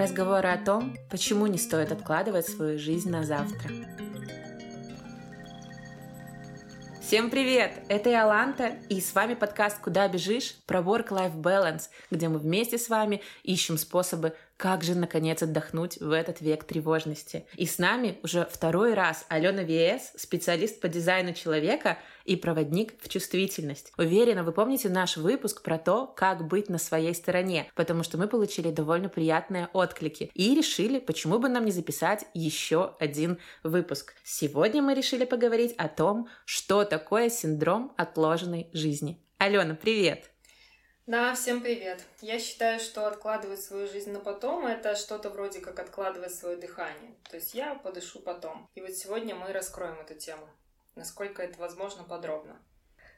Разговоры 0.00 0.48
о 0.48 0.56
том, 0.56 0.96
почему 1.10 1.46
не 1.46 1.58
стоит 1.58 1.92
откладывать 1.92 2.48
свою 2.48 2.78
жизнь 2.78 3.10
на 3.10 3.22
завтра. 3.22 3.68
Всем 7.02 7.28
привет! 7.28 7.72
Это 7.88 8.08
я 8.08 8.26
Ланта, 8.26 8.78
и 8.88 8.98
с 8.98 9.14
вами 9.14 9.34
подкаст 9.34 9.78
«Куда 9.78 10.08
бежишь?» 10.08 10.54
про 10.64 10.80
Work-Life 10.80 11.36
Balance, 11.36 11.90
где 12.10 12.30
мы 12.30 12.38
вместе 12.38 12.78
с 12.78 12.88
вами 12.88 13.20
ищем 13.42 13.76
способы 13.76 14.34
как 14.60 14.84
же, 14.84 14.94
наконец, 14.94 15.42
отдохнуть 15.42 15.96
в 16.00 16.10
этот 16.12 16.42
век 16.42 16.64
тревожности? 16.64 17.46
И 17.56 17.64
с 17.64 17.78
нами 17.78 18.18
уже 18.22 18.46
второй 18.52 18.92
раз 18.92 19.24
Алена 19.30 19.62
Виэс, 19.62 20.12
специалист 20.16 20.82
по 20.82 20.88
дизайну 20.88 21.32
человека 21.32 21.96
и 22.26 22.36
проводник 22.36 22.92
в 23.00 23.08
чувствительность. 23.08 23.90
Уверена, 23.96 24.44
вы 24.44 24.52
помните 24.52 24.90
наш 24.90 25.16
выпуск 25.16 25.62
про 25.62 25.78
то, 25.78 26.06
как 26.06 26.46
быть 26.46 26.68
на 26.68 26.76
своей 26.76 27.14
стороне, 27.14 27.70
потому 27.74 28.02
что 28.02 28.18
мы 28.18 28.28
получили 28.28 28.70
довольно 28.70 29.08
приятные 29.08 29.70
отклики 29.72 30.30
и 30.34 30.54
решили, 30.54 30.98
почему 30.98 31.38
бы 31.38 31.48
нам 31.48 31.64
не 31.64 31.72
записать 31.72 32.26
еще 32.34 32.94
один 33.00 33.38
выпуск. 33.62 34.12
Сегодня 34.24 34.82
мы 34.82 34.92
решили 34.92 35.24
поговорить 35.24 35.72
о 35.78 35.88
том, 35.88 36.28
что 36.44 36.84
такое 36.84 37.30
синдром 37.30 37.94
отложенной 37.96 38.68
жизни. 38.74 39.24
Алена, 39.38 39.74
привет! 39.74 40.29
Да, 41.06 41.34
всем 41.34 41.60
привет. 41.60 42.04
Я 42.20 42.38
считаю, 42.38 42.78
что 42.78 43.06
откладывать 43.06 43.60
свою 43.60 43.88
жизнь 43.88 44.12
на 44.12 44.20
потом 44.20 44.66
это 44.66 44.94
что-то 44.94 45.30
вроде 45.30 45.60
как 45.60 45.78
откладывать 45.80 46.34
свое 46.34 46.56
дыхание. 46.56 47.14
То 47.28 47.36
есть 47.36 47.54
я 47.54 47.74
подышу 47.74 48.20
потом. 48.20 48.68
И 48.74 48.80
вот 48.80 48.92
сегодня 48.92 49.34
мы 49.34 49.52
раскроем 49.52 49.98
эту 49.98 50.14
тему. 50.14 50.46
Насколько 50.94 51.42
это 51.42 51.58
возможно 51.58 52.04
подробно. 52.04 52.60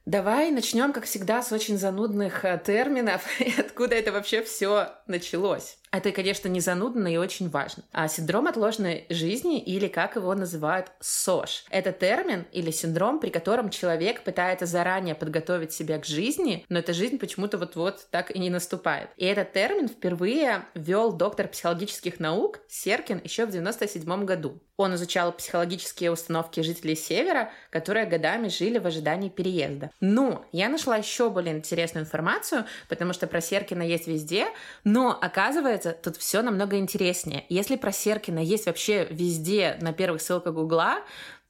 Давай 0.07 0.51
начнем, 0.51 0.93
как 0.93 1.05
всегда, 1.05 1.43
с 1.43 1.53
очень 1.53 1.77
занудных 1.77 2.45
э, 2.45 2.61
терминов 2.65 3.29
и 3.41 3.53
откуда 3.61 3.97
это 3.97 4.13
вообще 4.13 4.43
все 4.43 4.95
началось. 5.07 5.79
Это, 5.93 6.11
конечно, 6.11 6.49
не 6.49 6.61
занудно 6.61 7.07
и 7.07 7.19
очень 7.19 7.51
важно. 7.51 7.85
А 7.93 8.09
синдром 8.09 8.47
отложенной 8.47 9.05
жизни, 9.11 9.61
или 9.61 9.89
как 9.89 10.17
его 10.17 10.35
называют 10.35 10.91
СОЖ, 11.01 11.67
это 11.69 11.93
термин 11.93 12.47
или 12.51 12.71
синдром, 12.71 13.21
при 13.21 13.29
котором 13.29 13.69
человек 13.69 14.25
пытается 14.25 14.65
заранее 14.65 15.15
подготовить 15.15 15.73
себя 15.73 15.99
к 15.99 16.07
жизни, 16.07 16.65
но 16.71 16.79
эта 16.79 16.95
жизнь 16.95 17.19
почему-то 17.19 17.59
вот-вот 17.59 18.07
так 18.11 18.35
и 18.35 18.39
не 18.39 18.49
наступает. 18.49 19.11
И 19.19 19.27
этот 19.27 19.53
термин 19.53 19.87
впервые 19.87 20.65
ввел 20.75 21.13
доктор 21.13 21.47
психологических 21.47 22.19
наук 22.19 22.61
Серкин 22.69 23.21
еще 23.23 23.45
в 23.45 23.51
97 23.51 24.25
году. 24.25 24.63
Он 24.77 24.95
изучал 24.95 25.33
психологические 25.33 26.11
установки 26.11 26.61
жителей 26.61 26.97
Севера, 26.97 27.51
которые 27.71 28.07
годами 28.07 28.49
жили 28.49 28.79
в 28.79 28.87
ожидании 28.87 29.29
переезда. 29.29 29.91
Но 30.01 30.47
я 30.53 30.69
нашла 30.69 30.97
еще 30.97 31.29
более 31.29 31.55
интересную 31.55 32.05
информацию, 32.05 32.65
потому 32.89 33.13
что 33.13 33.27
про 33.27 33.41
Серкина 33.41 33.83
есть 33.83 34.07
везде, 34.07 34.47
но 34.85 35.17
оказывается, 35.21 35.82
оказывается, 35.83 35.93
тут 35.93 36.17
все 36.17 36.43
намного 36.43 36.79
интереснее. 36.79 37.45
Если 37.49 37.77
про 37.77 37.93
Серкина 37.93 38.39
есть 38.39 38.67
вообще 38.67 39.07
везде 39.11 39.77
на 39.81 39.93
первых 39.93 40.23
ссылках 40.23 40.55
Гугла, 40.55 41.01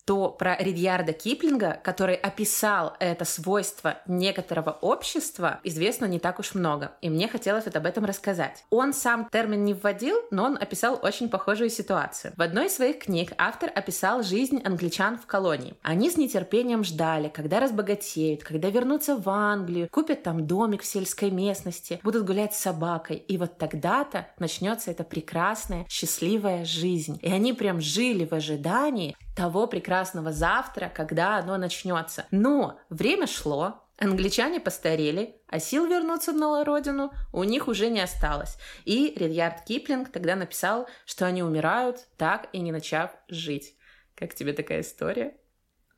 то 0.04 0.30
про 0.30 0.56
Ридьярда 0.56 1.12
Киплинга, 1.12 1.80
который 1.82 2.16
описал 2.16 2.96
это 2.98 3.24
свойство 3.24 3.98
некоторого 4.06 4.70
общества, 4.70 5.60
известно 5.64 6.06
не 6.06 6.18
так 6.18 6.38
уж 6.40 6.54
много. 6.54 6.92
И 7.00 7.08
мне 7.08 7.28
хотелось 7.28 7.66
вот 7.66 7.76
об 7.76 7.86
этом 7.86 8.04
рассказать. 8.04 8.64
Он 8.70 8.92
сам 8.92 9.28
термин 9.30 9.64
не 9.64 9.74
вводил, 9.74 10.16
но 10.30 10.44
он 10.44 10.58
описал 10.60 10.98
очень 11.02 11.28
похожую 11.28 11.70
ситуацию. 11.70 12.32
В 12.36 12.42
одной 12.42 12.66
из 12.66 12.74
своих 12.74 13.00
книг 13.00 13.32
автор 13.38 13.70
описал 13.74 14.22
жизнь 14.22 14.60
англичан 14.64 15.18
в 15.18 15.26
колонии. 15.26 15.74
Они 15.82 16.10
с 16.10 16.16
нетерпением 16.16 16.84
ждали, 16.84 17.28
когда 17.28 17.60
разбогатеют, 17.60 18.42
когда 18.42 18.70
вернутся 18.70 19.16
в 19.16 19.28
Англию, 19.28 19.88
купят 19.90 20.22
там 20.22 20.46
домик 20.46 20.82
в 20.82 20.86
сельской 20.86 21.30
местности, 21.30 22.00
будут 22.02 22.26
гулять 22.26 22.54
с 22.54 22.60
собакой. 22.60 23.16
И 23.16 23.38
вот 23.38 23.58
тогда-то 23.58 24.28
начнется 24.38 24.90
эта 24.90 25.04
прекрасная, 25.04 25.86
счастливая 25.88 26.64
жизнь. 26.64 27.18
И 27.22 27.30
они 27.30 27.52
прям 27.52 27.80
жили 27.80 28.24
в 28.24 28.32
ожидании, 28.32 29.16
того 29.36 29.66
прекрасного 29.66 30.32
завтра, 30.32 30.90
когда 30.94 31.36
оно 31.36 31.56
начнется. 31.56 32.26
Но 32.30 32.78
время 32.90 33.26
шло, 33.26 33.82
Англичане 33.98 34.58
постарели, 34.58 35.40
а 35.46 35.60
сил 35.60 35.86
вернуться 35.86 36.32
на 36.32 36.64
родину 36.64 37.12
у 37.32 37.44
них 37.44 37.68
уже 37.68 37.88
не 37.88 38.00
осталось. 38.00 38.56
И 38.84 39.14
Рильярд 39.14 39.64
Киплинг 39.64 40.10
тогда 40.10 40.34
написал, 40.34 40.88
что 41.06 41.26
они 41.26 41.42
умирают, 41.42 42.08
так 42.16 42.48
и 42.52 42.58
не 42.58 42.72
начав 42.72 43.12
жить. 43.28 43.76
Как 44.16 44.34
тебе 44.34 44.54
такая 44.54 44.80
история? 44.80 45.36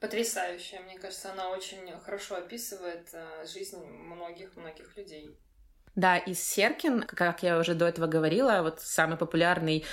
Потрясающая. 0.00 0.80
Мне 0.80 0.98
кажется, 0.98 1.32
она 1.32 1.48
очень 1.48 1.98
хорошо 2.00 2.34
описывает 2.34 3.08
э, 3.14 3.46
жизнь 3.46 3.82
многих-многих 3.82 4.94
людей. 4.98 5.34
Да, 5.96 6.16
и 6.16 6.34
Серкин, 6.34 7.02
как 7.02 7.42
я 7.42 7.58
уже 7.58 7.74
до 7.74 7.86
этого 7.86 8.06
говорила, 8.06 8.60
вот 8.62 8.80
самый 8.80 9.16
популярный 9.16 9.84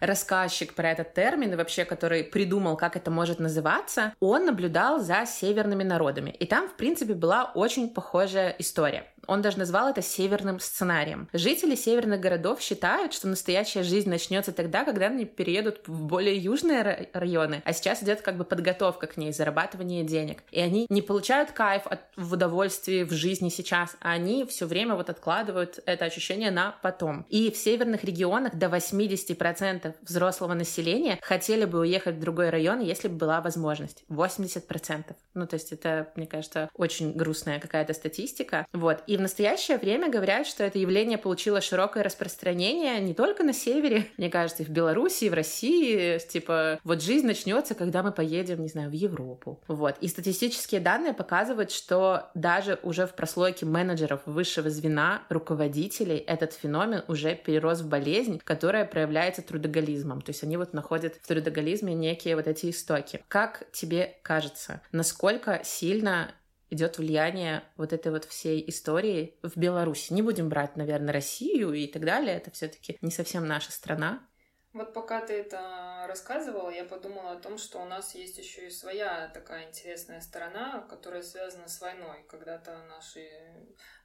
рассказчик 0.00 0.74
про 0.74 0.90
этот 0.90 1.12
термин 1.12 1.56
вообще, 1.56 1.84
который 1.84 2.24
придумал, 2.24 2.76
как 2.76 2.96
это 2.96 3.10
может 3.10 3.40
называться, 3.40 4.14
он 4.20 4.46
наблюдал 4.46 5.00
за 5.00 5.26
северными 5.26 5.82
народами. 5.82 6.30
И 6.30 6.46
там, 6.46 6.68
в 6.68 6.76
принципе, 6.76 7.12
была 7.12 7.52
очень 7.54 7.90
похожая 7.90 8.54
история. 8.58 9.04
Он 9.26 9.42
даже 9.42 9.58
назвал 9.58 9.88
это 9.88 10.02
северным 10.02 10.60
сценарием. 10.60 11.28
Жители 11.32 11.74
северных 11.74 12.20
городов 12.20 12.60
считают, 12.60 13.12
что 13.12 13.28
настоящая 13.28 13.82
жизнь 13.82 14.08
начнется 14.08 14.52
тогда, 14.52 14.84
когда 14.84 15.06
они 15.06 15.24
переедут 15.24 15.80
в 15.86 16.04
более 16.04 16.36
южные 16.36 17.08
районы, 17.12 17.62
а 17.64 17.72
сейчас 17.72 18.02
идет 18.02 18.22
как 18.22 18.36
бы 18.36 18.44
подготовка 18.44 19.06
к 19.06 19.16
ней, 19.16 19.32
зарабатывание 19.32 20.04
денег. 20.04 20.42
И 20.50 20.60
они 20.60 20.86
не 20.88 21.02
получают 21.02 21.52
кайф 21.52 21.86
от 21.86 22.00
в 22.16 22.32
удовольствии 22.32 23.04
в 23.04 23.12
жизни 23.12 23.48
сейчас, 23.48 23.96
а 24.00 24.12
они 24.12 24.44
все 24.44 24.66
время 24.66 24.94
вот 24.94 25.10
откладывают 25.10 25.80
это 25.86 26.04
ощущение 26.04 26.50
на 26.50 26.76
потом. 26.82 27.26
И 27.28 27.50
в 27.50 27.56
северных 27.56 28.04
регионах 28.04 28.54
до 28.54 28.66
80% 28.66 29.94
взрослого 30.02 30.54
населения 30.54 31.18
хотели 31.22 31.64
бы 31.64 31.80
уехать 31.80 32.16
в 32.16 32.20
другой 32.20 32.50
район, 32.50 32.80
если 32.80 33.08
бы 33.08 33.16
была 33.16 33.40
возможность. 33.40 34.04
80%. 34.08 35.14
Ну, 35.34 35.46
то 35.46 35.54
есть 35.54 35.72
это, 35.72 36.12
мне 36.16 36.26
кажется, 36.26 36.70
очень 36.74 37.12
грустная 37.12 37.60
какая-то 37.60 37.94
статистика. 37.94 38.66
Вот. 38.72 39.02
И 39.10 39.16
в 39.16 39.20
настоящее 39.20 39.76
время 39.76 40.08
говорят, 40.08 40.46
что 40.46 40.62
это 40.62 40.78
явление 40.78 41.18
получило 41.18 41.60
широкое 41.60 42.04
распространение 42.04 43.00
не 43.00 43.12
только 43.12 43.42
на 43.42 43.52
севере, 43.52 44.06
мне 44.18 44.30
кажется, 44.30 44.62
и 44.62 44.66
в 44.66 44.68
Беларуси, 44.68 45.24
и 45.24 45.30
в 45.30 45.34
России. 45.34 46.20
Типа, 46.28 46.78
вот 46.84 47.02
жизнь 47.02 47.26
начнется, 47.26 47.74
когда 47.74 48.04
мы 48.04 48.12
поедем, 48.12 48.62
не 48.62 48.68
знаю, 48.68 48.88
в 48.88 48.92
Европу. 48.92 49.58
Вот. 49.66 49.96
И 50.00 50.06
статистические 50.06 50.80
данные 50.80 51.12
показывают, 51.12 51.72
что 51.72 52.30
даже 52.34 52.78
уже 52.84 53.08
в 53.08 53.16
прослойке 53.16 53.66
менеджеров 53.66 54.20
высшего 54.26 54.70
звена, 54.70 55.22
руководителей, 55.28 56.18
этот 56.18 56.52
феномен 56.52 57.02
уже 57.08 57.34
перерос 57.34 57.80
в 57.80 57.88
болезнь, 57.88 58.40
которая 58.44 58.84
проявляется 58.84 59.42
трудоголизмом. 59.42 60.20
То 60.20 60.30
есть 60.30 60.44
они 60.44 60.56
вот 60.56 60.72
находят 60.72 61.16
в 61.20 61.26
трудоголизме 61.26 61.94
некие 61.94 62.36
вот 62.36 62.46
эти 62.46 62.70
истоки. 62.70 63.24
Как 63.26 63.66
тебе 63.72 64.14
кажется, 64.22 64.82
насколько 64.92 65.62
сильно 65.64 66.30
идет 66.70 66.98
влияние 66.98 67.62
вот 67.76 67.92
этой 67.92 68.12
вот 68.12 68.24
всей 68.24 68.68
истории 68.68 69.38
в 69.42 69.56
Беларуси. 69.56 70.12
Не 70.12 70.22
будем 70.22 70.48
брать, 70.48 70.76
наверное, 70.76 71.12
Россию 71.12 71.72
и 71.72 71.86
так 71.86 72.04
далее. 72.04 72.36
Это 72.36 72.50
все-таки 72.50 72.98
не 73.00 73.10
совсем 73.10 73.46
наша 73.46 73.72
страна. 73.72 74.26
Вот 74.72 74.94
пока 74.94 75.20
ты 75.20 75.32
это 75.32 76.04
рассказывала, 76.06 76.70
я 76.70 76.84
подумала 76.84 77.32
о 77.32 77.40
том, 77.40 77.58
что 77.58 77.80
у 77.80 77.86
нас 77.86 78.14
есть 78.14 78.38
еще 78.38 78.68
и 78.68 78.70
своя 78.70 79.28
такая 79.34 79.66
интересная 79.68 80.20
сторона, 80.20 80.86
которая 80.88 81.22
связана 81.22 81.66
с 81.66 81.80
войной. 81.80 82.24
Когда-то 82.28 82.78
наши 82.88 83.28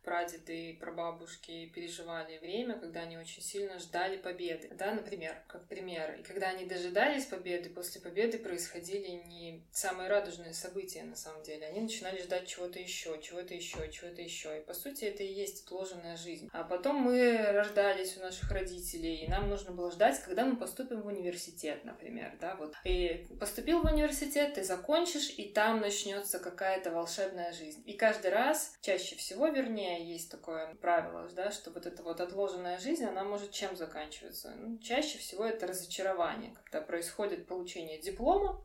прадеды 0.05 0.69
и 0.69 0.73
прабабушки 0.73 1.65
переживали 1.73 2.37
время, 2.37 2.79
когда 2.79 3.01
они 3.01 3.17
очень 3.17 3.41
сильно 3.41 3.79
ждали 3.79 4.17
победы. 4.17 4.69
Да, 4.77 4.93
например, 4.93 5.35
как 5.47 5.67
пример. 5.67 6.15
И 6.19 6.23
когда 6.23 6.49
они 6.49 6.65
дожидались 6.65 7.25
победы, 7.25 7.69
после 7.69 7.99
победы 7.99 8.37
происходили 8.37 9.09
не 9.27 9.63
самые 9.71 10.09
радужные 10.09 10.53
события 10.53 11.03
на 11.03 11.15
самом 11.15 11.43
деле. 11.43 11.67
Они 11.67 11.81
начинали 11.81 12.21
ждать 12.21 12.47
чего-то 12.47 12.79
еще, 12.79 13.19
чего-то 13.21 13.53
еще, 13.53 13.89
чего-то 13.91 14.21
еще. 14.21 14.59
И 14.59 14.61
по 14.61 14.73
сути 14.73 15.05
это 15.05 15.23
и 15.23 15.33
есть 15.33 15.65
отложенная 15.65 16.17
жизнь. 16.17 16.49
А 16.53 16.63
потом 16.63 16.97
мы 16.97 17.37
рождались 17.51 18.17
у 18.17 18.21
наших 18.21 18.51
родителей, 18.51 19.15
и 19.17 19.27
нам 19.27 19.49
нужно 19.49 19.71
было 19.71 19.91
ждать, 19.91 20.21
когда 20.21 20.45
мы 20.45 20.55
поступим 20.55 21.01
в 21.01 21.07
университет, 21.07 21.83
например. 21.83 22.37
Да, 22.39 22.55
вот. 22.55 22.75
И 22.83 23.27
поступил 23.39 23.81
в 23.81 23.85
университет, 23.85 24.53
ты 24.53 24.63
закончишь, 24.63 25.33
и 25.37 25.45
там 25.45 25.81
начнется 25.81 26.39
какая-то 26.39 26.91
волшебная 26.91 27.51
жизнь. 27.53 27.83
И 27.85 27.93
каждый 27.93 28.31
раз, 28.31 28.77
чаще 28.81 29.15
всего, 29.15 29.47
вернее, 29.47 29.94
есть 29.95 30.31
такое 30.31 30.75
правило, 30.75 31.27
да, 31.35 31.51
что 31.51 31.71
вот 31.71 31.85
эта 31.85 32.03
вот 32.03 32.21
отложенная 32.21 32.79
жизнь, 32.79 33.05
она 33.05 33.23
может 33.23 33.51
чем 33.51 33.75
заканчиваться? 33.75 34.53
Ну, 34.57 34.77
чаще 34.79 35.17
всего 35.17 35.45
это 35.45 35.67
разочарование, 35.67 36.55
когда 36.63 36.81
происходит 36.81 37.47
получение 37.47 37.99
диплома, 38.01 38.61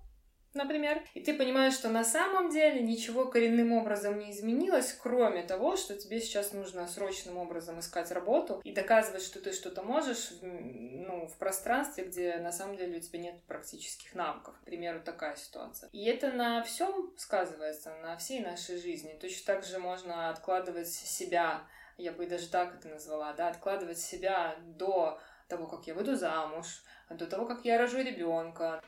например, 0.54 1.02
и 1.14 1.20
ты 1.20 1.34
понимаешь, 1.34 1.74
что 1.74 1.88
на 1.88 2.04
самом 2.04 2.50
деле 2.50 2.80
ничего 2.82 3.26
коренным 3.26 3.72
образом 3.72 4.18
не 4.18 4.32
изменилось, 4.32 4.96
кроме 5.00 5.42
того, 5.42 5.76
что 5.76 5.96
тебе 5.96 6.20
сейчас 6.20 6.52
нужно 6.52 6.86
срочным 6.88 7.36
образом 7.36 7.80
искать 7.80 8.10
работу 8.10 8.60
и 8.64 8.72
доказывать, 8.72 9.22
что 9.22 9.40
ты 9.40 9.52
что-то 9.52 9.82
можешь 9.82 10.30
ну, 10.42 11.26
в 11.26 11.36
пространстве, 11.38 12.04
где 12.04 12.36
на 12.38 12.52
самом 12.52 12.76
деле 12.76 12.98
у 12.98 13.00
тебя 13.00 13.18
нет 13.18 13.42
практических 13.46 14.14
навыков. 14.14 14.54
К 14.60 14.64
примеру, 14.64 15.00
такая 15.00 15.36
ситуация. 15.36 15.88
И 15.92 16.04
это 16.04 16.32
на 16.32 16.62
всем 16.62 17.12
сказывается, 17.16 17.94
на 18.02 18.16
всей 18.16 18.40
нашей 18.40 18.78
жизни. 18.78 19.16
Точно 19.20 19.54
так 19.54 19.64
же 19.64 19.78
можно 19.78 20.30
откладывать 20.30 20.88
себя, 20.88 21.62
я 21.96 22.12
бы 22.12 22.26
даже 22.26 22.48
так 22.48 22.74
это 22.74 22.88
назвала, 22.88 23.32
да, 23.32 23.48
откладывать 23.48 23.98
себя 23.98 24.56
до 24.60 25.20
того, 25.48 25.66
как 25.66 25.86
я 25.86 25.94
выйду 25.94 26.16
замуж, 26.16 26.82
до 27.10 27.26
того, 27.26 27.44
как 27.44 27.64
я 27.64 27.78
рожу 27.78 27.98
ребенка. 27.98 28.82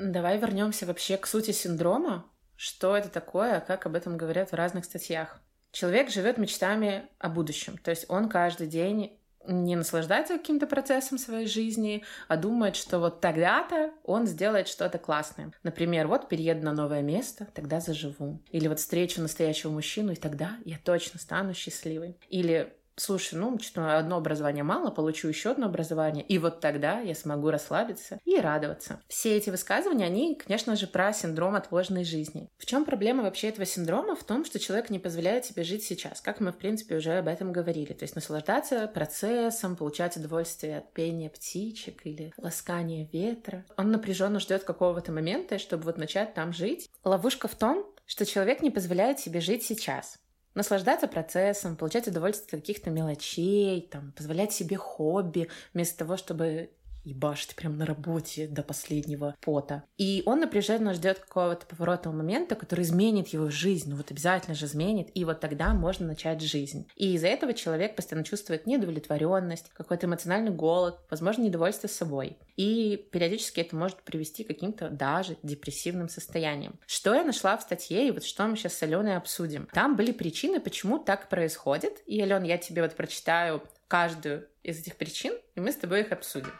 Давай 0.00 0.38
вернемся 0.38 0.86
вообще 0.86 1.18
к 1.18 1.26
сути 1.26 1.50
синдрома. 1.50 2.24
Что 2.56 2.96
это 2.96 3.10
такое, 3.10 3.60
как 3.60 3.84
об 3.84 3.94
этом 3.94 4.16
говорят 4.16 4.50
в 4.50 4.54
разных 4.54 4.86
статьях. 4.86 5.38
Человек 5.72 6.10
живет 6.10 6.38
мечтами 6.38 7.04
о 7.18 7.28
будущем, 7.28 7.76
то 7.76 7.90
есть 7.90 8.06
он 8.08 8.28
каждый 8.28 8.66
день 8.66 9.18
не 9.46 9.76
наслаждается 9.76 10.36
каким-то 10.36 10.66
процессом 10.66 11.16
своей 11.16 11.46
жизни, 11.46 12.04
а 12.28 12.36
думает, 12.36 12.76
что 12.76 12.98
вот 12.98 13.20
тогда-то 13.20 13.92
он 14.04 14.26
сделает 14.26 14.68
что-то 14.68 14.98
классное. 14.98 15.52
Например, 15.62 16.06
вот 16.08 16.28
перееду 16.28 16.64
на 16.64 16.72
новое 16.72 17.02
место, 17.02 17.46
тогда 17.54 17.80
заживу. 17.80 18.42
Или 18.50 18.68
вот 18.68 18.80
встречу 18.80 19.20
настоящего 19.20 19.70
мужчину, 19.70 20.12
и 20.12 20.16
тогда 20.16 20.56
я 20.64 20.76
точно 20.82 21.18
стану 21.20 21.54
счастливой. 21.54 22.18
Или 22.28 22.74
слушай, 23.00 23.34
ну, 23.34 23.58
что 23.58 23.98
одно 23.98 24.16
образование 24.16 24.62
мало, 24.62 24.90
получу 24.90 25.28
еще 25.28 25.50
одно 25.50 25.66
образование, 25.66 26.24
и 26.24 26.38
вот 26.38 26.60
тогда 26.60 27.00
я 27.00 27.14
смогу 27.14 27.50
расслабиться 27.50 28.20
и 28.24 28.38
радоваться. 28.38 29.00
Все 29.08 29.36
эти 29.36 29.50
высказывания, 29.50 30.06
они, 30.06 30.34
конечно 30.34 30.76
же, 30.76 30.86
про 30.86 31.12
синдром 31.12 31.54
отложенной 31.54 32.04
жизни. 32.04 32.50
В 32.58 32.66
чем 32.66 32.84
проблема 32.84 33.22
вообще 33.22 33.48
этого 33.48 33.66
синдрома? 33.66 34.14
В 34.14 34.24
том, 34.24 34.44
что 34.44 34.58
человек 34.58 34.90
не 34.90 34.98
позволяет 34.98 35.44
себе 35.44 35.64
жить 35.64 35.84
сейчас, 35.84 36.20
как 36.20 36.40
мы, 36.40 36.52
в 36.52 36.56
принципе, 36.56 36.96
уже 36.96 37.18
об 37.18 37.28
этом 37.28 37.52
говорили. 37.52 37.92
То 37.92 38.04
есть 38.04 38.14
наслаждаться 38.14 38.86
процессом, 38.88 39.76
получать 39.76 40.16
удовольствие 40.16 40.78
от 40.78 40.92
пения 40.92 41.30
птичек 41.30 42.04
или 42.04 42.32
ласкания 42.36 43.08
ветра. 43.12 43.64
Он 43.76 43.90
напряженно 43.90 44.40
ждет 44.40 44.64
какого-то 44.64 45.12
момента, 45.12 45.58
чтобы 45.58 45.84
вот 45.84 45.96
начать 45.96 46.34
там 46.34 46.52
жить. 46.52 46.90
Ловушка 47.04 47.48
в 47.48 47.54
том, 47.54 47.86
что 48.04 48.26
человек 48.26 48.62
не 48.62 48.70
позволяет 48.70 49.20
себе 49.20 49.40
жить 49.40 49.62
сейчас 49.62 50.18
наслаждаться 50.54 51.08
процессом, 51.08 51.76
получать 51.76 52.08
удовольствие 52.08 52.58
от 52.58 52.66
каких-то 52.66 52.90
мелочей, 52.90 53.88
там, 53.90 54.12
позволять 54.12 54.52
себе 54.52 54.76
хобби, 54.76 55.48
вместо 55.72 55.98
того, 55.98 56.16
чтобы 56.16 56.70
ебашить 57.04 57.54
прям 57.54 57.76
на 57.76 57.86
работе 57.86 58.46
до 58.46 58.62
последнего 58.62 59.34
пота. 59.40 59.84
И 59.96 60.22
он 60.26 60.40
напряженно 60.40 60.94
ждет 60.94 61.18
какого-то 61.18 61.66
поворотного 61.66 62.14
момента, 62.14 62.54
который 62.54 62.82
изменит 62.82 63.28
его 63.28 63.50
жизнь, 63.50 63.90
ну 63.90 63.96
вот 63.96 64.10
обязательно 64.10 64.54
же 64.54 64.66
изменит, 64.66 65.10
и 65.14 65.24
вот 65.24 65.40
тогда 65.40 65.72
можно 65.74 66.06
начать 66.06 66.40
жизнь. 66.40 66.86
И 66.96 67.14
из-за 67.14 67.28
этого 67.28 67.54
человек 67.54 67.96
постоянно 67.96 68.24
чувствует 68.24 68.66
неудовлетворенность, 68.66 69.70
какой-то 69.72 70.06
эмоциональный 70.06 70.50
голод, 70.50 70.98
возможно, 71.10 71.42
недовольство 71.42 71.88
собой. 71.88 72.38
И 72.56 73.08
периодически 73.10 73.60
это 73.60 73.76
может 73.76 74.02
привести 74.02 74.44
к 74.44 74.48
каким-то 74.48 74.90
даже 74.90 75.36
депрессивным 75.42 76.08
состояниям. 76.08 76.78
Что 76.86 77.14
я 77.14 77.24
нашла 77.24 77.56
в 77.56 77.62
статье, 77.62 78.06
и 78.06 78.10
вот 78.10 78.24
что 78.24 78.46
мы 78.46 78.56
сейчас 78.56 78.74
с 78.74 78.82
Аленой 78.82 79.16
обсудим. 79.16 79.68
Там 79.72 79.96
были 79.96 80.12
причины, 80.12 80.60
почему 80.60 80.98
так 80.98 81.28
происходит. 81.28 82.02
И, 82.06 82.20
Ален, 82.20 82.42
я 82.42 82.58
тебе 82.58 82.82
вот 82.82 82.94
прочитаю 82.94 83.62
каждую 83.88 84.46
из 84.62 84.80
этих 84.80 84.96
причин, 84.96 85.34
и 85.54 85.60
мы 85.60 85.72
с 85.72 85.76
тобой 85.76 86.02
их 86.02 86.12
обсудим. 86.12 86.52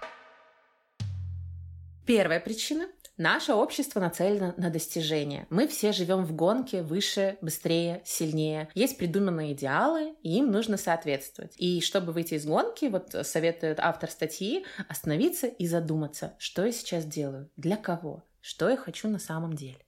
Первая 2.10 2.40
причина 2.40 2.88
Наше 3.16 3.52
общество 3.52 4.00
нацелено 4.00 4.52
на 4.56 4.68
достижение. 4.68 5.46
Мы 5.48 5.68
все 5.68 5.92
живем 5.92 6.24
в 6.24 6.34
гонке 6.34 6.82
выше, 6.82 7.38
быстрее, 7.40 8.02
сильнее. 8.04 8.68
Есть 8.74 8.98
придуманные 8.98 9.52
идеалы, 9.52 10.16
и 10.24 10.38
им 10.38 10.50
нужно 10.50 10.76
соответствовать. 10.76 11.54
И 11.56 11.80
чтобы 11.82 12.10
выйти 12.10 12.34
из 12.34 12.46
гонки, 12.46 12.86
вот 12.86 13.14
советует 13.22 13.78
автор 13.78 14.10
статьи, 14.10 14.66
остановиться 14.88 15.46
и 15.46 15.68
задуматься, 15.68 16.34
что 16.38 16.66
я 16.66 16.72
сейчас 16.72 17.04
делаю, 17.04 17.48
для 17.56 17.76
кого, 17.76 18.24
что 18.40 18.68
я 18.68 18.76
хочу 18.76 19.06
на 19.06 19.20
самом 19.20 19.52
деле. 19.52 19.78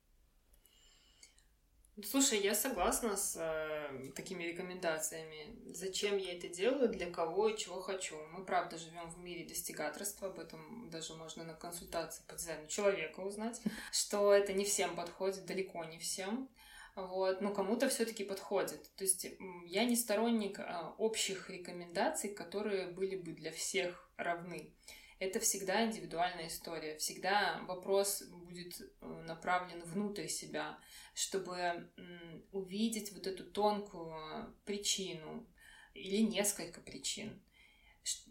Слушай, 2.00 2.40
я 2.40 2.54
согласна 2.54 3.18
с 3.18 3.36
э, 3.36 4.10
такими 4.16 4.44
рекомендациями. 4.44 5.54
Зачем 5.74 6.16
я 6.16 6.32
это 6.32 6.48
делаю, 6.48 6.88
для 6.88 7.10
кого 7.10 7.50
и 7.50 7.58
чего 7.58 7.82
хочу. 7.82 8.16
Мы, 8.32 8.46
правда, 8.46 8.78
живем 8.78 9.10
в 9.10 9.18
мире 9.18 9.44
достигаторства, 9.44 10.28
об 10.28 10.38
этом 10.38 10.88
даже 10.88 11.14
можно 11.14 11.44
на 11.44 11.52
консультации 11.52 12.22
по 12.26 12.34
дизайну 12.34 12.66
человека 12.66 13.20
узнать, 13.20 13.60
что 13.92 14.32
это 14.32 14.54
не 14.54 14.64
всем 14.64 14.96
подходит, 14.96 15.44
далеко 15.44 15.84
не 15.84 15.98
всем. 15.98 16.48
Вот, 16.94 17.42
но 17.42 17.52
кому-то 17.52 17.90
все-таки 17.90 18.24
подходит. 18.24 18.90
То 18.96 19.04
есть 19.04 19.26
я 19.66 19.84
не 19.84 19.96
сторонник 19.96 20.60
а, 20.60 20.94
общих 20.96 21.50
рекомендаций, 21.50 22.30
которые 22.30 22.86
были 22.86 23.16
бы 23.16 23.32
для 23.32 23.52
всех 23.52 24.10
равны 24.16 24.72
это 25.22 25.38
всегда 25.38 25.84
индивидуальная 25.84 26.48
история. 26.48 26.98
Всегда 26.98 27.62
вопрос 27.68 28.22
будет 28.22 28.80
э, 28.80 29.06
направлен 29.24 29.80
внутрь 29.84 30.26
себя, 30.26 30.78
чтобы 31.14 31.88
увидеть 32.50 33.12
вот 33.12 33.28
эту 33.28 33.44
тонкую 33.44 34.52
причину 34.64 35.46
или 35.94 36.22
несколько 36.22 36.80
причин. 36.80 37.40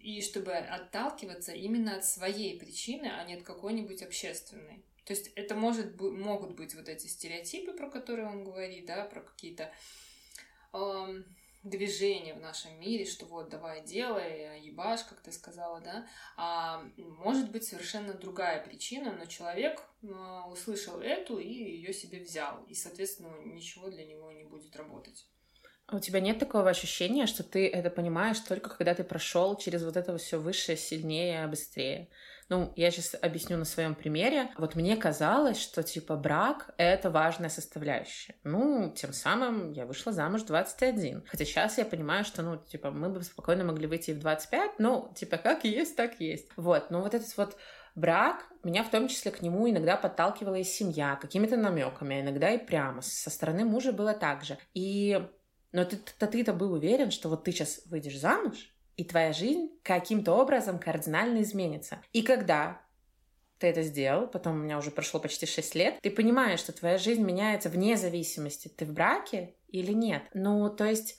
И 0.02 0.22
чтобы 0.22 0.52
отталкиваться 0.54 1.54
именно 1.54 1.96
от 1.96 2.04
своей 2.04 2.60
причины, 2.60 3.06
а 3.06 3.24
не 3.24 3.36
от 3.36 3.44
какой-нибудь 3.44 4.02
общественной. 4.02 4.84
То 5.06 5.14
есть 5.14 5.28
это 5.36 5.56
может, 5.56 6.00
могут 6.00 6.58
быть 6.58 6.76
вот 6.76 6.90
эти 6.90 7.08
стереотипы, 7.08 7.72
про 7.72 7.90
которые 7.90 8.28
он 8.28 8.44
говорит, 8.44 8.86
да, 8.86 9.06
про 9.06 9.22
какие-то 9.22 9.74
эм, 10.74 11.26
движение 11.64 12.34
в 12.34 12.40
нашем 12.40 12.80
мире, 12.80 13.06
что 13.06 13.26
вот 13.26 13.50
давай 13.50 13.84
делай, 13.84 14.60
ебашь, 14.62 15.04
как 15.04 15.22
ты 15.22 15.32
сказала, 15.32 15.80
да, 15.82 16.08
а 16.38 16.84
может 16.98 17.52
быть 17.52 17.64
совершенно 17.64 18.14
другая 18.14 18.64
причина, 18.66 19.12
но 19.12 19.26
человек 19.26 19.84
а, 20.04 20.48
услышал 20.50 21.00
эту 21.02 21.38
и 21.38 21.48
ее 21.48 21.94
себе 21.94 22.20
взял, 22.20 22.64
и, 22.68 22.74
соответственно, 22.74 23.32
ничего 23.46 23.90
для 23.90 24.06
него 24.06 24.32
не 24.32 24.44
будет 24.44 24.76
работать. 24.76 25.28
А 25.86 25.98
у 25.98 26.00
тебя 26.00 26.20
нет 26.20 26.40
такого 26.40 26.70
ощущения, 26.70 27.28
что 27.28 27.44
ты 27.44 27.68
это 27.68 27.90
понимаешь 27.90 28.40
только 28.40 28.70
когда 28.70 28.96
ты 28.96 29.04
прошел 29.04 29.58
через 29.58 29.84
вот 29.84 29.98
это 29.98 30.18
все 30.18 30.40
выше, 30.40 30.78
сильнее, 30.78 31.46
быстрее? 31.48 32.08
Ну, 32.52 32.74
я 32.76 32.92
сейчас 32.92 33.16
объясню 33.22 33.56
на 33.56 33.64
своем 33.64 33.96
примере. 33.96 34.50
Вот 34.58 34.76
мне 34.76 34.98
казалось, 34.98 35.58
что 35.58 35.84
типа 35.84 36.18
брак— 36.18 36.74
это 36.78 37.10
важная 37.10 37.48
составляющая. 37.48 38.36
Ну, 38.44 38.94
тем 38.94 39.14
самым 39.14 39.72
я 39.72 39.86
вышла 39.86 40.12
замуж 40.12 40.42
в 40.42 40.48
21. 40.48 41.24
Хотя 41.28 41.46
сейчас 41.46 41.78
я 41.78 41.86
понимаю, 41.86 42.26
что, 42.26 42.42
ну, 42.42 42.58
типа, 42.58 42.92
мы 42.92 43.08
бы 43.08 43.24
спокойно 43.24 43.64
могли 43.64 43.88
выйти 43.88 44.12
в 44.12 44.20
25, 44.20 44.80
ну, 44.80 45.14
типа, 45.16 45.38
как 45.38 45.64
есть, 45.64 45.96
так 45.96 46.20
есть. 46.20 46.50
Вот, 46.58 46.92
но 46.92 47.00
вот 47.00 47.14
этот 47.14 47.38
вот 47.38 47.56
брак, 47.96 48.44
меня 48.66 48.84
в 48.84 48.92
том 48.92 49.08
числе 49.08 49.32
к 49.32 49.42
нему 49.42 49.70
иногда 49.70 49.96
подталкивала 49.96 50.56
и 50.56 50.66
семья, 50.66 51.16
какими-то 51.16 51.56
намеками, 51.56 52.18
а 52.18 52.22
иногда 52.22 52.50
и 52.50 52.58
прямо. 52.58 53.02
Со 53.02 53.30
стороны 53.30 53.64
мужа 53.64 53.94
было 53.94 54.14
так 54.14 54.44
же. 54.44 54.58
И 54.74 55.26
но 55.72 55.86
ты-то 55.86 56.28
ты 56.28 56.52
был 56.52 56.74
уверен, 56.74 57.12
что 57.12 57.30
вот 57.30 57.46
ты 57.46 57.54
сейчас 57.54 57.80
выйдешь 57.86 58.20
замуж, 58.20 58.74
и 59.02 59.04
твоя 59.04 59.34
жизнь 59.34 59.72
каким-то 59.82 60.34
образом 60.34 60.78
кардинально 60.78 61.42
изменится. 61.42 62.04
И 62.14 62.22
когда 62.22 62.80
ты 63.58 63.66
это 63.66 63.82
сделал, 63.82 64.28
потом 64.28 64.54
у 64.54 64.60
меня 64.60 64.78
уже 64.78 64.92
прошло 64.92 65.20
почти 65.20 65.48
6 65.48 65.74
лет, 65.74 66.00
ты 66.04 66.12
понимаешь, 66.12 66.60
что 66.60 66.72
твоя 66.72 67.00
жизнь 67.00 67.24
меняется 67.24 67.70
вне 67.70 67.98
зависимости, 67.98 68.68
ты 68.68 68.86
в 68.86 68.94
браке 68.94 69.56
или 69.70 69.92
нет. 69.92 70.22
Ну, 70.36 70.70
то 70.70 70.86
есть 70.86 71.18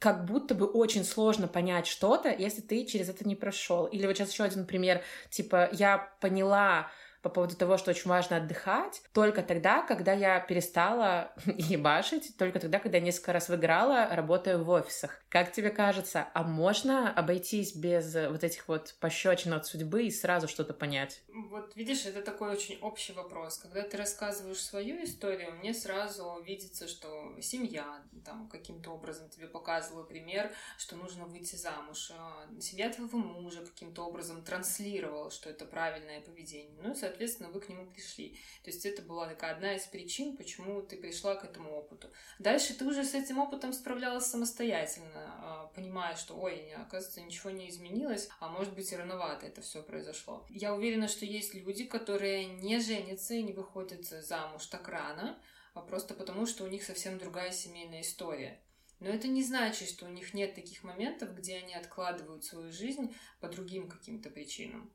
как 0.00 0.24
будто 0.24 0.56
бы 0.56 0.66
очень 0.66 1.04
сложно 1.04 1.46
понять 1.46 1.86
что-то, 1.86 2.34
если 2.34 2.62
ты 2.62 2.84
через 2.84 3.08
это 3.08 3.26
не 3.26 3.36
прошел. 3.36 3.86
Или 3.86 4.08
вот 4.08 4.16
сейчас 4.16 4.32
еще 4.32 4.42
один 4.42 4.66
пример, 4.66 5.02
типа 5.30 5.68
я 5.70 6.12
поняла, 6.20 6.90
по 7.22 7.28
поводу 7.28 7.56
того, 7.56 7.76
что 7.78 7.90
очень 7.90 8.08
важно 8.08 8.36
отдыхать, 8.36 9.02
только 9.12 9.42
тогда, 9.42 9.82
когда 9.82 10.12
я 10.12 10.40
перестала 10.40 11.32
ебашить, 11.46 12.36
только 12.36 12.60
тогда, 12.60 12.78
когда 12.78 12.98
я 12.98 13.04
несколько 13.04 13.32
раз 13.32 13.48
выиграла, 13.48 14.08
работая 14.10 14.58
в 14.58 14.68
офисах. 14.70 15.20
Как 15.28 15.52
тебе 15.52 15.70
кажется, 15.70 16.28
а 16.34 16.42
можно 16.42 17.12
обойтись 17.12 17.74
без 17.74 18.14
вот 18.14 18.44
этих 18.44 18.68
вот 18.68 18.94
пощечин 19.00 19.52
от 19.54 19.66
судьбы 19.66 20.04
и 20.04 20.10
сразу 20.10 20.48
что-то 20.48 20.74
понять? 20.74 21.22
Вот 21.28 21.76
видишь, 21.76 22.06
это 22.06 22.22
такой 22.22 22.50
очень 22.50 22.78
общий 22.80 23.12
вопрос. 23.12 23.58
Когда 23.58 23.82
ты 23.82 23.96
рассказываешь 23.96 24.62
свою 24.62 25.02
историю, 25.04 25.52
мне 25.52 25.74
сразу 25.74 26.40
видится, 26.44 26.88
что 26.88 27.34
семья 27.40 28.02
там 28.24 28.48
каким-то 28.48 28.90
образом 28.90 29.28
тебе 29.28 29.46
показывала 29.46 30.04
пример, 30.04 30.52
что 30.78 30.96
нужно 30.96 31.26
выйти 31.26 31.56
замуж. 31.56 32.10
А, 32.16 32.46
семья 32.60 32.90
твоего 32.90 33.18
мужа 33.18 33.64
каким-то 33.64 34.02
образом 34.06 34.42
транслировала, 34.42 35.30
что 35.30 35.50
это 35.50 35.64
правильное 35.64 36.20
поведение. 36.20 36.80
Ну 36.82 36.92
и, 36.92 36.94
соответственно, 36.94 37.17
вы 37.50 37.60
к 37.60 37.68
нему 37.68 37.90
пришли. 37.90 38.38
То 38.62 38.70
есть 38.70 38.86
это 38.86 39.02
была 39.02 39.28
такая 39.28 39.54
одна 39.54 39.74
из 39.74 39.84
причин, 39.84 40.36
почему 40.36 40.82
ты 40.82 40.96
пришла 40.96 41.34
к 41.34 41.44
этому 41.44 41.76
опыту. 41.76 42.08
Дальше 42.38 42.74
ты 42.74 42.84
уже 42.84 43.04
с 43.04 43.14
этим 43.14 43.38
опытом 43.38 43.72
справлялась 43.72 44.26
самостоятельно, 44.26 45.10
а, 45.14 45.66
понимая, 45.74 46.16
что, 46.16 46.34
ой, 46.34 46.72
оказывается, 46.74 47.20
ничего 47.20 47.50
не 47.50 47.68
изменилось, 47.68 48.28
а 48.40 48.48
может 48.48 48.74
быть 48.74 48.92
и 48.92 48.96
рановато 48.96 49.46
это 49.46 49.62
все 49.62 49.82
произошло. 49.82 50.46
Я 50.48 50.74
уверена, 50.74 51.08
что 51.08 51.24
есть 51.24 51.54
люди, 51.54 51.84
которые 51.84 52.46
не 52.46 52.80
женятся 52.80 53.34
и 53.34 53.42
не 53.42 53.52
выходят 53.52 54.04
замуж 54.06 54.66
так 54.66 54.88
рано, 54.88 55.38
а 55.74 55.80
просто 55.80 56.14
потому, 56.14 56.46
что 56.46 56.64
у 56.64 56.68
них 56.68 56.84
совсем 56.84 57.18
другая 57.18 57.52
семейная 57.52 58.02
история. 58.02 58.60
Но 59.00 59.08
это 59.10 59.28
не 59.28 59.44
значит, 59.44 59.88
что 59.88 60.06
у 60.06 60.10
них 60.10 60.34
нет 60.34 60.54
таких 60.54 60.82
моментов, 60.82 61.34
где 61.34 61.56
они 61.56 61.74
откладывают 61.74 62.44
свою 62.44 62.72
жизнь 62.72 63.14
по 63.40 63.48
другим 63.48 63.88
каким-то 63.88 64.28
причинам. 64.28 64.90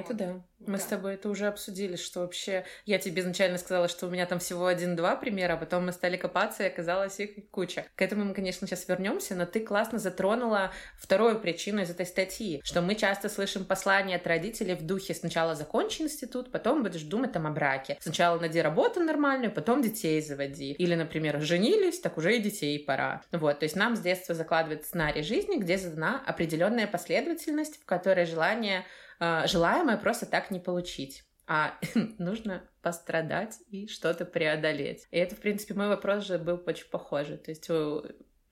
Это 0.00 0.08
вот. 0.08 0.16
да. 0.16 0.42
Мы 0.66 0.78
да. 0.78 0.82
с 0.82 0.86
тобой 0.86 1.14
это 1.14 1.28
уже 1.28 1.46
обсудили, 1.46 1.96
что 1.96 2.20
вообще... 2.20 2.64
Я 2.86 2.98
тебе 2.98 3.22
изначально 3.22 3.58
сказала, 3.58 3.88
что 3.88 4.06
у 4.06 4.10
меня 4.10 4.26
там 4.26 4.38
всего 4.38 4.66
один-два 4.66 5.16
примера, 5.16 5.54
а 5.54 5.56
потом 5.56 5.86
мы 5.86 5.92
стали 5.92 6.16
копаться, 6.16 6.62
и 6.62 6.66
оказалось 6.66 7.20
их 7.20 7.50
куча. 7.50 7.84
К 7.94 8.02
этому 8.02 8.24
мы, 8.24 8.34
конечно, 8.34 8.66
сейчас 8.66 8.88
вернемся, 8.88 9.34
но 9.34 9.46
ты 9.46 9.60
классно 9.60 9.98
затронула 9.98 10.72
вторую 10.98 11.38
причину 11.38 11.82
из 11.82 11.90
этой 11.90 12.06
статьи, 12.06 12.60
что 12.64 12.80
мы 12.80 12.94
часто 12.94 13.28
слышим 13.28 13.64
послания 13.64 14.16
от 14.16 14.26
родителей 14.26 14.74
в 14.74 14.82
духе 14.86 15.14
«сначала 15.14 15.54
закончи 15.54 16.02
институт, 16.02 16.50
потом 16.50 16.82
будешь 16.82 17.02
думать 17.02 17.32
там 17.32 17.46
о 17.46 17.50
браке. 17.50 17.98
Сначала 18.00 18.38
найди 18.38 18.60
работу 18.60 19.00
нормальную, 19.00 19.52
потом 19.52 19.82
детей 19.82 20.20
заводи». 20.22 20.72
Или, 20.72 20.94
например, 20.94 21.40
женились, 21.40 22.00
так 22.00 22.16
уже 22.16 22.36
и 22.36 22.40
детей 22.40 22.78
пора. 22.78 23.22
Вот, 23.32 23.58
то 23.58 23.64
есть 23.64 23.76
нам 23.76 23.96
с 23.96 24.00
детства 24.00 24.34
закладывает 24.34 24.84
сценарий 24.84 25.22
жизни, 25.22 25.56
где 25.56 25.76
задана 25.76 26.22
определенная 26.26 26.86
последовательность, 26.86 27.80
в 27.82 27.84
которой 27.84 28.24
желание 28.24 28.84
желаемое 29.20 29.96
просто 29.96 30.26
так 30.26 30.50
не 30.50 30.60
получить 30.60 31.24
а 31.46 31.74
нужно 32.18 32.68
пострадать 32.82 33.58
и 33.68 33.86
что-то 33.86 34.24
преодолеть. 34.24 35.06
И 35.10 35.18
это, 35.18 35.34
в 35.34 35.40
принципе, 35.40 35.74
мой 35.74 35.88
вопрос 35.88 36.24
же 36.24 36.38
был 36.38 36.62
очень 36.66 36.88
похожий. 36.88 37.36
То 37.36 37.50
есть 37.50 37.68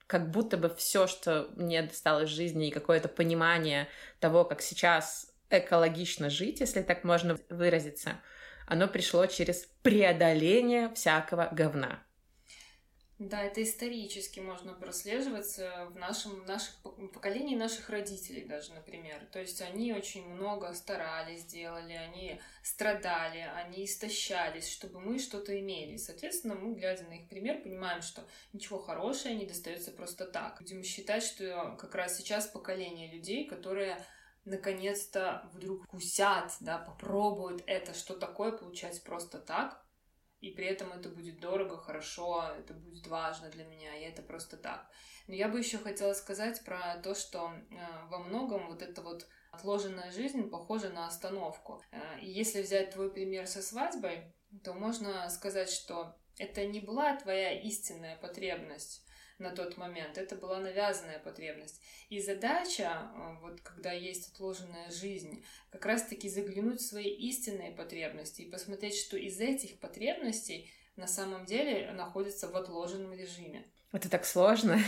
как 0.07 0.29
будто 0.29 0.57
бы 0.57 0.69
все, 0.75 1.07
что 1.07 1.49
мне 1.55 1.81
досталось 1.81 2.29
в 2.29 2.33
жизни, 2.33 2.67
и 2.67 2.71
какое-то 2.71 3.07
понимание 3.07 3.87
того, 4.19 4.45
как 4.45 4.61
сейчас 4.61 5.33
экологично 5.49 6.29
жить, 6.29 6.59
если 6.59 6.81
так 6.81 7.03
можно 7.03 7.37
выразиться, 7.49 8.21
оно 8.67 8.87
пришло 8.87 9.25
через 9.25 9.67
преодоление 9.81 10.93
всякого 10.93 11.49
говна. 11.51 12.03
Да, 13.29 13.41
это 13.41 13.63
исторически 13.63 14.41
можно 14.41 14.73
прослеживать 14.73 15.57
э, 15.57 15.85
в 15.85 15.95
нашем 15.95 16.41
в 16.41 16.45
наших 16.45 16.75
поколении 17.13 17.55
наших 17.55 17.89
родителей 17.89 18.43
даже, 18.43 18.73
например. 18.73 19.25
То 19.31 19.39
есть 19.39 19.61
они 19.61 19.93
очень 19.93 20.27
много 20.27 20.73
старались, 20.73 21.45
делали, 21.45 21.93
они 21.93 22.41
страдали, 22.63 23.39
они 23.55 23.85
истощались, 23.85 24.69
чтобы 24.69 24.99
мы 24.99 25.19
что-то 25.19 25.57
имели. 25.57 25.95
Соответственно, 25.95 26.55
мы, 26.55 26.75
глядя 26.75 27.05
на 27.05 27.13
их 27.13 27.29
пример, 27.29 27.61
понимаем, 27.61 28.01
что 28.01 28.27
ничего 28.51 28.77
хорошего 28.77 29.31
не 29.31 29.45
достается 29.45 29.91
просто 29.91 30.25
так. 30.25 30.59
Будем 30.59 30.83
считать, 30.83 31.23
что 31.23 31.77
как 31.79 31.95
раз 31.95 32.17
сейчас 32.17 32.47
поколение 32.47 33.09
людей, 33.09 33.45
которые 33.47 34.03
наконец-то 34.43 35.49
вдруг 35.53 35.87
кусят, 35.87 36.51
да, 36.59 36.77
попробуют 36.77 37.63
это, 37.67 37.93
что 37.93 38.15
такое 38.15 38.51
получать 38.51 39.01
просто 39.03 39.39
так, 39.39 39.82
и 40.43 40.51
при 40.51 40.65
этом 40.65 40.91
это 40.91 41.07
будет 41.07 41.39
дорого, 41.39 41.77
хорошо, 41.77 42.43
это 42.59 42.73
будет 42.73 43.07
важно 43.07 43.49
для 43.49 43.63
меня, 43.63 43.95
и 43.95 44.03
это 44.03 44.21
просто 44.21 44.57
так. 44.57 44.89
Но 45.27 45.33
я 45.33 45.47
бы 45.47 45.57
еще 45.57 45.77
хотела 45.77 46.11
сказать 46.13 46.65
про 46.65 46.97
то, 47.01 47.15
что 47.15 47.53
э, 47.71 47.75
во 48.09 48.19
многом 48.19 48.67
вот 48.67 48.81
эта 48.81 49.01
вот 49.01 49.25
отложенная 49.51 50.11
жизнь 50.11 50.49
похожа 50.49 50.89
на 50.89 51.07
остановку. 51.07 51.81
Э, 51.91 52.19
и 52.19 52.29
если 52.29 52.61
взять 52.61 52.91
твой 52.91 53.09
пример 53.09 53.47
со 53.47 53.61
свадьбой, 53.61 54.33
то 54.65 54.73
можно 54.73 55.29
сказать, 55.29 55.69
что 55.69 56.13
это 56.37 56.65
не 56.65 56.81
была 56.81 57.15
твоя 57.15 57.61
истинная 57.61 58.17
потребность, 58.17 59.02
на 59.39 59.51
тот 59.51 59.77
момент. 59.77 60.17
Это 60.17 60.35
была 60.35 60.59
навязанная 60.59 61.19
потребность. 61.19 61.81
И 62.09 62.19
задача, 62.19 63.11
э, 63.15 63.35
вот 63.41 63.61
когда 63.61 63.91
есть 63.91 64.33
отложенная 64.33 64.91
жизнь, 64.91 65.43
как 65.71 65.85
раз-таки 65.85 66.29
заглянуть 66.29 66.81
в 66.81 66.85
свои 66.85 67.09
истинные 67.09 67.71
потребности 67.71 68.41
и 68.41 68.49
посмотреть, 68.49 68.97
что 68.97 69.17
из 69.17 69.39
этих 69.39 69.79
потребностей 69.79 70.71
на 70.95 71.07
самом 71.07 71.45
деле 71.45 71.91
находится 71.91 72.47
в 72.47 72.55
отложенном 72.55 73.13
режиме. 73.13 73.65
Это 73.91 74.09
так 74.09 74.25
сложно. 74.25 74.79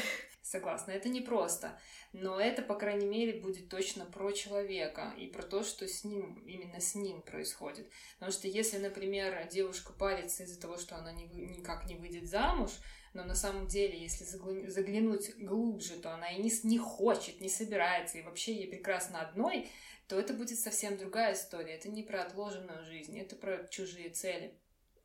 Согласна, 0.42 0.92
это 0.92 1.10
непросто, 1.10 1.76
но 2.14 2.40
это, 2.40 2.62
по 2.62 2.76
крайней 2.76 3.08
мере, 3.08 3.40
будет 3.40 3.68
точно 3.68 4.06
про 4.06 4.32
человека 4.32 5.12
и 5.18 5.26
про 5.26 5.42
то, 5.42 5.64
что 5.64 5.88
с 5.88 6.04
ним, 6.04 6.36
именно 6.46 6.80
с 6.80 6.94
ним 6.94 7.24
происходит. 7.24 7.90
Потому 8.20 8.32
что 8.32 8.48
если, 8.48 8.78
например, 8.78 9.48
девушка 9.52 9.92
парится 9.92 10.44
из-за 10.44 10.62
того, 10.62 10.78
что 10.78 10.98
она 10.98 11.12
никак 11.14 11.86
не 11.86 11.96
выйдет 11.96 12.30
замуж, 12.30 12.70
но 13.16 13.24
на 13.24 13.36
самом 13.36 13.68
деле, 13.68 14.00
если 14.00 14.26
заглянуть 14.26 15.36
глубже, 15.38 15.96
то 15.96 16.14
она 16.14 16.30
и 16.30 16.42
не, 16.42 16.52
не 16.64 16.78
хочет, 16.78 17.42
не 17.42 17.50
собирается, 17.50 18.18
и 18.18 18.22
вообще 18.22 18.54
ей 18.54 18.68
прекрасно 18.68 19.22
одной, 19.22 19.70
то 20.08 20.20
это 20.20 20.34
будет 20.34 20.60
совсем 20.60 20.98
другая 20.98 21.34
история. 21.34 21.76
Это 21.76 21.90
не 21.90 22.04
про 22.04 22.22
отложенную 22.22 22.84
жизнь, 22.84 23.18
это 23.18 23.36
про 23.36 23.66
чужие 23.70 24.10
цели. 24.10 24.54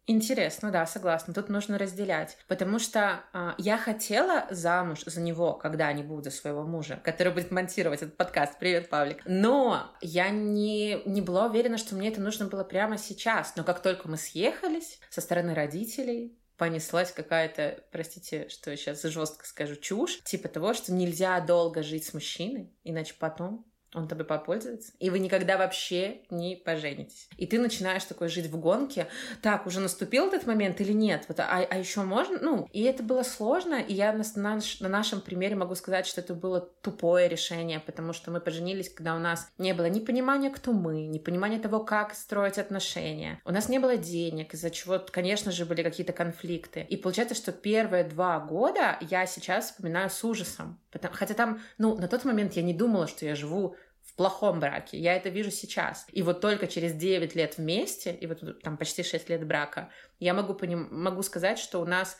Интересно, 0.07 0.73
да, 0.73 0.87
согласна. 0.87 1.33
Тут 1.33 1.49
нужно 1.51 1.79
разделять. 1.79 2.37
Потому 2.49 2.81
что 2.81 3.23
э, 3.33 3.53
я 3.59 3.79
хотела 3.79 4.47
замуж 4.51 5.03
за 5.07 5.21
него 5.21 5.53
когда-нибудь, 5.53 6.25
за 6.25 6.33
своего 6.33 6.65
мужа, 6.65 7.01
который 7.05 7.33
будет 7.33 7.53
монтировать 7.53 8.03
этот 8.03 8.17
подкаст. 8.17 8.59
Привет, 8.59 8.89
Павлик. 8.89 9.23
Но 9.25 9.95
я 10.01 10.31
не, 10.31 11.01
не 11.05 11.21
была 11.21 11.47
уверена, 11.47 11.79
что 11.79 11.95
мне 11.95 12.09
это 12.09 12.21
нужно 12.21 12.47
было 12.47 12.65
прямо 12.65 12.99
сейчас. 12.99 13.55
Но 13.55 13.63
как 13.63 13.83
только 13.83 14.09
мы 14.09 14.17
съехались 14.17 14.99
со 15.11 15.21
стороны 15.21 15.55
родителей, 15.55 16.40
понеслась 16.61 17.11
какая-то, 17.11 17.83
простите, 17.91 18.51
что 18.51 18.71
я 18.71 18.77
сейчас 18.77 19.03
жестко 19.03 19.47
скажу, 19.47 19.77
чушь, 19.77 20.21
типа 20.25 20.47
того, 20.47 20.75
что 20.75 20.93
нельзя 20.93 21.41
долго 21.41 21.83
жить 21.83 22.05
с 22.05 22.13
мужчиной, 22.13 22.71
иначе 22.85 23.15
потом 23.19 23.65
он 23.95 24.07
тобой 24.07 24.25
попользуется, 24.25 24.93
и 24.99 25.11
вы 25.11 25.19
никогда 25.19 25.57
вообще 25.57 26.21
не 26.31 26.57
поженитесь. 26.57 27.29
И 27.37 27.47
ты 27.47 27.59
начинаешь 27.59 28.05
такой 28.05 28.29
жить 28.29 28.47
в 28.47 28.59
гонке, 28.59 29.09
так, 29.43 29.67
уже 29.67 29.81
наступил 29.81 30.29
этот 30.29 30.47
момент 30.47 30.81
или 30.81 30.93
нет? 30.93 31.25
Вот, 31.29 31.41
а, 31.41 31.67
а 31.69 31.77
еще 31.77 32.03
можно? 32.03 32.39
Ну, 32.41 32.69
и 32.73 32.83
это 32.83 33.03
было 33.03 33.23
сложно, 33.23 33.75
и 33.75 33.93
я 33.93 34.13
на, 34.13 34.25
на, 34.37 34.61
на 34.81 34.89
нашем 34.89 35.21
примере 35.21 35.57
могу 35.57 35.75
сказать, 35.75 36.07
что 36.07 36.21
это 36.21 36.35
было 36.35 36.61
тупое 36.61 37.29
решение, 37.29 37.81
потому 37.81 38.13
что 38.13 38.31
мы 38.31 38.41
поженились, 38.41 38.89
когда 38.89 39.17
у 39.17 39.19
нас 39.19 39.51
не 39.59 39.75
было 39.75 39.87
ни 39.87 40.01
понимания, 40.01 40.51
кто 40.51 40.73
мы, 40.73 41.07
ни 41.07 41.19
понимания 41.19 41.59
того, 41.59 41.81
как 41.81 42.15
строить 42.15 42.59
отношения. 42.59 43.41
У 43.45 43.51
нас 43.51 43.69
не 43.69 43.79
было 43.79 43.97
денег, 43.97 44.55
из-за 44.55 44.71
чего, 44.71 45.01
конечно 45.11 45.51
же, 45.51 45.65
были 45.65 45.83
какие-то 45.83 46.13
конфликты. 46.13 46.87
И 46.89 46.97
получается, 46.97 47.35
что 47.35 47.53
первые 47.53 48.05
два 48.05 48.39
года 48.39 48.99
я 49.01 49.27
сейчас 49.27 49.67
вспоминаю 49.67 50.11
с 50.11 50.23
ужасом. 50.25 50.79
Потому, 50.91 51.15
хотя 51.15 51.35
там, 51.35 51.61
ну, 51.79 51.97
на 51.97 52.09
тот 52.09 52.25
момент 52.25 52.55
я 52.55 52.63
не 52.63 52.75
думала, 52.75 53.07
что 53.07 53.25
я 53.25 53.35
живу 53.35 53.77
плохом 54.21 54.61
браке. 54.61 54.99
Я 54.99 55.17
это 55.17 55.31
вижу 55.31 55.51
сейчас. 55.51 56.07
И 56.13 56.21
вот 56.21 56.43
только 56.43 56.67
через 56.67 56.93
9 56.93 57.35
лет 57.37 57.57
вместе, 57.57 58.13
и 58.13 58.27
вот 58.27 58.63
там 58.63 58.77
почти 58.77 59.03
6 59.03 59.31
лет 59.31 59.47
брака, 59.47 59.91
я 60.19 60.35
могу, 60.35 60.53
поним... 60.53 60.89
могу 60.91 61.23
сказать, 61.23 61.59
что 61.59 61.81
у 61.81 61.87
нас 61.87 62.19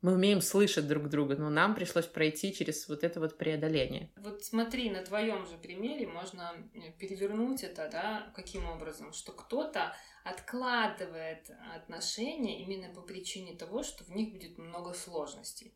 мы 0.00 0.14
умеем 0.14 0.40
слышать 0.40 0.88
друг 0.88 1.10
друга, 1.10 1.36
но 1.36 1.50
нам 1.50 1.74
пришлось 1.74 2.06
пройти 2.06 2.54
через 2.54 2.88
вот 2.88 3.04
это 3.04 3.20
вот 3.20 3.36
преодоление. 3.36 4.10
Вот 4.16 4.42
смотри, 4.42 4.88
на 4.88 5.04
твоем 5.04 5.46
же 5.46 5.58
примере 5.58 6.06
можно 6.06 6.54
э, 6.72 6.90
перевернуть 6.98 7.62
это, 7.62 7.86
да, 7.92 8.32
каким 8.34 8.66
образом, 8.70 9.12
что 9.12 9.32
кто-то 9.32 9.94
откладывает 10.24 11.50
отношения 11.76 12.62
именно 12.62 12.94
по 12.94 13.02
причине 13.02 13.54
того, 13.58 13.82
что 13.82 14.04
в 14.04 14.08
них 14.08 14.32
будет 14.32 14.56
много 14.56 14.94
сложностей. 14.94 15.74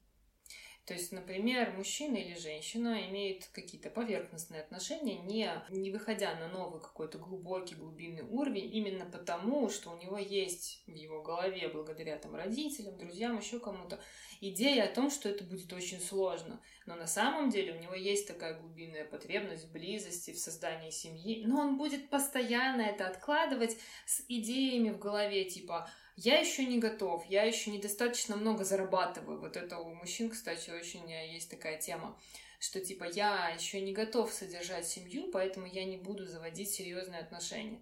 То 0.86 0.94
есть, 0.94 1.10
например, 1.10 1.72
мужчина 1.72 2.14
или 2.14 2.38
женщина 2.38 3.08
имеет 3.08 3.48
какие-то 3.48 3.90
поверхностные 3.90 4.60
отношения, 4.60 5.18
не, 5.18 5.50
не 5.68 5.90
выходя 5.90 6.36
на 6.36 6.46
новый 6.46 6.80
какой-то 6.80 7.18
глубокий, 7.18 7.74
глубинный 7.74 8.22
уровень, 8.22 8.72
именно 8.72 9.04
потому, 9.04 9.68
что 9.68 9.90
у 9.90 9.98
него 9.98 10.16
есть 10.16 10.84
в 10.86 10.94
его 10.94 11.22
голове, 11.22 11.68
благодаря 11.68 12.16
там 12.18 12.36
родителям, 12.36 12.96
друзьям, 12.98 13.36
еще 13.36 13.58
кому-то, 13.58 14.00
идея 14.40 14.84
о 14.84 14.94
том, 14.94 15.10
что 15.10 15.28
это 15.28 15.42
будет 15.42 15.72
очень 15.72 16.00
сложно. 16.00 16.62
Но 16.86 16.94
на 16.94 17.08
самом 17.08 17.50
деле 17.50 17.72
у 17.72 17.82
него 17.82 17.94
есть 17.94 18.28
такая 18.28 18.56
глубинная 18.56 19.04
потребность 19.04 19.64
в 19.64 19.72
близости, 19.72 20.30
в 20.30 20.38
создании 20.38 20.90
семьи, 20.90 21.42
но 21.44 21.62
он 21.62 21.78
будет 21.78 22.10
постоянно 22.10 22.82
это 22.82 23.08
откладывать 23.08 23.76
с 24.06 24.22
идеями 24.28 24.90
в 24.90 25.00
голове, 25.00 25.46
типа 25.46 25.90
я 26.16 26.38
еще 26.38 26.64
не 26.64 26.78
готов, 26.78 27.26
я 27.26 27.42
еще 27.44 27.70
недостаточно 27.70 28.36
много 28.36 28.64
зарабатываю. 28.64 29.38
Вот 29.38 29.56
это 29.56 29.78
у 29.78 29.94
мужчин, 29.94 30.30
кстати, 30.30 30.70
очень 30.70 31.10
есть 31.10 31.50
такая 31.50 31.78
тема, 31.78 32.18
что 32.58 32.80
типа 32.80 33.04
я 33.04 33.50
еще 33.50 33.80
не 33.82 33.92
готов 33.92 34.32
содержать 34.32 34.88
семью, 34.88 35.30
поэтому 35.30 35.66
я 35.66 35.84
не 35.84 35.98
буду 35.98 36.24
заводить 36.24 36.70
серьезные 36.70 37.20
отношения. 37.20 37.80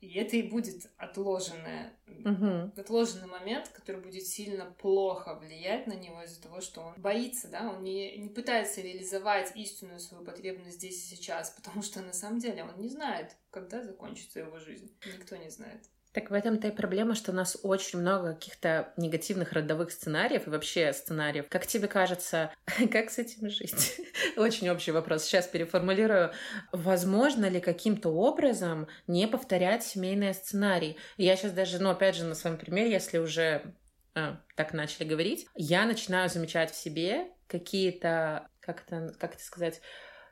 И 0.00 0.18
это 0.18 0.36
и 0.36 0.42
будет 0.42 0.90
отложенное, 0.98 1.94
угу. 2.06 2.70
отложенный 2.78 3.26
момент, 3.26 3.68
который 3.68 4.02
будет 4.02 4.26
сильно 4.26 4.66
плохо 4.66 5.34
влиять 5.34 5.86
на 5.86 5.94
него 5.94 6.22
из-за 6.24 6.42
того, 6.42 6.60
что 6.60 6.82
он 6.82 6.94
боится, 6.98 7.48
да, 7.48 7.70
он 7.70 7.82
не, 7.82 8.14
не 8.18 8.28
пытается 8.28 8.82
реализовать 8.82 9.56
истинную 9.56 10.00
свою 10.00 10.22
потребность 10.22 10.76
здесь 10.76 10.96
и 10.96 11.16
сейчас, 11.16 11.50
потому 11.50 11.82
что 11.82 12.02
на 12.02 12.12
самом 12.12 12.38
деле 12.38 12.64
он 12.64 12.78
не 12.78 12.88
знает, 12.88 13.34
когда 13.50 13.82
закончится 13.82 14.40
его 14.40 14.58
жизнь. 14.58 14.94
Никто 15.06 15.36
не 15.36 15.48
знает. 15.48 15.82
Так 16.14 16.30
в 16.30 16.32
этом-то 16.32 16.68
и 16.68 16.70
проблема, 16.70 17.16
что 17.16 17.32
у 17.32 17.34
нас 17.34 17.58
очень 17.64 17.98
много 17.98 18.34
каких-то 18.34 18.92
негативных 18.96 19.52
родовых 19.52 19.90
сценариев 19.90 20.46
и 20.46 20.50
вообще 20.50 20.92
сценариев. 20.92 21.46
Как 21.48 21.66
тебе 21.66 21.88
кажется, 21.88 22.52
как 22.92 23.10
с 23.10 23.18
этим 23.18 23.50
жить? 23.50 24.00
Очень 24.36 24.70
общий 24.70 24.92
вопрос. 24.92 25.24
Сейчас 25.24 25.48
переформулирую. 25.48 26.30
Возможно 26.70 27.46
ли 27.46 27.60
каким-то 27.60 28.10
образом 28.10 28.86
не 29.08 29.26
повторять 29.26 29.82
семейные 29.82 30.34
сценарии? 30.34 30.96
Я 31.16 31.34
сейчас 31.34 31.50
даже, 31.50 31.80
ну, 31.80 31.90
опять 31.90 32.14
же, 32.14 32.22
на 32.22 32.36
своем 32.36 32.58
примере, 32.58 32.92
если 32.92 33.18
уже 33.18 33.74
а, 34.14 34.40
так 34.54 34.72
начали 34.72 35.08
говорить, 35.08 35.48
я 35.56 35.84
начинаю 35.84 36.30
замечать 36.30 36.70
в 36.70 36.76
себе 36.76 37.26
какие-то, 37.48 38.46
как 38.60 38.84
это, 38.86 39.12
как 39.18 39.34
это 39.34 39.42
сказать, 39.42 39.80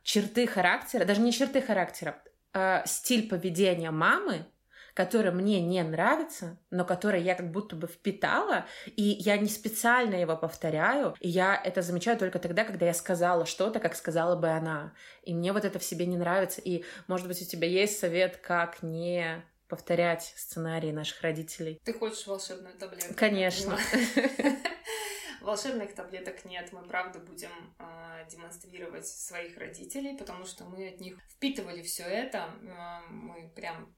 черты 0.04 0.46
характера, 0.46 1.04
даже 1.04 1.20
не 1.20 1.32
черты 1.32 1.60
характера, 1.60 2.22
э, 2.54 2.82
стиль 2.86 3.28
поведения 3.28 3.90
мамы, 3.90 4.46
который 4.94 5.32
мне 5.32 5.60
не 5.60 5.82
нравится, 5.82 6.58
но 6.70 6.84
который 6.84 7.22
я 7.22 7.34
как 7.34 7.50
будто 7.50 7.76
бы 7.76 7.86
впитала, 7.86 8.66
и 8.86 9.02
я 9.02 9.36
не 9.38 9.48
специально 9.48 10.14
его 10.14 10.36
повторяю, 10.36 11.14
и 11.20 11.28
я 11.28 11.60
это 11.62 11.82
замечаю 11.82 12.18
только 12.18 12.38
тогда, 12.38 12.64
когда 12.64 12.86
я 12.86 12.94
сказала 12.94 13.46
что-то, 13.46 13.80
как 13.80 13.94
сказала 13.94 14.36
бы 14.36 14.48
она. 14.48 14.92
И 15.22 15.34
мне 15.34 15.52
вот 15.52 15.64
это 15.64 15.78
в 15.78 15.84
себе 15.84 16.06
не 16.06 16.16
нравится. 16.16 16.60
И, 16.60 16.84
может 17.06 17.26
быть, 17.26 17.40
у 17.40 17.44
тебя 17.44 17.68
есть 17.68 17.98
совет, 17.98 18.36
как 18.36 18.82
не 18.82 19.44
повторять 19.68 20.34
сценарии 20.36 20.90
наших 20.90 21.22
родителей? 21.22 21.80
Ты 21.84 21.94
хочешь 21.94 22.26
волшебную 22.26 22.76
таблетку? 22.76 23.14
Конечно. 23.14 23.78
Волшебных 25.40 25.94
таблеток 25.94 26.44
нет, 26.44 26.72
мы 26.72 26.82
правда 26.82 27.18
будем 27.18 27.50
э, 27.78 28.26
демонстрировать 28.30 29.06
своих 29.08 29.56
родителей, 29.58 30.16
потому 30.16 30.44
что 30.44 30.64
мы 30.64 30.88
от 30.88 31.00
них 31.00 31.18
впитывали 31.28 31.82
все 31.82 32.04
это, 32.04 32.50
э, 32.60 33.10
мы 33.10 33.48
прям 33.56 33.92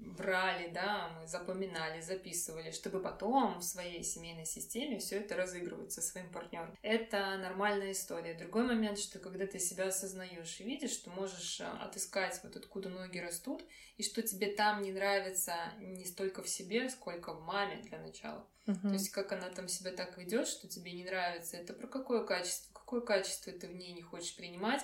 брали, 0.00 0.70
да, 0.72 1.10
мы 1.18 1.26
запоминали, 1.26 2.00
записывали, 2.00 2.70
чтобы 2.70 3.00
потом 3.00 3.58
в 3.58 3.62
своей 3.62 4.02
семейной 4.02 4.46
системе 4.46 4.98
все 4.98 5.16
это 5.16 5.36
разыгрывать 5.36 5.92
со 5.92 6.02
своим 6.02 6.30
партнером. 6.30 6.76
Это 6.82 7.36
нормальная 7.36 7.92
история. 7.92 8.34
Другой 8.34 8.64
момент, 8.64 8.98
что 8.98 9.18
когда 9.18 9.46
ты 9.46 9.58
себя 9.58 9.88
осознаешь 9.88 10.60
и 10.60 10.64
видишь, 10.64 10.92
что 10.92 11.10
можешь 11.10 11.60
а, 11.60 11.78
отыскать 11.82 12.40
вот 12.42 12.56
откуда 12.56 12.88
ноги 12.88 13.18
растут, 13.18 13.64
и 13.96 14.02
что 14.02 14.22
тебе 14.22 14.48
там 14.48 14.82
не 14.82 14.92
нравится 14.92 15.54
не 15.78 16.04
столько 16.04 16.42
в 16.42 16.48
себе, 16.48 16.88
сколько 16.88 17.32
в 17.32 17.42
маме 17.42 17.82
для 17.82 17.98
начала. 17.98 18.46
Uh-huh. 18.66 18.80
То 18.80 18.92
есть 18.92 19.10
как 19.10 19.32
она 19.32 19.48
там 19.50 19.68
себя 19.68 19.92
так 19.92 20.18
ведет, 20.18 20.48
что 20.48 20.68
тебе 20.68 20.92
не 20.92 21.04
нравится, 21.04 21.56
это 21.56 21.72
про 21.72 21.86
какое 21.86 22.24
качество, 22.24 22.72
какое 22.74 23.00
качество 23.00 23.52
ты 23.52 23.68
в 23.68 23.74
ней 23.74 23.92
не 23.92 24.02
хочешь 24.02 24.36
принимать, 24.36 24.82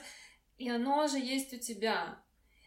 и 0.57 0.69
оно 0.71 1.09
же 1.09 1.19
есть 1.19 1.53
у 1.53 1.59
тебя 1.59 2.23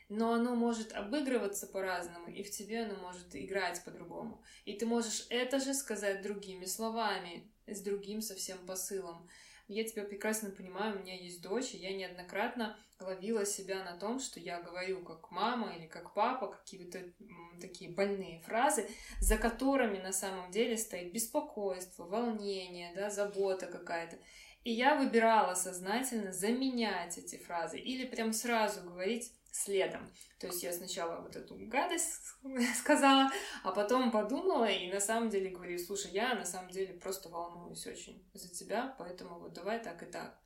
но 0.09 0.33
оно 0.33 0.55
может 0.55 0.93
обыгрываться 0.93 1.67
по-разному, 1.67 2.27
и 2.27 2.43
в 2.43 2.51
тебе 2.51 2.83
оно 2.83 2.95
может 2.95 3.35
играть 3.35 3.83
по-другому. 3.83 4.41
И 4.65 4.73
ты 4.73 4.85
можешь 4.85 5.25
это 5.29 5.59
же 5.59 5.73
сказать 5.73 6.21
другими 6.21 6.65
словами, 6.65 7.51
с 7.67 7.81
другим 7.81 8.21
совсем 8.21 8.57
посылом. 8.65 9.27
Я 9.67 9.83
тебя 9.83 10.03
прекрасно 10.03 10.51
понимаю, 10.51 10.95
у 10.95 10.99
меня 10.99 11.15
есть 11.15 11.41
дочь, 11.41 11.73
и 11.73 11.77
я 11.77 11.91
неоднократно 11.95 12.77
ловила 12.99 13.45
себя 13.45 13.83
на 13.83 13.97
том, 13.97 14.19
что 14.19 14.39
я 14.39 14.61
говорю 14.61 15.03
как 15.03 15.31
мама 15.31 15.75
или 15.75 15.87
как 15.87 16.13
папа 16.13 16.47
какие-то 16.47 17.03
такие 17.59 17.89
больные 17.89 18.41
фразы, 18.41 18.87
за 19.19 19.37
которыми 19.37 19.97
на 19.97 20.13
самом 20.13 20.51
деле 20.51 20.77
стоит 20.77 21.11
беспокойство, 21.11 22.05
волнение, 22.05 22.93
да, 22.95 23.09
забота 23.09 23.65
какая-то. 23.65 24.17
И 24.63 24.71
я 24.71 24.95
выбирала 24.95 25.55
сознательно 25.55 26.31
заменять 26.31 27.17
эти 27.17 27.37
фразы 27.37 27.79
или 27.79 28.05
прям 28.05 28.33
сразу 28.33 28.81
говорить 28.81 29.31
следом. 29.55 30.11
То 30.39 30.47
есть 30.47 30.63
я 30.63 30.73
сначала 30.73 31.21
вот 31.21 31.35
эту 31.35 31.55
гадость 31.57 32.21
сказала, 32.77 33.29
а 33.63 33.71
потом 33.71 34.11
подумала 34.11 34.65
и 34.65 34.91
на 34.91 34.99
самом 34.99 35.29
деле 35.29 35.49
говорю, 35.49 35.77
слушай, 35.79 36.11
я 36.11 36.35
на 36.35 36.45
самом 36.45 36.69
деле 36.69 36.93
просто 36.93 37.29
волнуюсь 37.29 37.85
очень 37.87 38.27
за 38.33 38.49
тебя, 38.49 38.95
поэтому 38.97 39.39
вот 39.39 39.53
давай 39.53 39.81
так 39.81 40.03
и 40.03 40.05
так. 40.05 40.37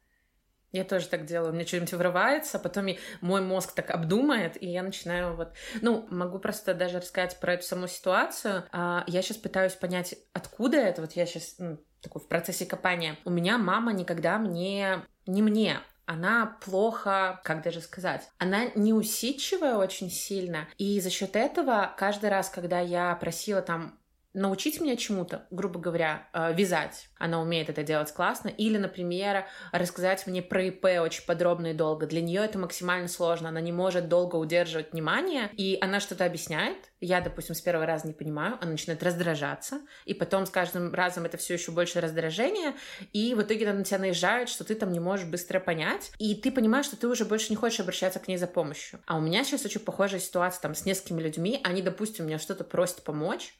Я 0.71 0.83
тоже 0.83 1.07
так 1.07 1.25
делаю. 1.25 1.51
Меня 1.51 1.65
что-нибудь 1.65 1.93
вырывается, 1.93 2.57
а 2.57 2.59
потом 2.59 2.89
мой 3.21 3.41
мозг 3.41 3.73
так 3.73 3.89
обдумает, 3.89 4.61
и 4.61 4.67
я 4.67 4.83
начинаю 4.83 5.35
вот... 5.35 5.53
Ну, 5.81 6.05
могу 6.11 6.37
просто 6.37 6.75
даже 6.75 6.99
рассказать 6.99 7.39
про 7.39 7.53
эту 7.55 7.65
саму 7.65 7.87
ситуацию. 7.87 8.65
А, 8.71 9.03
я 9.07 9.23
сейчас 9.23 9.37
пытаюсь 9.37 9.73
понять, 9.73 10.15
откуда 10.31 10.77
это. 10.77 11.01
Вот 11.01 11.13
я 11.13 11.25
сейчас 11.25 11.55
ну, 11.57 11.79
такой 12.01 12.21
в 12.21 12.27
процессе 12.27 12.67
копания. 12.67 13.17
У 13.25 13.31
меня 13.31 13.57
мама 13.57 13.93
никогда 13.93 14.37
мне... 14.37 15.01
Не 15.25 15.41
мне, 15.41 15.79
она 16.09 16.57
плохо, 16.65 17.39
как 17.43 17.61
даже 17.61 17.81
сказать, 17.81 18.27
она 18.39 18.65
неусидчивая 18.73 19.75
очень 19.75 20.09
сильно, 20.09 20.67
и 20.79 20.99
за 20.99 21.11
счет 21.11 21.35
этого 21.35 21.93
каждый 21.97 22.31
раз, 22.31 22.49
когда 22.49 22.79
я 22.79 23.13
просила 23.15 23.61
там 23.61 23.99
научить 24.33 24.79
меня 24.79 24.95
чему-то, 24.95 25.47
грубо 25.49 25.79
говоря, 25.79 26.29
э, 26.33 26.53
вязать. 26.53 27.09
Она 27.17 27.41
умеет 27.41 27.69
это 27.69 27.83
делать 27.83 28.11
классно. 28.13 28.49
Или, 28.49 28.77
например, 28.77 29.45
рассказать 29.71 30.25
мне 30.27 30.41
про 30.41 30.65
ИП 30.65 30.85
очень 31.01 31.25
подробно 31.25 31.67
и 31.67 31.73
долго. 31.73 32.05
Для 32.05 32.21
нее 32.21 32.45
это 32.45 32.59
максимально 32.59 33.07
сложно. 33.07 33.49
Она 33.49 33.61
не 33.61 33.71
может 33.71 34.07
долго 34.07 34.35
удерживать 34.35 34.93
внимание. 34.93 35.49
И 35.53 35.77
она 35.81 35.99
что-то 35.99 36.25
объясняет. 36.25 36.77
Я, 37.01 37.21
допустим, 37.21 37.55
с 37.55 37.61
первого 37.61 37.85
раза 37.85 38.07
не 38.07 38.13
понимаю. 38.13 38.57
Она 38.61 38.71
начинает 38.71 39.01
раздражаться. 39.01 39.81
И 40.05 40.13
потом 40.13 40.45
с 40.45 40.49
каждым 40.49 40.93
разом 40.93 41.25
это 41.25 41.37
все 41.37 41.55
еще 41.55 41.71
больше 41.71 41.99
раздражение. 41.99 42.75
И 43.13 43.33
в 43.33 43.41
итоге 43.41 43.67
она 43.67 43.79
на 43.79 43.83
тебя 43.83 43.99
наезжает, 43.99 44.49
что 44.49 44.63
ты 44.63 44.75
там 44.75 44.91
не 44.91 44.99
можешь 44.99 45.27
быстро 45.27 45.59
понять. 45.59 46.11
И 46.19 46.35
ты 46.35 46.51
понимаешь, 46.51 46.85
что 46.85 46.97
ты 46.97 47.07
уже 47.07 47.25
больше 47.25 47.47
не 47.49 47.55
хочешь 47.55 47.79
обращаться 47.79 48.19
к 48.19 48.27
ней 48.27 48.37
за 48.37 48.47
помощью. 48.47 49.01
А 49.07 49.17
у 49.17 49.21
меня 49.21 49.43
сейчас 49.43 49.65
очень 49.65 49.81
похожая 49.81 50.19
ситуация 50.19 50.61
там 50.61 50.75
с 50.75 50.85
несколькими 50.85 51.21
людьми. 51.21 51.59
Они, 51.63 51.81
допустим, 51.81 52.25
мне 52.25 52.37
что-то 52.37 52.63
просят 52.63 53.03
помочь 53.03 53.58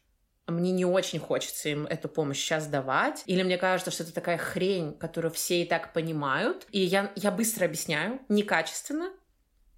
мне 0.51 0.71
не 0.71 0.85
очень 0.85 1.19
хочется 1.19 1.69
им 1.69 1.85
эту 1.85 2.09
помощь 2.09 2.39
сейчас 2.39 2.67
давать, 2.67 3.23
или 3.25 3.43
мне 3.43 3.57
кажется, 3.57 3.91
что 3.91 4.03
это 4.03 4.13
такая 4.13 4.37
хрень, 4.37 4.97
которую 4.97 5.31
все 5.31 5.61
и 5.61 5.65
так 5.65 5.93
понимают, 5.93 6.67
и 6.71 6.79
я, 6.79 7.11
я 7.15 7.31
быстро 7.31 7.65
объясняю, 7.65 8.19
некачественно, 8.29 9.11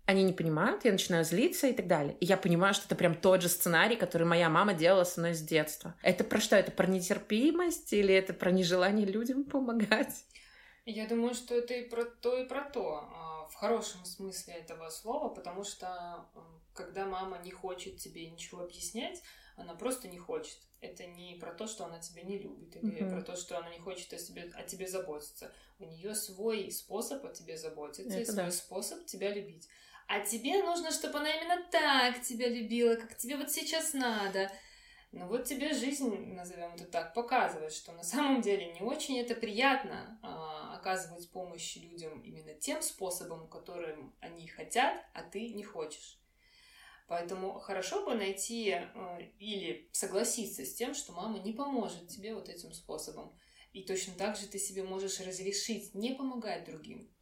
они 0.06 0.24
не 0.24 0.34
понимают, 0.34 0.84
я 0.84 0.92
начинаю 0.92 1.24
злиться 1.24 1.68
и 1.68 1.74
так 1.74 1.88
далее. 1.88 2.18
И 2.20 2.26
я 2.26 2.36
понимаю, 2.36 2.74
что 2.74 2.86
это 2.86 2.96
прям 2.96 3.16
тот 3.16 3.42
же 3.42 3.50
сценарий, 3.50 3.96
который 3.96 4.28
моя 4.28 4.50
мама 4.50 4.74
делала 4.74 5.04
со 5.04 5.20
мной 5.20 5.34
с 5.34 5.42
детства. 5.42 5.96
Это 6.02 6.24
про 6.24 6.40
что? 6.40 6.56
Это 6.56 6.72
про 6.72 6.88
нетерпимость 6.88 7.94
или 7.94 8.14
это 8.14 8.34
про 8.34 8.52
нежелание 8.52 9.06
людям 9.06 9.44
помогать? 9.52 10.26
Я 10.86 11.08
думаю, 11.08 11.34
что 11.34 11.56
это 11.56 11.76
и 11.76 11.88
про 11.88 12.06
то, 12.06 12.38
и 12.38 12.48
про 12.48 12.62
то, 12.62 13.08
а, 13.14 13.48
в 13.48 13.54
хорошем 13.54 14.04
смысле 14.04 14.56
этого 14.56 14.90
слова, 14.90 15.30
потому 15.30 15.64
что 15.64 16.26
когда 16.74 17.06
мама 17.06 17.38
не 17.44 17.52
хочет 17.52 17.98
тебе 17.98 18.30
ничего 18.30 18.62
объяснять, 18.62 19.22
она 19.62 19.76
просто 19.76 20.08
не 20.08 20.18
хочет. 20.18 20.58
Это 20.82 21.06
не 21.06 21.36
про 21.36 21.54
то, 21.54 21.68
что 21.68 21.86
она 21.86 22.00
тебя 22.00 22.24
не 22.24 22.40
любит, 22.40 22.76
или 22.76 23.04
mm-hmm. 23.04 23.12
про 23.12 23.22
то, 23.22 23.36
что 23.36 23.58
она 23.58 23.70
не 23.70 23.80
хочет 23.80 24.12
о 24.14 24.18
тебе, 24.18 24.52
о 24.56 24.64
тебе 24.64 24.88
заботиться. 24.88 25.52
У 25.80 25.86
нее 25.86 26.16
свой 26.16 26.72
способ 26.72 27.24
о 27.24 27.30
тебе 27.30 27.58
заботиться 27.58 28.18
Это 28.18 28.22
и 28.22 28.26
свой 28.26 28.46
да. 28.46 28.52
способ 28.52 29.06
тебя 29.06 29.34
любить. 29.34 29.70
А 30.08 30.20
тебе 30.20 30.64
нужно, 30.64 30.92
чтобы 30.92 31.20
она 31.20 31.32
именно 31.34 31.64
так 31.72 32.22
тебя 32.22 32.50
любила, 32.50 32.96
как 32.96 33.16
тебе 33.16 33.38
вот 33.38 33.52
сейчас 33.52 33.94
надо. 33.94 34.52
Ну 35.12 35.28
вот 35.28 35.44
тебе 35.44 35.74
жизнь, 35.74 36.34
назовем 36.34 36.74
это 36.74 36.86
так, 36.86 37.14
показывает, 37.14 37.74
что 37.74 37.92
на 37.92 38.04
самом 38.04 38.42
деле 38.42 38.74
не 38.74 38.82
очень 38.82 39.20
это 39.20 39.36
приятно 39.36 40.18
а, 40.24 40.74
оказывать 40.76 41.30
помощь 41.32 41.76
людям 41.76 42.22
именно 42.22 42.54
тем 42.54 42.82
способом, 42.82 43.50
которым 43.50 44.16
они 44.22 44.48
хотят, 44.48 45.06
а 45.14 45.22
ты 45.24 45.50
не 45.50 45.64
хочешь. 45.64 46.21
Поэтому 47.12 47.60
хорошо 47.60 48.06
бы 48.06 48.16
найти 48.16 48.70
э, 48.70 49.22
или 49.38 49.90
согласиться 49.92 50.64
с 50.64 50.74
тем, 50.76 50.94
что 50.94 51.12
мама 51.12 51.40
не 51.40 51.52
поможет 51.52 52.08
тебе 52.08 52.34
вот 52.34 52.48
этим 52.48 52.72
способом. 52.72 53.38
И 53.74 53.84
точно 53.84 54.14
так 54.14 54.38
же 54.38 54.48
ты 54.48 54.58
себе 54.58 54.84
можешь 54.84 55.20
разрешить 55.20 55.94
не 55.94 56.14
помогать 56.14 56.64
другим. 56.64 57.14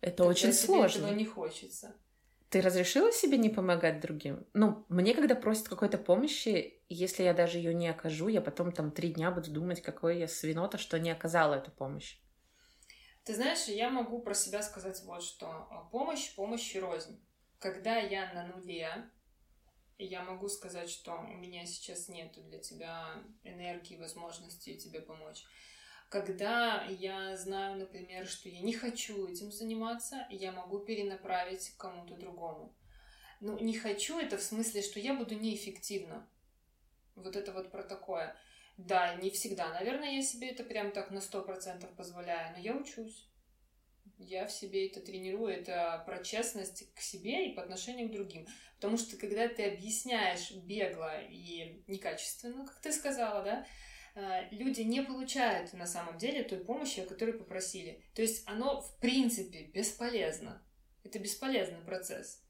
Это 0.00 0.24
очень 0.24 0.52
сложно. 0.52 1.04
Этого 1.06 1.14
не 1.16 1.24
хочется. 1.24 1.94
Ты 2.48 2.60
разрешила 2.60 3.12
себе 3.12 3.38
не 3.38 3.50
помогать 3.50 4.00
другим? 4.00 4.44
Ну, 4.52 4.84
мне 4.88 5.14
когда 5.14 5.36
просят 5.36 5.68
какой-то 5.68 5.96
помощи, 5.96 6.82
если 6.88 7.22
я 7.22 7.34
даже 7.34 7.58
ее 7.58 7.74
не 7.74 7.86
окажу, 7.86 8.26
я 8.26 8.40
потом 8.40 8.72
там 8.72 8.90
три 8.90 9.12
дня 9.12 9.30
буду 9.30 9.52
думать, 9.52 9.80
какой 9.80 10.18
я 10.18 10.26
свинота, 10.26 10.76
что 10.76 10.98
не 10.98 11.12
оказала 11.12 11.54
эту 11.54 11.70
помощь. 11.70 12.18
Ты 13.22 13.36
знаешь, 13.36 13.68
я 13.68 13.90
могу 13.90 14.20
про 14.22 14.34
себя 14.34 14.60
сказать 14.60 15.00
вот 15.04 15.22
что. 15.22 15.68
Помощь, 15.92 16.34
помощь 16.34 16.74
и 16.74 16.80
рознь. 16.80 17.24
Когда 17.62 17.96
я 17.96 18.32
на 18.34 18.44
нуле, 18.48 19.08
я 19.96 20.24
могу 20.24 20.48
сказать, 20.48 20.90
что 20.90 21.14
у 21.14 21.36
меня 21.36 21.64
сейчас 21.64 22.08
нет 22.08 22.32
для 22.48 22.58
тебя 22.58 23.22
энергии, 23.44 23.96
возможности 23.96 24.76
тебе 24.76 25.00
помочь. 25.00 25.44
Когда 26.08 26.84
я 26.86 27.36
знаю, 27.36 27.78
например, 27.78 28.26
что 28.26 28.48
я 28.48 28.62
не 28.62 28.72
хочу 28.72 29.28
этим 29.28 29.52
заниматься, 29.52 30.26
я 30.28 30.50
могу 30.50 30.80
перенаправить 30.80 31.70
к 31.70 31.76
кому-то 31.76 32.16
другому. 32.16 32.74
Ну, 33.38 33.56
не 33.60 33.78
хочу 33.78 34.18
это 34.18 34.38
в 34.38 34.42
смысле, 34.42 34.82
что 34.82 34.98
я 34.98 35.14
буду 35.14 35.36
неэффективна. 35.36 36.28
Вот 37.14 37.36
это 37.36 37.52
вот 37.52 37.70
про 37.70 37.84
такое. 37.84 38.34
Да, 38.76 39.14
не 39.14 39.30
всегда. 39.30 39.68
Наверное, 39.68 40.16
я 40.16 40.22
себе 40.22 40.50
это 40.50 40.64
прям 40.64 40.90
так 40.90 41.12
на 41.12 41.20
сто 41.20 41.42
процентов 41.42 41.94
позволяю, 41.94 42.56
но 42.56 42.58
я 42.60 42.74
учусь. 42.74 43.28
Я 44.18 44.46
в 44.46 44.52
себе 44.52 44.88
это 44.88 45.00
тренирую, 45.00 45.52
это 45.52 46.02
про 46.06 46.22
честность 46.22 46.92
к 46.94 47.00
себе 47.00 47.48
и 47.48 47.54
по 47.54 47.62
отношению 47.62 48.08
к 48.08 48.12
другим. 48.12 48.46
Потому 48.76 48.96
что 48.96 49.16
когда 49.16 49.48
ты 49.48 49.64
объясняешь 49.64 50.52
бегло 50.52 51.20
и 51.22 51.82
некачественно, 51.86 52.66
как 52.66 52.80
ты 52.80 52.92
сказала, 52.92 53.42
да, 53.42 53.66
э, 54.14 54.48
люди 54.50 54.82
не 54.82 55.02
получают 55.02 55.72
на 55.72 55.86
самом 55.86 56.18
деле 56.18 56.42
той 56.42 56.58
помощи, 56.58 57.00
о 57.00 57.06
которой 57.06 57.34
попросили. 57.34 58.02
То 58.14 58.22
есть 58.22 58.42
оно 58.46 58.80
в 58.80 58.98
принципе 58.98 59.64
бесполезно. 59.64 60.64
Это 61.04 61.18
бесполезный 61.18 61.80
процесс. 61.80 62.42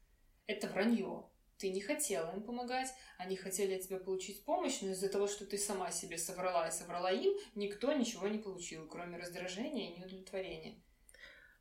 Это 0.46 0.68
вранье. 0.68 1.28
Ты 1.58 1.70
не 1.70 1.80
хотела 1.80 2.34
им 2.34 2.42
помогать, 2.42 2.88
они 3.18 3.36
хотели 3.36 3.74
от 3.74 3.82
тебя 3.82 3.98
получить 3.98 4.44
помощь, 4.44 4.80
но 4.80 4.90
из-за 4.90 5.08
того, 5.08 5.28
что 5.28 5.46
ты 5.46 5.56
сама 5.58 5.92
себе 5.92 6.18
соврала 6.18 6.66
и 6.66 6.72
соврала 6.72 7.12
им, 7.12 7.32
никто 7.54 7.92
ничего 7.92 8.26
не 8.26 8.38
получил, 8.38 8.88
кроме 8.88 9.16
раздражения 9.16 9.90
и 9.90 9.98
неудовлетворения. 9.98 10.82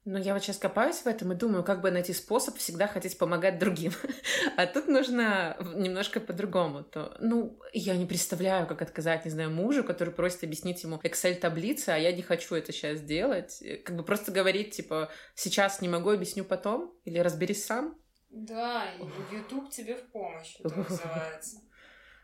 Но 0.04 0.18
я 0.18 0.34
вот 0.34 0.42
сейчас 0.42 0.58
копаюсь 0.58 0.98
в 0.98 1.08
этом 1.08 1.32
и 1.32 1.36
думаю, 1.36 1.64
как 1.64 1.82
бы 1.82 1.92
найти 1.92 2.12
способ 2.14 2.58
всегда 2.58 2.88
хотеть 2.88 3.20
помогать 3.20 3.60
другим. 3.60 3.92
а 4.58 4.66
тут 4.66 4.88
нужно 4.88 5.56
немножко 5.76 6.20
по-другому. 6.20 6.84
То, 6.84 7.16
ну, 7.20 7.60
я 7.72 7.96
не 7.96 8.08
представляю, 8.08 8.66
как 8.66 8.82
отказать, 8.82 9.26
не 9.26 9.32
знаю, 9.32 9.52
мужу, 9.52 9.84
который 9.84 10.12
просит 10.12 10.44
объяснить 10.44 10.82
ему 10.82 10.98
Excel-таблицы, 10.98 11.90
а 11.90 11.98
я 11.98 12.12
не 12.14 12.24
хочу 12.24 12.56
это 12.56 12.72
сейчас 12.72 13.02
делать. 13.02 13.62
Как 13.86 13.96
бы 13.96 14.04
просто 14.04 14.32
говорить, 14.32 14.76
типа, 14.76 15.12
сейчас 15.36 15.82
не 15.82 15.88
могу, 15.88 16.10
объясню 16.10 16.46
потом, 16.46 16.98
или 17.06 17.20
разберись 17.20 17.64
сам. 17.64 17.96
Да, 18.32 18.86
YouTube 19.32 19.70
тебе 19.70 19.96
в 19.96 20.10
помощь, 20.12 20.56
это 20.60 20.76
называется. 20.78 21.62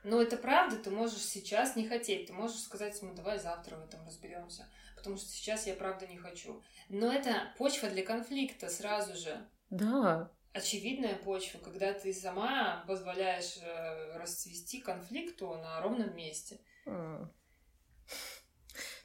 Но 0.04 0.22
это 0.22 0.38
правда, 0.38 0.78
ты 0.78 0.90
можешь 0.90 1.22
сейчас 1.22 1.76
не 1.76 1.88
хотеть, 1.88 2.28
ты 2.28 2.34
можешь 2.34 2.62
сказать 2.62 3.00
ему, 3.02 3.13
давай 3.13 3.40
завтра 3.40 3.76
в 3.76 3.84
этом 3.84 4.06
разберемся, 4.06 4.66
потому 5.08 5.20
что 5.20 5.30
сейчас 5.30 5.67
я 5.67 5.74
правда 5.74 6.06
не 6.06 6.17
хочу. 6.17 6.62
Но 6.89 7.12
это 7.12 7.54
почва 7.58 7.89
для 7.89 8.04
конфликта 8.04 8.67
сразу 8.67 9.15
же. 9.15 9.50
Да. 9.70 10.30
Очевидная 10.52 11.15
почва, 11.15 11.60
когда 11.60 11.93
ты 11.93 12.13
сама 12.13 12.84
позволяешь 12.88 13.58
э, 13.62 14.17
расцвести 14.17 14.82
конфликту 14.82 15.56
на 15.56 15.80
ровном 15.82 16.13
месте. 16.13 16.60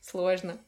Сложно. 0.00 0.58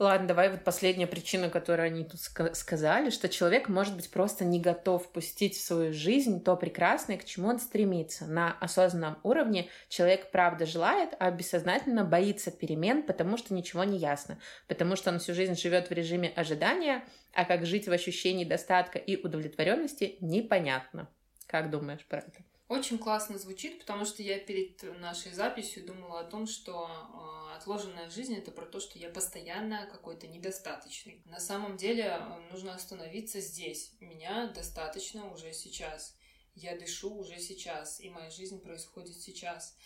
Ладно, 0.00 0.28
давай 0.28 0.48
вот 0.48 0.64
последняя 0.64 1.06
причина, 1.06 1.50
которую 1.50 1.84
они 1.84 2.04
тут 2.04 2.20
сказали, 2.56 3.10
что 3.10 3.28
человек 3.28 3.68
может 3.68 3.94
быть 3.94 4.10
просто 4.10 4.46
не 4.46 4.58
готов 4.58 5.12
пустить 5.12 5.54
в 5.54 5.62
свою 5.62 5.92
жизнь 5.92 6.42
то 6.42 6.56
прекрасное, 6.56 7.18
к 7.18 7.26
чему 7.26 7.48
он 7.48 7.60
стремится. 7.60 8.24
На 8.26 8.56
осознанном 8.60 9.18
уровне 9.24 9.68
человек 9.90 10.30
правда 10.30 10.64
желает, 10.64 11.10
а 11.18 11.30
бессознательно 11.30 12.02
боится 12.02 12.50
перемен, 12.50 13.02
потому 13.02 13.36
что 13.36 13.52
ничего 13.52 13.84
не 13.84 13.98
ясно, 13.98 14.38
потому 14.68 14.96
что 14.96 15.10
он 15.10 15.18
всю 15.18 15.34
жизнь 15.34 15.54
живет 15.54 15.90
в 15.90 15.92
режиме 15.92 16.32
ожидания, 16.34 17.04
а 17.34 17.44
как 17.44 17.66
жить 17.66 17.86
в 17.86 17.92
ощущении 17.92 18.46
достатка 18.46 18.98
и 18.98 19.22
удовлетворенности 19.22 20.16
непонятно. 20.22 21.08
Как 21.46 21.68
думаешь 21.68 22.06
про 22.06 22.20
это? 22.20 22.49
Очень 22.70 22.98
классно 22.98 23.36
звучит, 23.36 23.80
потому 23.80 24.04
что 24.04 24.22
я 24.22 24.38
перед 24.38 24.80
нашей 25.00 25.32
записью 25.32 25.84
думала 25.84 26.20
о 26.20 26.30
том, 26.30 26.46
что 26.46 26.86
э, 26.86 27.56
отложенная 27.56 28.08
жизнь 28.08 28.36
это 28.36 28.52
про 28.52 28.64
то, 28.64 28.78
что 28.78 28.96
я 28.96 29.10
постоянно 29.10 29.88
какой-то 29.90 30.28
недостаточный. 30.28 31.20
На 31.24 31.40
самом 31.40 31.76
деле 31.76 32.04
э, 32.04 32.52
нужно 32.52 32.72
остановиться 32.72 33.40
здесь. 33.40 33.90
Меня 33.98 34.52
достаточно 34.54 35.32
уже 35.32 35.52
сейчас. 35.52 36.14
Я 36.54 36.78
дышу 36.78 37.12
уже 37.12 37.40
сейчас, 37.40 38.00
и 38.00 38.08
моя 38.08 38.30
жизнь 38.30 38.60
происходит 38.60 39.16
сейчас. 39.16 39.76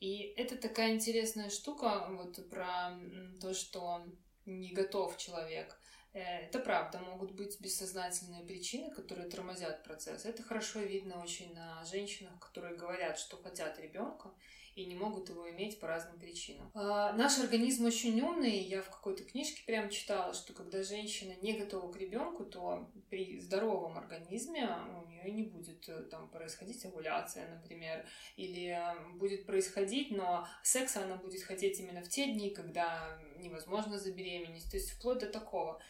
И 0.00 0.34
это 0.36 0.56
такая 0.56 0.92
интересная 0.92 1.50
штука, 1.50 2.08
вот 2.10 2.50
про 2.50 2.98
то, 3.40 3.54
что 3.54 4.04
не 4.44 4.72
готов 4.72 5.16
человек. 5.18 5.78
Э, 6.14 6.46
это 6.46 6.60
правда, 6.60 7.00
могут 7.00 7.32
быть 7.32 7.60
бессознательные 7.60 8.44
причины, 8.44 8.90
которые 8.92 9.28
тормозят 9.28 9.82
процесс. 9.82 10.24
Это 10.24 10.42
хорошо 10.42 10.80
видно 10.80 11.20
очень 11.20 11.52
на 11.54 11.84
женщинах, 11.84 12.38
которые 12.38 12.76
говорят, 12.76 13.18
что 13.18 13.36
хотят 13.36 13.78
ребенка 13.80 14.30
и 14.76 14.86
не 14.86 14.94
могут 14.94 15.28
его 15.28 15.48
иметь 15.50 15.78
по 15.78 15.86
разным 15.86 16.18
причинам. 16.18 16.70
А, 16.74 17.12
наш 17.12 17.38
организм 17.38 17.84
очень 17.84 18.20
умный. 18.20 18.58
Я 18.58 18.82
в 18.82 18.90
какой-то 18.90 19.24
книжке 19.24 19.62
прям 19.66 19.88
читала, 19.88 20.34
что 20.34 20.52
когда 20.52 20.82
женщина 20.82 21.34
не 21.42 21.52
готова 21.52 21.92
к 21.92 21.96
ребенку, 21.96 22.44
то 22.44 22.90
при 23.08 23.40
здоровом 23.40 23.98
организме 23.98 24.68
у 25.02 25.08
нее 25.08 25.30
не 25.30 25.42
будет 25.44 25.88
э, 25.88 26.02
там 26.04 26.28
происходить 26.28 26.84
овуляция, 26.84 27.48
например, 27.56 28.04
или 28.36 28.76
будет 29.14 29.46
происходить, 29.46 30.10
но 30.10 30.46
секса 30.62 31.04
она 31.04 31.16
будет 31.16 31.42
хотеть 31.42 31.78
именно 31.78 32.02
в 32.02 32.08
те 32.08 32.32
дни, 32.32 32.50
когда 32.50 33.18
невозможно 33.38 33.98
забеременеть. 33.98 34.70
То 34.70 34.76
есть 34.76 34.90
вплоть 34.90 35.20
до 35.20 35.26
такого 35.26 35.80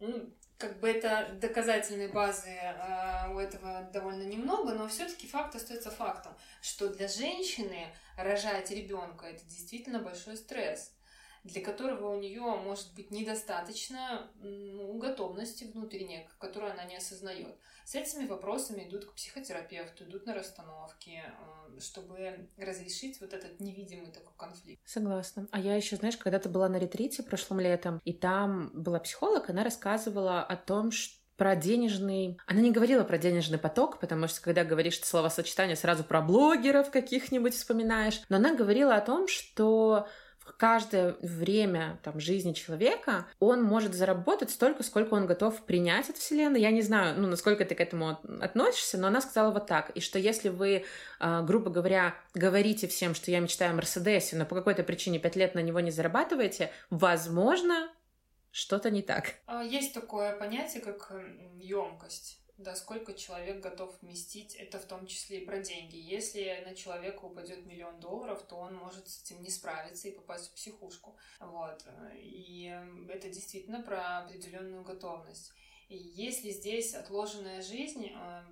ну, 0.00 0.30
как 0.58 0.80
бы 0.80 0.88
это 0.88 1.36
доказательной 1.40 2.08
базы 2.08 2.48
э, 2.48 3.32
у 3.32 3.38
этого 3.38 3.88
довольно 3.92 4.22
немного, 4.22 4.72
но 4.72 4.88
все-таки 4.88 5.26
факт 5.26 5.54
остается 5.54 5.90
фактом, 5.90 6.34
что 6.62 6.88
для 6.88 7.08
женщины 7.08 7.88
рожать 8.16 8.70
ребенка 8.70 9.26
это 9.26 9.44
действительно 9.44 9.98
большой 9.98 10.36
стресс 10.36 10.92
для 11.44 11.62
которого 11.62 12.14
у 12.14 12.18
нее 12.18 12.40
может 12.40 12.94
быть 12.94 13.10
недостаточно 13.10 14.30
ну, 14.40 14.96
готовности 14.98 15.64
внутренней, 15.64 16.26
которую 16.38 16.72
она 16.72 16.84
не 16.84 16.96
осознает. 16.96 17.54
С 17.84 17.94
этими 17.94 18.26
вопросами 18.26 18.88
идут 18.88 19.04
к 19.04 19.14
психотерапевту, 19.14 20.04
идут 20.04 20.24
на 20.24 20.34
расстановки, 20.34 21.22
э, 21.22 21.80
чтобы 21.80 22.48
разрешить 22.56 23.20
вот 23.20 23.34
этот 23.34 23.60
невидимый 23.60 24.10
такой 24.10 24.32
конфликт. 24.38 24.80
Согласна. 24.86 25.46
А 25.50 25.60
я 25.60 25.76
еще, 25.76 25.96
знаешь, 25.96 26.16
когда-то 26.16 26.48
была 26.48 26.70
на 26.70 26.78
ретрите 26.78 27.22
прошлым 27.22 27.60
летом, 27.60 28.00
и 28.06 28.14
там 28.14 28.70
была 28.72 28.98
психолог, 29.00 29.50
она 29.50 29.64
рассказывала 29.64 30.42
о 30.42 30.56
том, 30.56 30.90
что 30.90 31.22
про 31.36 31.56
денежный... 31.56 32.38
Она 32.46 32.60
не 32.60 32.70
говорила 32.70 33.02
про 33.02 33.18
денежный 33.18 33.58
поток, 33.58 33.98
потому 33.98 34.28
что 34.28 34.40
когда 34.40 34.64
говоришь 34.64 34.98
это 34.98 35.06
словосочетание, 35.06 35.76
сразу 35.76 36.04
про 36.04 36.22
блогеров 36.22 36.90
каких-нибудь 36.90 37.54
вспоминаешь. 37.54 38.22
Но 38.28 38.36
она 38.36 38.54
говорила 38.54 38.94
о 38.94 39.00
том, 39.00 39.26
что 39.26 40.06
каждое 40.44 41.16
время 41.20 41.98
там, 42.02 42.20
жизни 42.20 42.52
человека 42.52 43.26
он 43.40 43.62
может 43.62 43.94
заработать 43.94 44.50
столько, 44.50 44.82
сколько 44.82 45.14
он 45.14 45.26
готов 45.26 45.62
принять 45.62 46.10
от 46.10 46.16
Вселенной. 46.16 46.60
Я 46.60 46.70
не 46.70 46.82
знаю, 46.82 47.20
ну, 47.20 47.28
насколько 47.28 47.64
ты 47.64 47.74
к 47.74 47.80
этому 47.80 48.18
относишься, 48.40 48.98
но 48.98 49.08
она 49.08 49.20
сказала 49.20 49.52
вот 49.52 49.66
так. 49.66 49.90
И 49.90 50.00
что 50.00 50.18
если 50.18 50.48
вы, 50.48 50.84
а, 51.18 51.42
грубо 51.42 51.70
говоря, 51.70 52.14
говорите 52.34 52.86
всем, 52.86 53.14
что 53.14 53.30
я 53.30 53.40
мечтаю 53.40 53.72
о 53.72 53.74
Мерседесе, 53.74 54.36
но 54.36 54.46
по 54.46 54.54
какой-то 54.54 54.82
причине 54.82 55.18
пять 55.18 55.36
лет 55.36 55.54
на 55.54 55.60
него 55.60 55.80
не 55.80 55.90
зарабатываете, 55.90 56.70
возможно, 56.90 57.88
что-то 58.50 58.90
не 58.90 59.02
так. 59.02 59.34
А, 59.46 59.62
есть 59.62 59.94
такое 59.94 60.36
понятие, 60.36 60.82
как 60.82 61.12
емкость 61.58 62.43
да, 62.56 62.76
сколько 62.76 63.14
человек 63.14 63.60
готов 63.60 63.96
вместить, 64.00 64.54
это 64.54 64.78
в 64.78 64.84
том 64.84 65.06
числе 65.06 65.40
и 65.40 65.44
про 65.44 65.58
деньги. 65.58 65.96
Если 65.96 66.62
на 66.64 66.74
человека 66.74 67.24
упадет 67.24 67.66
миллион 67.66 67.98
долларов, 68.00 68.42
то 68.46 68.56
он 68.56 68.74
может 68.74 69.08
с 69.08 69.22
этим 69.22 69.42
не 69.42 69.50
справиться 69.50 70.08
и 70.08 70.14
попасть 70.14 70.50
в 70.50 70.54
психушку. 70.54 71.16
Вот. 71.40 71.84
И 72.14 72.72
это 73.08 73.28
действительно 73.28 73.82
про 73.82 74.18
определенную 74.18 74.84
готовность. 74.84 75.52
И 75.88 75.96
если 75.96 76.50
здесь 76.50 76.94
отложенная 76.94 77.60
жизнь, 77.60 78.06
э, 78.06 78.42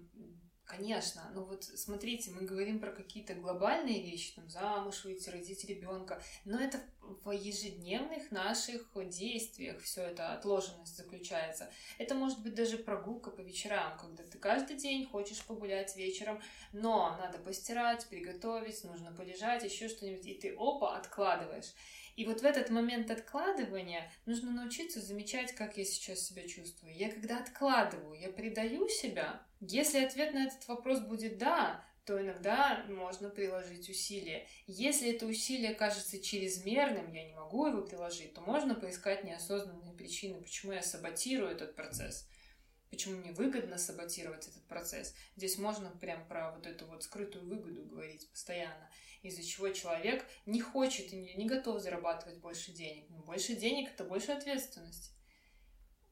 Конечно, 0.74 1.30
но 1.35 1.44
вот 1.44 1.64
смотрите, 1.64 2.30
мы 2.30 2.46
говорим 2.46 2.80
про 2.80 2.92
какие-то 2.92 3.35
глобальные 3.35 4.00
вещи, 4.00 4.32
там 4.35 4.48
замуж 4.48 5.04
выйти, 5.04 5.28
родить 5.28 5.66
ребенка, 5.66 6.22
но 6.46 6.58
это 6.58 6.80
в 7.02 7.30
ежедневных 7.30 8.30
наших 8.30 8.90
действиях 9.11 9.82
все 9.82 10.00
это 10.00 10.32
отложенность 10.32 10.96
заключается. 10.96 11.70
Это 11.98 12.14
может 12.14 12.42
быть 12.42 12.54
даже 12.54 12.78
прогулка 12.78 13.30
по 13.30 13.42
вечерам, 13.42 13.98
когда 13.98 14.22
ты 14.22 14.38
каждый 14.38 14.76
день 14.76 15.04
хочешь 15.04 15.44
погулять 15.44 15.94
вечером, 15.94 16.40
но 16.72 17.18
надо 17.18 17.37
постирать, 17.37 18.06
приготовить, 18.06 18.82
нужно 18.85 19.12
полежать, 19.12 19.64
еще 19.64 19.90
что-нибудь, 19.90 20.24
и 20.24 20.35
ты 20.35 20.54
опа, 20.58 20.96
откладываешь. 20.96 21.74
И 22.16 22.24
вот 22.24 22.40
в 22.40 22.44
этот 22.46 22.70
момент 22.70 23.11
откладывания 23.11 24.11
нужно 24.24 24.50
научиться 24.52 25.02
замечать, 25.02 25.52
как 25.52 25.76
я 25.76 25.85
сейчас 25.85 26.20
себя 26.20 26.48
чувствую. 26.48 26.96
Я 26.96 27.11
когда 27.11 27.40
откладываю, 27.40 28.18
я 28.18 28.30
предаю 28.30 28.88
себя. 28.88 29.42
Если 29.64 30.05
ответ 30.05 30.35
на 30.35 30.46
этот 30.46 30.66
вопрос 30.68 31.01
будет 31.01 31.38
«да», 31.38 31.85
то 32.05 32.20
иногда 32.20 32.85
можно 32.88 33.31
приложить 33.31 33.88
усилия. 33.88 34.48
Если 34.66 35.14
это 35.14 35.25
усилие 35.25 35.72
кажется 35.72 36.20
чрезмерным, 36.20 37.12
я 37.12 37.25
не 37.25 37.35
могу 37.35 37.66
его 37.66 37.83
приложить, 37.83 38.35
то 38.35 38.40
можно 38.40 38.75
поискать 38.75 39.22
неосознанные 39.22 39.94
причины, 39.94 40.42
почему 40.42 40.72
я 40.72 40.83
саботирую 40.83 41.51
этот 41.51 41.77
процесс 41.77 42.29
почему 42.90 43.16
мне 43.16 43.33
выгодно 43.33 43.79
саботировать 43.79 44.46
этот 44.48 44.62
процесс. 44.68 45.14
Здесь 45.35 45.57
можно 45.57 45.88
прям 45.92 46.29
про 46.29 46.53
вот 46.53 46.66
эту 46.66 46.87
вот 46.87 47.03
скрытую 47.03 47.48
выгоду 47.48 47.87
говорить 47.87 48.31
постоянно 48.31 48.90
из-за 49.22 49.42
чего 49.42 49.70
человек 49.70 50.27
не 50.44 50.61
хочет 50.61 51.11
и 51.12 51.16
не 51.16 51.46
готов 51.46 51.81
зарабатывать 51.81 52.38
больше 52.40 52.70
денег. 52.72 53.09
Но 53.09 53.22
больше 53.22 53.55
денег— 53.55 53.88
это 53.94 54.05
больше 54.05 54.33
ответственности. 54.33 55.12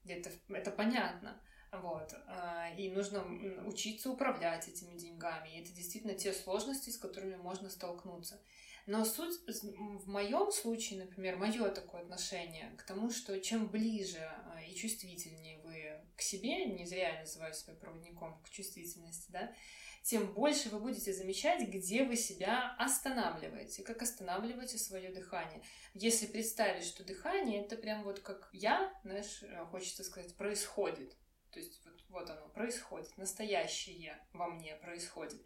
Это, 0.06 0.30
это 0.48 0.70
понятно. 0.70 1.38
Вот. 1.72 2.12
А, 2.26 2.70
и 2.76 2.90
нужно 2.90 3.24
учиться 3.66 4.10
управлять 4.10 4.68
этими 4.68 4.96
деньгами. 4.96 5.50
И 5.50 5.60
это 5.60 5.72
действительно 5.72 6.14
те 6.14 6.32
сложности, 6.32 6.90
с 6.90 6.98
которыми 6.98 7.36
можно 7.36 7.70
столкнуться. 7.70 8.40
Но 8.86 9.04
суть 9.04 9.38
в 9.46 10.08
моем 10.08 10.50
случае, 10.50 11.04
например, 11.04 11.36
мое 11.36 11.68
такое 11.68 12.02
отношение 12.02 12.74
к 12.76 12.82
тому, 12.82 13.10
что 13.10 13.38
чем 13.40 13.68
ближе 13.68 14.18
а, 14.18 14.60
и 14.62 14.74
чувствительнее 14.74 15.60
вы 15.62 16.00
к 16.16 16.22
себе, 16.22 16.64
не 16.64 16.84
зря 16.86 17.14
я 17.14 17.20
называю 17.20 17.54
себя 17.54 17.74
проводником 17.74 18.42
к 18.42 18.50
чувствительности, 18.50 19.30
да, 19.30 19.54
тем 20.02 20.32
больше 20.32 20.70
вы 20.70 20.80
будете 20.80 21.12
замечать, 21.12 21.68
где 21.68 22.04
вы 22.04 22.16
себя 22.16 22.74
останавливаете, 22.78 23.82
как 23.82 24.02
останавливаете 24.02 24.78
свое 24.78 25.10
дыхание. 25.10 25.62
Если 25.94 26.26
представить, 26.26 26.84
что 26.84 27.04
дыхание 27.04 27.64
это 27.64 27.76
прям 27.76 28.02
вот 28.02 28.20
как 28.20 28.48
я, 28.52 28.92
знаешь, 29.04 29.42
э, 29.42 29.64
хочется 29.66 30.02
сказать, 30.02 30.34
происходит. 30.36 31.16
То 31.52 31.58
есть 31.58 31.80
вот, 31.84 31.94
вот 32.08 32.30
оно 32.30 32.48
происходит, 32.48 33.16
настоящее 33.16 34.18
во 34.32 34.46
мне 34.46 34.74
происходит. 34.76 35.40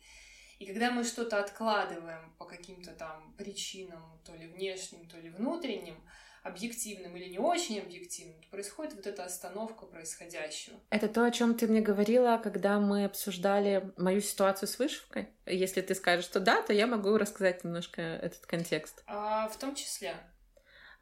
И 0.59 0.67
когда 0.67 0.91
мы 0.91 1.05
что-то 1.05 1.41
откладываем 1.41 2.33
по 2.39 2.45
каким-то 2.45 2.93
там 2.93 3.35
причинам, 3.37 4.21
то 4.25 4.35
ли 4.35 4.47
внешним, 4.47 5.09
то 5.09 5.19
ли 5.19 5.31
внутренним, 5.31 6.03
объективным 6.45 7.17
или 7.17 7.31
не 7.31 7.39
очень 7.39 7.81
объективным, 7.81 8.41
то 8.43 8.49
происходит 8.51 8.95
вот 8.95 9.07
эта 9.07 9.25
остановка 9.25 9.87
происходящего. 9.87 10.79
Это 10.91 11.09
то, 11.09 11.25
о 11.25 11.31
чем 11.31 11.57
ты 11.57 11.67
мне 11.67 11.81
говорила, 11.81 12.39
когда 12.43 12.79
мы 12.79 13.07
обсуждали 13.07 13.91
мою 13.97 14.21
ситуацию 14.21 14.69
с 14.69 14.79
вышивкой. 14.79 15.31
Если 15.47 15.81
ты 15.81 15.95
скажешь, 15.95 16.27
что 16.27 16.41
да, 16.41 16.61
то 16.63 16.75
я 16.75 16.87
могу 16.87 17.17
рассказать 17.17 17.65
немножко 17.65 18.03
этот 18.03 18.45
контекст. 18.45 19.03
А, 19.07 19.49
в 19.49 19.57
том 19.59 19.75
числе. 19.75 20.15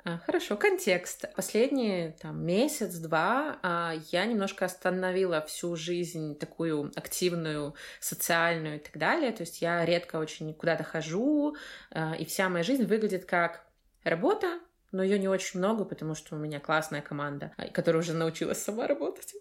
А, 0.04 0.18
хорошо, 0.18 0.56
контекст. 0.56 1.26
Последние 1.36 2.12
там 2.20 2.44
месяц-два 2.44 3.58
а, 3.62 3.94
я 4.10 4.26
немножко 4.26 4.64
остановила 4.64 5.40
всю 5.42 5.76
жизнь 5.76 6.36
такую 6.36 6.90
активную, 6.96 7.74
социальную 8.00 8.76
и 8.76 8.78
так 8.80 8.96
далее. 8.96 9.30
То 9.30 9.42
есть 9.42 9.62
я 9.62 9.84
редко 9.84 10.16
очень 10.16 10.52
куда-то 10.54 10.82
хожу, 10.82 11.56
а, 11.92 12.16
и 12.16 12.24
вся 12.24 12.48
моя 12.48 12.64
жизнь 12.64 12.84
выглядит 12.84 13.26
как 13.26 13.64
работа, 14.02 14.58
но 14.90 15.04
ее 15.04 15.20
не 15.20 15.28
очень 15.28 15.60
много, 15.60 15.84
потому 15.84 16.16
что 16.16 16.34
у 16.34 16.38
меня 16.38 16.58
классная 16.58 17.00
команда, 17.00 17.52
которая 17.72 18.02
уже 18.02 18.12
научилась 18.12 18.60
сама 18.60 18.88
работать. 18.88 19.34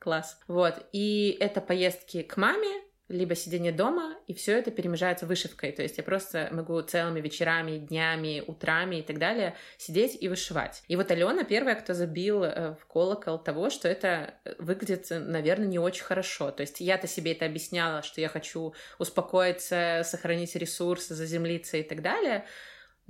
Класс. 0.00 0.40
Вот. 0.48 0.88
И 0.92 1.36
это 1.38 1.60
поездки 1.60 2.22
к 2.22 2.36
маме, 2.36 2.82
либо 3.10 3.34
сидение 3.34 3.72
дома, 3.72 4.14
и 4.28 4.34
все 4.34 4.56
это 4.56 4.70
перемежается 4.70 5.26
вышивкой. 5.26 5.72
То 5.72 5.82
есть 5.82 5.98
я 5.98 6.04
просто 6.04 6.48
могу 6.52 6.80
целыми 6.80 7.20
вечерами, 7.20 7.78
днями, 7.78 8.42
утрами 8.46 9.00
и 9.00 9.02
так 9.02 9.18
далее 9.18 9.56
сидеть 9.78 10.16
и 10.20 10.28
вышивать. 10.28 10.82
И 10.86 10.94
вот 10.94 11.10
Алена 11.10 11.42
первая, 11.42 11.74
кто 11.74 11.92
забил 11.92 12.44
э, 12.44 12.76
в 12.80 12.86
колокол 12.86 13.38
того, 13.38 13.68
что 13.68 13.88
это 13.88 14.34
э, 14.44 14.54
выглядит, 14.58 15.08
наверное, 15.10 15.66
не 15.66 15.80
очень 15.80 16.04
хорошо. 16.04 16.52
То 16.52 16.60
есть 16.60 16.80
я-то 16.80 17.08
себе 17.08 17.32
это 17.32 17.46
объясняла, 17.46 18.02
что 18.02 18.20
я 18.20 18.28
хочу 18.28 18.74
успокоиться, 18.98 20.02
сохранить 20.04 20.54
ресурсы, 20.54 21.14
заземлиться 21.14 21.78
и 21.78 21.82
так 21.82 22.02
далее. 22.02 22.44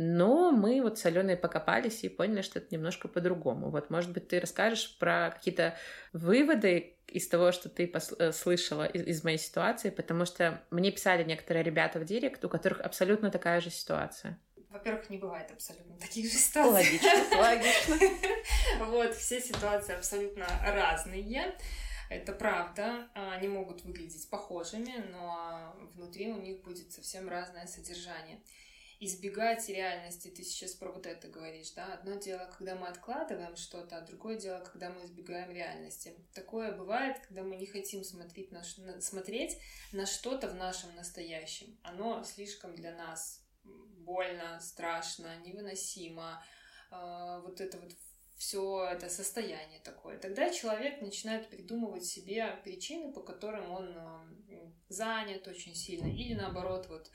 Но 0.03 0.51
мы 0.51 0.81
вот 0.81 0.99
с 0.99 1.05
Аленой 1.05 1.37
покопались 1.37 2.05
и 2.05 2.09
поняли, 2.09 2.41
что 2.41 2.59
это 2.59 2.75
немножко 2.75 3.07
по-другому. 3.07 3.69
Вот, 3.69 3.91
может 3.91 4.11
быть, 4.13 4.29
ты 4.29 4.41
расскажешь 4.41 4.97
про 4.99 5.31
какие-то 5.31 5.77
выводы 6.15 6.97
из 7.07 7.29
того, 7.29 7.53
что 7.53 7.69
ты 7.69 7.93
э, 7.93 8.33
слышала 8.33 8.87
из, 8.87 9.03
из 9.07 9.25
моей 9.25 9.37
ситуации, 9.37 9.91
потому 9.91 10.25
что 10.25 10.65
мне 10.71 10.91
писали 10.91 11.23
некоторые 11.23 11.65
ребята 11.65 11.99
в 11.99 12.07
директ, 12.07 12.43
у 12.43 12.49
которых 12.49 12.81
абсолютно 12.81 13.31
такая 13.31 13.61
же 13.61 13.69
ситуация. 13.69 14.39
Во-первых, 14.71 15.11
не 15.11 15.19
бывает 15.19 15.51
абсолютно 15.51 15.99
таких 15.99 16.33
же 16.33 16.39
ситуаций. 16.39 16.99
Логично, 17.03 17.39
логично. 17.39 17.97
Вот, 18.87 19.15
все 19.15 19.39
ситуации 19.39 19.95
абсолютно 19.95 20.47
разные. 20.65 21.59
Это 22.09 22.33
правда, 22.33 23.07
они 23.13 23.49
могут 23.49 23.85
выглядеть 23.85 24.31
похожими, 24.31 24.95
но 25.13 25.77
внутри 25.93 26.33
у 26.33 26.41
них 26.41 26.63
будет 26.63 26.91
совсем 26.91 27.29
разное 27.29 27.67
содержание 27.67 28.41
избегать 29.01 29.67
реальности. 29.69 30.29
Ты 30.29 30.45
сейчас 30.45 30.75
про 30.75 30.93
вот 30.93 31.07
это 31.07 31.29
говоришь, 31.29 31.71
да? 31.73 31.95
Одно 31.95 32.17
дело, 32.17 32.51
когда 32.57 32.75
мы 32.77 32.87
откладываем 32.87 33.57
что-то, 33.57 33.97
а 33.97 34.03
другое 34.03 34.37
дело, 34.37 34.61
когда 34.61 34.91
мы 34.91 35.05
избегаем 35.05 35.51
реальности. 35.51 36.15
Такое 36.35 36.73
бывает, 36.73 37.19
когда 37.27 37.43
мы 37.43 37.57
не 37.57 37.67
хотим 37.67 38.05
смотреть 38.05 38.53
на, 38.53 38.63
смотреть 39.01 39.57
на 39.93 40.05
что-то 40.05 40.49
в 40.49 40.55
нашем 40.55 40.95
настоящем. 40.95 41.79
Оно 41.83 42.23
слишком 42.25 42.75
для 42.75 42.95
нас 42.95 43.43
больно, 43.65 44.61
страшно, 44.61 45.35
невыносимо. 45.39 46.45
Э, 46.91 47.41
вот 47.43 47.63
это 47.63 47.79
вот 47.79 47.93
все 48.37 48.85
это 48.85 49.09
состояние 49.09 49.81
такое. 49.81 50.19
Тогда 50.19 50.51
человек 50.51 51.01
начинает 51.01 51.49
придумывать 51.49 52.05
себе 52.05 52.59
причины, 52.65 53.13
по 53.13 53.23
которым 53.23 53.71
он 53.71 53.97
занят 54.89 55.47
очень 55.47 55.75
сильно, 55.75 56.07
или 56.07 56.35
наоборот, 56.35 56.87
вот 56.89 57.11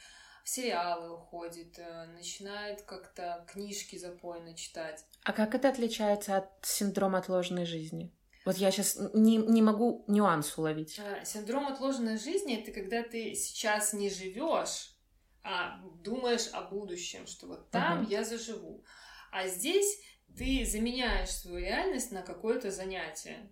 в 0.45 0.49
сериалы 0.49 1.12
уходит, 1.12 1.79
э, 1.79 2.05
начинает 2.05 2.84
как-то 2.84 3.43
книжки 3.51 3.97
запойно 3.97 4.55
читать. 4.55 5.03
А 5.23 5.34
как 5.34 5.55
это 5.55 5.69
отличается 5.69 6.38
от 6.38 6.49
синдрома 6.62 7.17
отложенной 7.17 7.65
жизни? 7.65 8.13
Вот 8.45 8.58
я 8.58 8.69
сейчас 8.69 8.95
не, 9.15 9.38
не 9.38 9.63
могу 9.63 10.05
нюанс 10.08 10.55
уловить. 10.55 10.99
А, 10.99 11.25
синдром 11.25 11.67
отложенной 11.67 12.19
жизни 12.19 12.62
это 12.62 12.71
когда 12.71 13.01
ты 13.01 13.34
сейчас 13.34 13.91
не 13.93 14.12
живешь, 14.12 14.95
а 15.41 15.81
думаешь 16.03 16.47
о 16.53 16.62
будущем, 16.62 17.25
что 17.25 17.47
вот 17.47 17.71
там 17.71 18.03
угу. 18.03 18.12
я 18.12 18.23
заживу. 18.23 18.86
А 19.31 19.47
здесь 19.47 19.99
ты 20.38 20.63
заменяешь 20.63 21.31
свою 21.31 21.58
реальность 21.58 22.12
на 22.12 22.21
какое-то 22.21 22.69
занятие. 22.69 23.51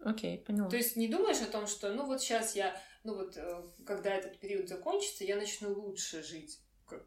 Окей, 0.00 0.38
поняла. 0.38 0.70
То 0.70 0.76
есть 0.76 0.96
не 0.96 1.08
думаешь 1.08 1.42
о 1.42 1.52
том, 1.52 1.66
что 1.66 1.92
ну 1.92 2.06
вот 2.06 2.22
сейчас 2.22 2.56
я 2.56 2.74
ну 3.06 3.14
вот, 3.14 3.36
э, 3.36 3.62
когда 3.86 4.14
этот 4.14 4.38
период 4.40 4.68
закончится, 4.68 5.24
я 5.24 5.36
начну 5.36 5.72
лучше 5.72 6.22
жить. 6.22 6.60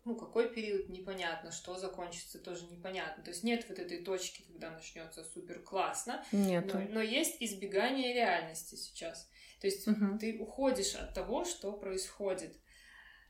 Ну, 0.04 0.16
какой 0.16 0.54
период, 0.54 0.90
непонятно, 0.90 1.52
что 1.52 1.78
закончится, 1.78 2.40
тоже 2.40 2.66
непонятно. 2.66 3.24
То 3.24 3.30
есть 3.30 3.44
нет 3.44 3.66
вот 3.70 3.80
этой 3.80 4.04
точки, 4.04 4.44
когда 4.44 4.72
начнется 4.72 5.24
супер 5.24 5.62
классно. 5.62 6.24
Нет. 6.32 6.74
Но, 6.74 6.82
но 6.90 7.02
есть 7.02 7.38
избегание 7.40 8.14
реальности 8.14 8.76
сейчас. 8.76 9.30
То 9.62 9.68
есть 9.68 9.88
угу. 9.88 10.18
ты 10.20 10.38
уходишь 10.38 10.96
от 10.96 11.14
того, 11.14 11.46
что 11.46 11.74
происходит. 11.74 12.58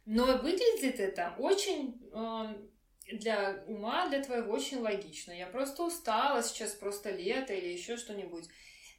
Но 0.05 0.25
выглядит 0.37 0.99
это 0.99 1.35
очень 1.37 2.01
э, 2.13 3.15
для 3.17 3.63
ума, 3.67 4.09
для 4.09 4.23
твоего 4.23 4.51
очень 4.51 4.79
логично. 4.79 5.31
Я 5.31 5.47
просто 5.47 5.83
устала, 5.83 6.41
сейчас 6.41 6.71
просто 6.71 7.11
лето 7.11 7.53
или 7.53 7.67
еще 7.67 7.97
что-нибудь. 7.97 8.47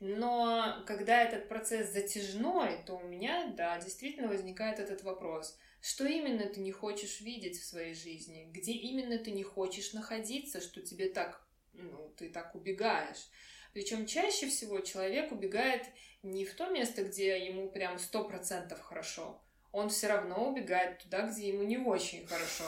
Но 0.01 0.83
когда 0.87 1.23
этот 1.23 1.49
процесс 1.49 1.93
затяжной, 1.93 2.83
то 2.87 2.97
у 2.97 3.07
меня, 3.07 3.53
да, 3.55 3.79
действительно 3.79 4.29
возникает 4.29 4.79
этот 4.79 5.03
вопрос. 5.03 5.59
Что 5.83 6.07
именно 6.07 6.47
ты 6.47 6.61
не 6.61 6.73
хочешь 6.73 7.21
видеть 7.21 7.61
в 7.61 7.65
своей 7.65 7.95
жизни? 7.95 8.49
Где 8.51 8.73
именно 8.73 9.19
ты 9.19 9.31
не 9.31 9.43
хочешь 9.43 9.93
находиться, 9.93 10.63
что 10.63 10.81
тебе 10.81 11.11
так, 11.11 11.47
ну, 11.75 12.15
ты 12.17 12.31
так 12.31 12.55
убегаешь? 12.55 13.29
Причем 13.75 14.07
чаще 14.07 14.49
всего 14.49 14.81
человек 14.81 15.33
убегает 15.33 15.85
не 16.23 16.47
в 16.47 16.55
то 16.55 16.71
место, 16.71 17.05
где 17.05 17.45
ему 17.45 17.71
прям 17.71 17.99
сто 17.99 18.25
процентов 18.25 18.81
хорошо. 18.81 19.41
Он 19.71 19.91
все 19.91 20.09
равно 20.09 20.51
убегает 20.51 20.99
туда, 21.01 21.29
где 21.29 21.49
ему 21.49 21.63
не 21.63 21.77
очень 21.77 22.27
хорошо. 22.27 22.65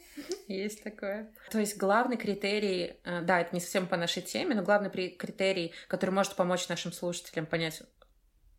Есть 0.48 0.82
такое. 0.82 1.32
То 1.50 1.58
есть 1.58 1.76
главный 1.76 2.16
критерий, 2.16 2.96
э, 3.04 3.22
да, 3.22 3.40
это 3.40 3.54
не 3.54 3.60
совсем 3.60 3.86
по 3.86 3.96
нашей 3.96 4.22
теме, 4.22 4.54
но 4.54 4.62
главный 4.62 4.90
критерий, 4.90 5.72
который 5.88 6.10
может 6.10 6.36
помочь 6.36 6.68
нашим 6.68 6.92
слушателям 6.92 7.46
понять, 7.46 7.82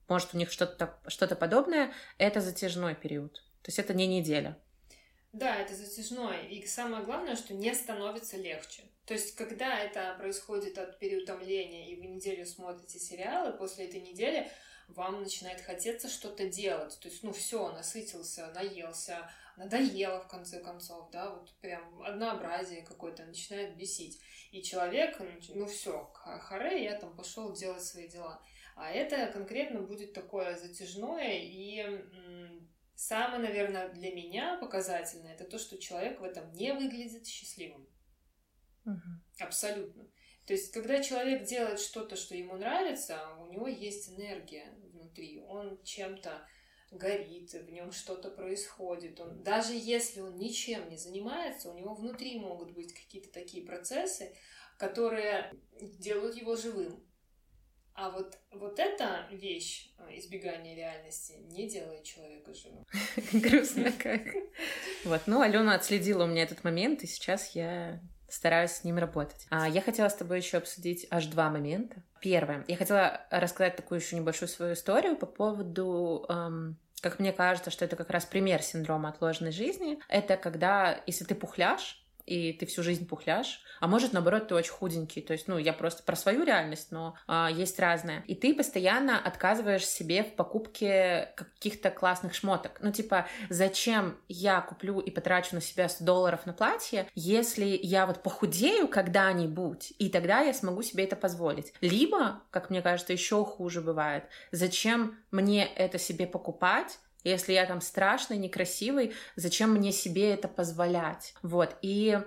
может 0.08 0.34
у 0.34 0.38
них 0.38 0.52
что-то 0.52 1.00
что 1.08 1.36
подобное, 1.36 1.94
это 2.18 2.42
затяжной 2.42 2.96
период. 2.96 3.36
То 3.62 3.70
есть 3.70 3.80
это 3.80 3.94
не 3.94 4.08
неделя. 4.08 4.58
Да, 5.32 5.56
это 5.56 5.74
затяжной. 5.74 6.46
И 6.48 6.66
самое 6.68 7.04
главное, 7.04 7.36
что 7.36 7.54
не 7.54 7.74
становится 7.74 8.38
легче. 8.38 8.84
То 9.06 9.16
есть, 9.16 9.36
когда 9.36 9.80
это 9.80 10.16
происходит 10.18 10.78
от 10.78 11.00
переутомления, 11.00 11.88
и 11.88 11.96
вы 11.96 12.06
неделю 12.06 12.46
смотрите 12.46 13.00
сериалы, 13.00 13.52
после 13.52 13.88
этой 13.88 14.00
недели 14.00 14.50
вам 14.88 15.24
начинает 15.24 15.62
хотеться 15.62 16.08
что-то 16.08 16.48
делать. 16.48 16.98
То 17.00 17.10
есть, 17.10 17.24
ну 17.24 17.34
все, 17.34 17.72
насытился, 17.72 18.52
наелся, 18.54 19.30
надоело 19.58 20.22
в 20.22 20.28
конце 20.28 20.60
концов, 20.60 21.10
да, 21.12 21.30
вот 21.30 21.54
прям 21.60 22.02
однообразие 22.04 22.84
какое-то 22.84 23.26
начинает 23.26 23.78
бесить. 23.78 24.22
И 24.52 24.62
человек, 24.62 25.20
ну 25.50 25.66
все, 25.66 26.12
харе, 26.14 26.84
я 26.84 26.98
там 26.98 27.16
пошел 27.16 27.54
делать 27.54 27.84
свои 27.84 28.08
дела. 28.08 28.42
А 28.76 28.92
это 28.92 29.28
конкретно 29.32 29.82
будет 29.82 30.14
такое 30.14 30.56
затяжное 30.56 31.40
и 31.42 32.04
самое, 32.96 33.42
наверное, 33.44 33.90
для 33.90 34.14
меня 34.14 34.58
показательное, 34.58 35.34
это 35.34 35.46
то, 35.46 35.60
что 35.60 35.78
человек 35.78 36.20
в 36.20 36.24
этом 36.24 36.52
не 36.54 36.74
выглядит 36.74 37.28
счастливым. 37.28 37.88
Угу. 38.86 38.96
Абсолютно. 39.40 40.08
То 40.46 40.54
есть, 40.54 40.74
когда 40.74 41.02
человек 41.02 41.46
делает 41.46 41.80
что-то, 41.80 42.16
что 42.16 42.36
ему 42.36 42.58
нравится, 42.58 43.30
у 43.40 43.46
него 43.46 43.68
есть 43.68 44.10
энергия 44.10 44.74
внутри, 44.92 45.42
он 45.48 45.82
чем-то 45.84 46.46
горит, 46.98 47.54
в 47.54 47.70
нем 47.72 47.92
что-то 47.92 48.30
происходит. 48.30 49.20
Он, 49.20 49.44
даже 49.44 49.74
если 49.74 50.22
он 50.22 50.38
ничем 50.38 50.90
не 50.90 50.98
занимается, 50.98 51.70
у 51.70 51.74
него 51.74 51.94
внутри 51.94 52.40
могут 52.40 52.72
быть 52.72 52.94
какие-то 52.94 53.32
такие 53.32 53.66
процессы, 53.66 54.34
которые 54.78 55.52
делают 56.00 56.36
его 56.36 56.56
живым. 56.56 57.04
А 57.96 58.10
вот, 58.10 58.40
вот 58.52 58.80
эта 58.80 59.28
вещь, 59.32 59.92
а, 59.98 60.10
избегание 60.18 60.76
реальности, 60.76 61.34
не 61.52 61.70
делает 61.70 62.04
человека 62.04 62.52
живым. 62.54 62.86
Грустно 63.34 63.92
как. 63.92 64.22
Вот, 65.04 65.22
ну, 65.28 65.42
Алена 65.42 65.76
отследила 65.76 66.24
у 66.24 66.28
меня 66.28 66.42
этот 66.42 66.64
момент, 66.64 67.04
и 67.04 67.08
сейчас 67.08 67.56
я 67.56 68.02
стараюсь 68.28 68.72
с 68.72 68.84
ним 68.84 68.98
работать. 68.98 69.46
А 69.52 69.70
я 69.70 69.80
хотела 69.82 70.10
с 70.10 70.16
тобой 70.16 70.38
еще 70.38 70.58
обсудить 70.58 71.06
аж 71.12 71.28
два 71.28 71.52
момента. 71.52 72.02
Первое, 72.20 72.66
я 72.68 72.78
хотела 72.78 73.22
рассказать 73.30 73.76
такую 73.76 74.00
еще 74.00 74.16
небольшую 74.16 74.50
свою 74.50 74.74
историю 74.74 75.16
по 75.16 75.28
поводу 75.28 76.26
эм, 76.30 76.80
как 77.04 77.20
мне 77.20 77.34
кажется, 77.34 77.70
что 77.70 77.84
это 77.84 77.98
как 77.98 78.10
раз 78.10 78.26
пример 78.26 78.62
синдрома 78.62 79.10
отложенной 79.10 79.52
жизни. 79.52 80.00
Это 80.08 80.38
когда, 80.38 81.02
если 81.06 81.26
ты 81.26 81.36
пухляш, 81.36 82.03
и 82.26 82.54
ты 82.54 82.66
всю 82.66 82.84
жизнь 82.84 83.08
пухляш, 83.08 83.62
а 83.80 83.88
может, 83.88 84.14
наоборот, 84.14 84.48
ты 84.48 84.56
очень 84.56 84.72
худенький. 84.72 85.22
То 85.22 85.34
есть, 85.34 85.48
ну, 85.48 85.58
я 85.58 85.74
просто 85.74 86.04
про 86.04 86.16
свою 86.16 86.44
реальность, 86.44 86.92
но 86.92 87.16
а, 87.28 87.50
есть 87.52 87.80
разное. 87.80 88.24
И 88.28 88.36
ты 88.36 88.56
постоянно 88.56 89.20
отказываешь 89.20 89.86
себе 89.86 90.24
в 90.24 90.36
покупке 90.36 91.34
каких-то 91.36 91.90
классных 91.90 92.34
шмоток. 92.34 92.80
Ну, 92.82 92.92
типа, 92.92 93.28
зачем 93.50 94.18
я 94.30 94.62
куплю 94.62 95.00
и 95.00 95.12
потрачу 95.12 95.56
на 95.56 95.62
себя 95.62 95.90
100 95.90 96.06
долларов 96.06 96.46
на 96.46 96.54
платье, 96.54 97.08
если 97.14 97.78
я 97.82 98.06
вот 98.06 98.24
похудею 98.24 98.88
когда-нибудь, 98.88 99.94
и 100.00 100.10
тогда 100.10 100.40
я 100.40 100.54
смогу 100.54 100.82
себе 100.82 101.04
это 101.04 101.16
позволить. 101.16 101.74
Либо, 101.82 102.42
как 102.52 102.70
мне 102.70 102.82
кажется, 102.82 103.12
еще 103.12 103.44
хуже 103.44 103.82
бывает, 103.82 104.26
зачем 104.52 105.18
мне 105.32 105.66
это 105.66 106.00
себе 106.00 106.26
покупать, 106.26 107.00
если 107.24 107.54
я 107.54 107.66
там 107.66 107.82
страшный, 107.82 108.38
некрасивый, 108.38 109.14
зачем 109.36 109.72
мне 109.72 109.92
себе 109.92 110.34
это 110.34 110.48
позволять? 110.48 111.34
Вот, 111.42 111.76
и 111.82 112.20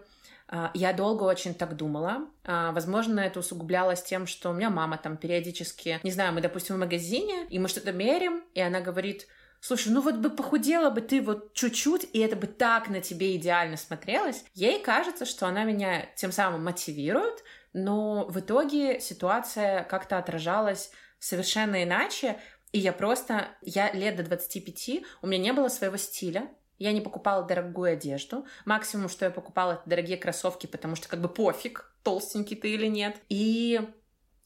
а, 0.48 0.70
я 0.74 0.92
долго 0.92 1.24
очень 1.24 1.54
так 1.54 1.76
думала. 1.76 2.28
А, 2.44 2.72
возможно, 2.72 3.20
это 3.20 3.40
усугублялось 3.40 4.02
тем, 4.02 4.26
что 4.26 4.50
у 4.50 4.52
меня 4.52 4.70
мама 4.70 4.98
там 4.98 5.16
периодически, 5.16 6.00
не 6.02 6.10
знаю, 6.10 6.32
мы, 6.32 6.40
допустим, 6.40 6.76
в 6.76 6.78
магазине, 6.78 7.46
и 7.50 7.58
мы 7.58 7.68
что-то 7.68 7.92
мерим, 7.92 8.44
и 8.54 8.60
она 8.60 8.80
говорит, 8.80 9.26
слушай, 9.60 9.88
ну 9.88 10.00
вот 10.00 10.16
бы 10.16 10.30
похудела 10.30 10.90
бы 10.90 11.00
ты 11.00 11.20
вот 11.20 11.52
чуть-чуть, 11.52 12.08
и 12.12 12.20
это 12.20 12.36
бы 12.36 12.46
так 12.46 12.88
на 12.88 13.00
тебе 13.00 13.36
идеально 13.36 13.76
смотрелось. 13.76 14.44
Ей 14.54 14.80
кажется, 14.80 15.24
что 15.24 15.46
она 15.46 15.64
меня 15.64 16.06
тем 16.14 16.30
самым 16.30 16.64
мотивирует, 16.64 17.42
но 17.72 18.26
в 18.28 18.38
итоге 18.38 19.00
ситуация 19.00 19.82
как-то 19.84 20.18
отражалась 20.18 20.92
совершенно 21.18 21.82
иначе, 21.82 22.38
и 22.76 22.78
я 22.78 22.92
просто, 22.92 23.48
я 23.62 23.90
лет 23.92 24.16
до 24.16 24.22
25, 24.22 25.02
у 25.22 25.26
меня 25.26 25.42
не 25.42 25.52
было 25.54 25.68
своего 25.68 25.96
стиля, 25.96 26.50
я 26.76 26.92
не 26.92 27.00
покупала 27.00 27.42
дорогую 27.42 27.94
одежду. 27.94 28.44
Максимум, 28.66 29.08
что 29.08 29.24
я 29.24 29.30
покупала, 29.30 29.72
это 29.72 29.82
дорогие 29.86 30.18
кроссовки, 30.18 30.66
потому 30.66 30.94
что 30.94 31.08
как 31.08 31.22
бы 31.22 31.30
пофиг, 31.30 31.90
толстенький 32.02 32.54
ты 32.54 32.74
или 32.74 32.86
нет. 32.86 33.16
И 33.30 33.80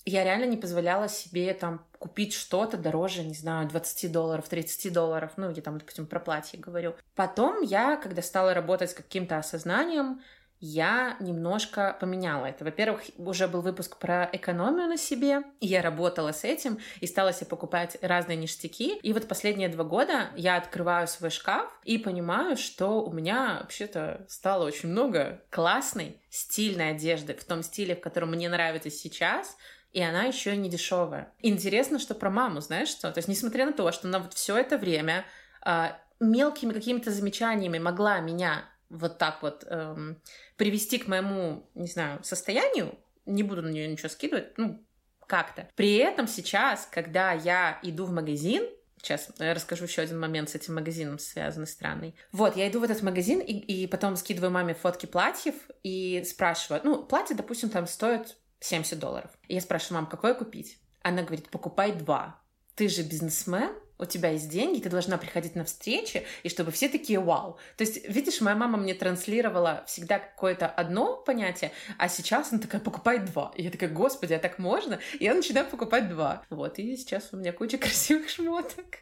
я 0.05 0.23
реально 0.23 0.45
не 0.45 0.57
позволяла 0.57 1.09
себе 1.09 1.53
там 1.55 1.85
купить 1.99 2.33
что-то 2.33 2.77
дороже, 2.77 3.25
не 3.25 3.35
знаю, 3.35 3.69
20 3.69 4.12
долларов, 4.12 4.49
30 4.49 4.93
долларов, 4.93 5.33
ну, 5.37 5.51
я 5.51 5.61
там, 5.61 5.79
допустим, 5.79 6.07
про 6.07 6.21
платье 6.21 6.61
говорю. 6.61 6.95
Потом 7.16 7.62
я, 7.62 7.97
когда 7.97 8.23
стала 8.23 8.55
работать 8.55 8.93
с 8.93 8.95
каким-то 8.95 9.38
осознанием, 9.38 10.21
я 10.61 11.16
немножко 11.20 11.96
поменяла 11.99 12.46
это. 12.46 12.64
Во-первых, 12.64 13.03
уже 13.16 13.49
был 13.49 13.62
выпуск 13.62 13.96
про 13.96 14.29
экономию 14.33 14.88
на 14.88 14.99
себе, 14.99 15.42
и 15.61 15.66
я 15.66 15.81
работала 15.81 16.33
с 16.33 16.44
этим, 16.44 16.79
и 17.01 17.07
стала 17.07 17.33
себе 17.33 17.46
покупать 17.46 17.96
разные 18.03 18.37
ништяки. 18.37 18.99
И 18.99 19.12
вот 19.12 19.27
последние 19.27 19.70
два 19.70 19.85
года 19.85 20.29
я 20.37 20.57
открываю 20.57 21.09
свой 21.09 21.31
шкаф 21.31 21.70
и 21.85 21.96
понимаю, 21.96 22.57
что 22.57 23.03
у 23.03 23.12
меня 23.12 23.59
вообще-то 23.62 24.27
стало 24.29 24.66
очень 24.66 24.90
много 24.90 25.42
классной, 25.51 26.20
стильной 26.29 26.90
одежды 26.90 27.35
в 27.35 27.44
том 27.44 27.62
стиле, 27.62 27.96
в 27.96 28.01
котором 28.01 28.31
мне 28.31 28.49
нравится 28.49 28.90
сейчас, 28.90 29.57
и 29.92 30.03
она 30.03 30.25
еще 30.25 30.57
не 30.57 30.68
дешевая. 30.68 31.33
Интересно, 31.40 31.99
что 31.99 32.14
про 32.14 32.31
маму, 32.31 32.61
знаешь 32.61 32.88
что? 32.88 33.11
То 33.11 33.18
есть, 33.18 33.29
несмотря 33.29 33.66
на 33.66 33.73
то, 33.73 33.90
что 33.92 34.09
она 34.09 34.18
вот 34.18 34.35
все 34.35 34.57
это 34.57 34.79
время 34.79 35.25
э, 35.64 35.92
мелкими 36.20 36.73
какими-то 36.73 37.11
замечаниями 37.11 37.79
могла 37.79 38.20
меня 38.20 38.64
вот 38.90 39.18
так 39.18 39.42
вот 39.42 39.64
эм, 39.66 40.20
привести 40.57 40.98
к 40.98 41.07
моему, 41.07 41.68
не 41.74 41.87
знаю, 41.87 42.22
состоянию, 42.22 42.98
не 43.24 43.42
буду 43.42 43.62
на 43.62 43.68
нее 43.68 43.88
ничего 43.88 44.09
скидывать, 44.09 44.59
ну, 44.59 44.85
как-то. 45.26 45.68
При 45.76 45.96
этом 45.96 46.26
сейчас, 46.26 46.88
когда 46.90 47.33
я 47.33 47.79
иду 47.83 48.05
в 48.05 48.12
магазин, 48.12 48.68
Сейчас 49.03 49.31
я 49.38 49.55
расскажу 49.55 49.85
еще 49.85 50.03
один 50.03 50.20
момент 50.20 50.50
с 50.50 50.55
этим 50.55 50.74
магазином 50.74 51.18
связанный 51.18 51.66
странный. 51.66 52.14
Вот, 52.33 52.57
я 52.57 52.68
иду 52.68 52.81
в 52.81 52.83
этот 52.83 53.00
магазин 53.03 53.40
и, 53.40 53.55
и 53.55 53.87
потом 53.87 54.14
скидываю 54.16 54.50
маме 54.50 54.74
фотки 54.74 55.07
платьев 55.07 55.55
и 55.83 56.22
спрашиваю, 56.29 56.83
ну, 56.85 57.03
платье, 57.03 57.35
допустим, 57.35 57.70
там 57.70 57.87
стоит 57.87 58.37
70 58.61 58.98
долларов. 58.98 59.31
И 59.48 59.55
я 59.55 59.62
спрашиваю, 59.62 60.03
мам, 60.03 60.11
какое 60.11 60.35
купить? 60.35 60.79
Она 61.03 61.22
говорит, 61.22 61.48
покупай 61.48 61.92
два. 61.92 62.42
Ты 62.74 62.88
же 62.88 63.03
бизнесмен, 63.03 63.72
у 64.01 64.07
тебя 64.07 64.31
есть 64.31 64.49
деньги, 64.49 64.81
ты 64.81 64.89
должна 64.89 65.19
приходить 65.19 65.55
на 65.55 65.65
встречи, 65.65 66.25
и 66.43 66.49
чтобы 66.49 66.71
все 66.73 66.89
такие 66.89 67.21
вау. 67.21 67.59
То 67.77 67.85
есть, 67.85 68.09
видишь, 68.09 68.41
моя 68.41 68.57
мама 68.57 68.79
мне 68.79 68.95
транслировала 68.95 69.85
всегда 69.87 70.19
какое-то 70.19 70.67
одно 70.67 71.17
понятие, 71.17 71.73
а 71.99 72.09
сейчас 72.09 72.53
она 72.53 72.61
такая, 72.61 72.81
покупай 72.81 73.19
два. 73.19 73.53
И 73.57 73.63
я 73.63 73.71
такая, 73.71 73.91
господи, 73.91 74.33
а 74.33 74.39
так 74.39 74.59
можно? 74.59 74.99
И 75.19 75.25
я 75.25 75.35
начинаю 75.35 75.67
покупать 75.67 76.09
два. 76.09 76.43
Вот, 76.51 76.79
и 76.79 76.97
сейчас 76.97 77.29
у 77.33 77.37
меня 77.37 77.53
куча 77.53 77.79
красивых 77.79 78.29
шмоток. 78.29 78.99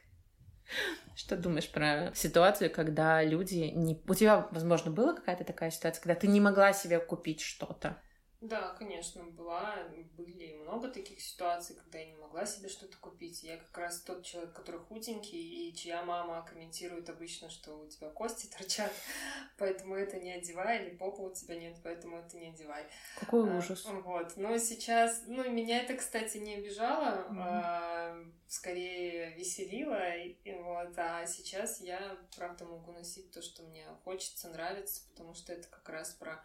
Что 1.14 1.36
думаешь 1.36 1.68
про 1.68 2.12
ситуацию, 2.14 2.70
когда 2.70 3.22
люди 3.22 3.72
не... 3.74 4.00
У 4.06 4.14
тебя, 4.14 4.46
возможно, 4.50 4.90
была 4.90 5.14
какая-то 5.14 5.44
такая 5.44 5.70
ситуация, 5.70 6.02
когда 6.02 6.14
ты 6.14 6.28
не 6.28 6.40
могла 6.40 6.72
себе 6.72 6.98
купить 6.98 7.40
что-то? 7.40 8.00
Да, 8.40 8.68
конечно, 8.78 9.24
была, 9.24 9.76
были 10.16 10.52
много 10.62 10.88
таких 10.88 11.20
ситуаций, 11.20 11.74
когда 11.74 11.98
я 11.98 12.06
не 12.06 12.14
могла 12.14 12.46
себе 12.46 12.68
что-то 12.68 12.96
купить. 12.98 13.42
Я 13.42 13.56
как 13.56 13.76
раз 13.76 14.00
тот 14.00 14.24
человек, 14.24 14.52
который 14.52 14.78
худенький, 14.78 15.68
и 15.68 15.74
чья 15.74 16.04
мама 16.04 16.46
комментирует 16.48 17.10
обычно, 17.10 17.50
что 17.50 17.74
у 17.74 17.88
тебя 17.88 18.10
кости 18.10 18.46
торчат, 18.46 18.92
поэтому 19.58 19.96
это 19.96 20.20
не 20.20 20.30
одевай, 20.30 20.84
или 20.84 20.94
попа 20.94 21.22
у 21.22 21.34
тебя 21.34 21.56
нет, 21.56 21.78
поэтому 21.82 22.18
это 22.18 22.36
не 22.36 22.50
одевай. 22.50 22.86
Какой 23.18 23.50
а, 23.50 23.58
ужас. 23.58 23.84
А, 23.84 23.92
вот, 23.94 24.36
но 24.36 24.56
сейчас, 24.58 25.24
ну, 25.26 25.50
меня 25.50 25.82
это, 25.82 25.94
кстати, 25.94 26.38
не 26.38 26.54
обижало, 26.54 27.26
mm-hmm. 27.28 27.38
а, 27.40 28.24
скорее 28.46 29.34
веселило, 29.34 30.16
и, 30.16 30.36
вот, 30.62 30.96
а 30.96 31.26
сейчас 31.26 31.80
я, 31.80 32.16
правда, 32.36 32.66
могу 32.66 32.92
носить 32.92 33.32
то, 33.32 33.42
что 33.42 33.64
мне 33.64 33.84
хочется, 34.04 34.48
нравится, 34.48 35.02
потому 35.10 35.34
что 35.34 35.52
это 35.52 35.66
как 35.66 35.88
раз 35.88 36.10
про 36.12 36.40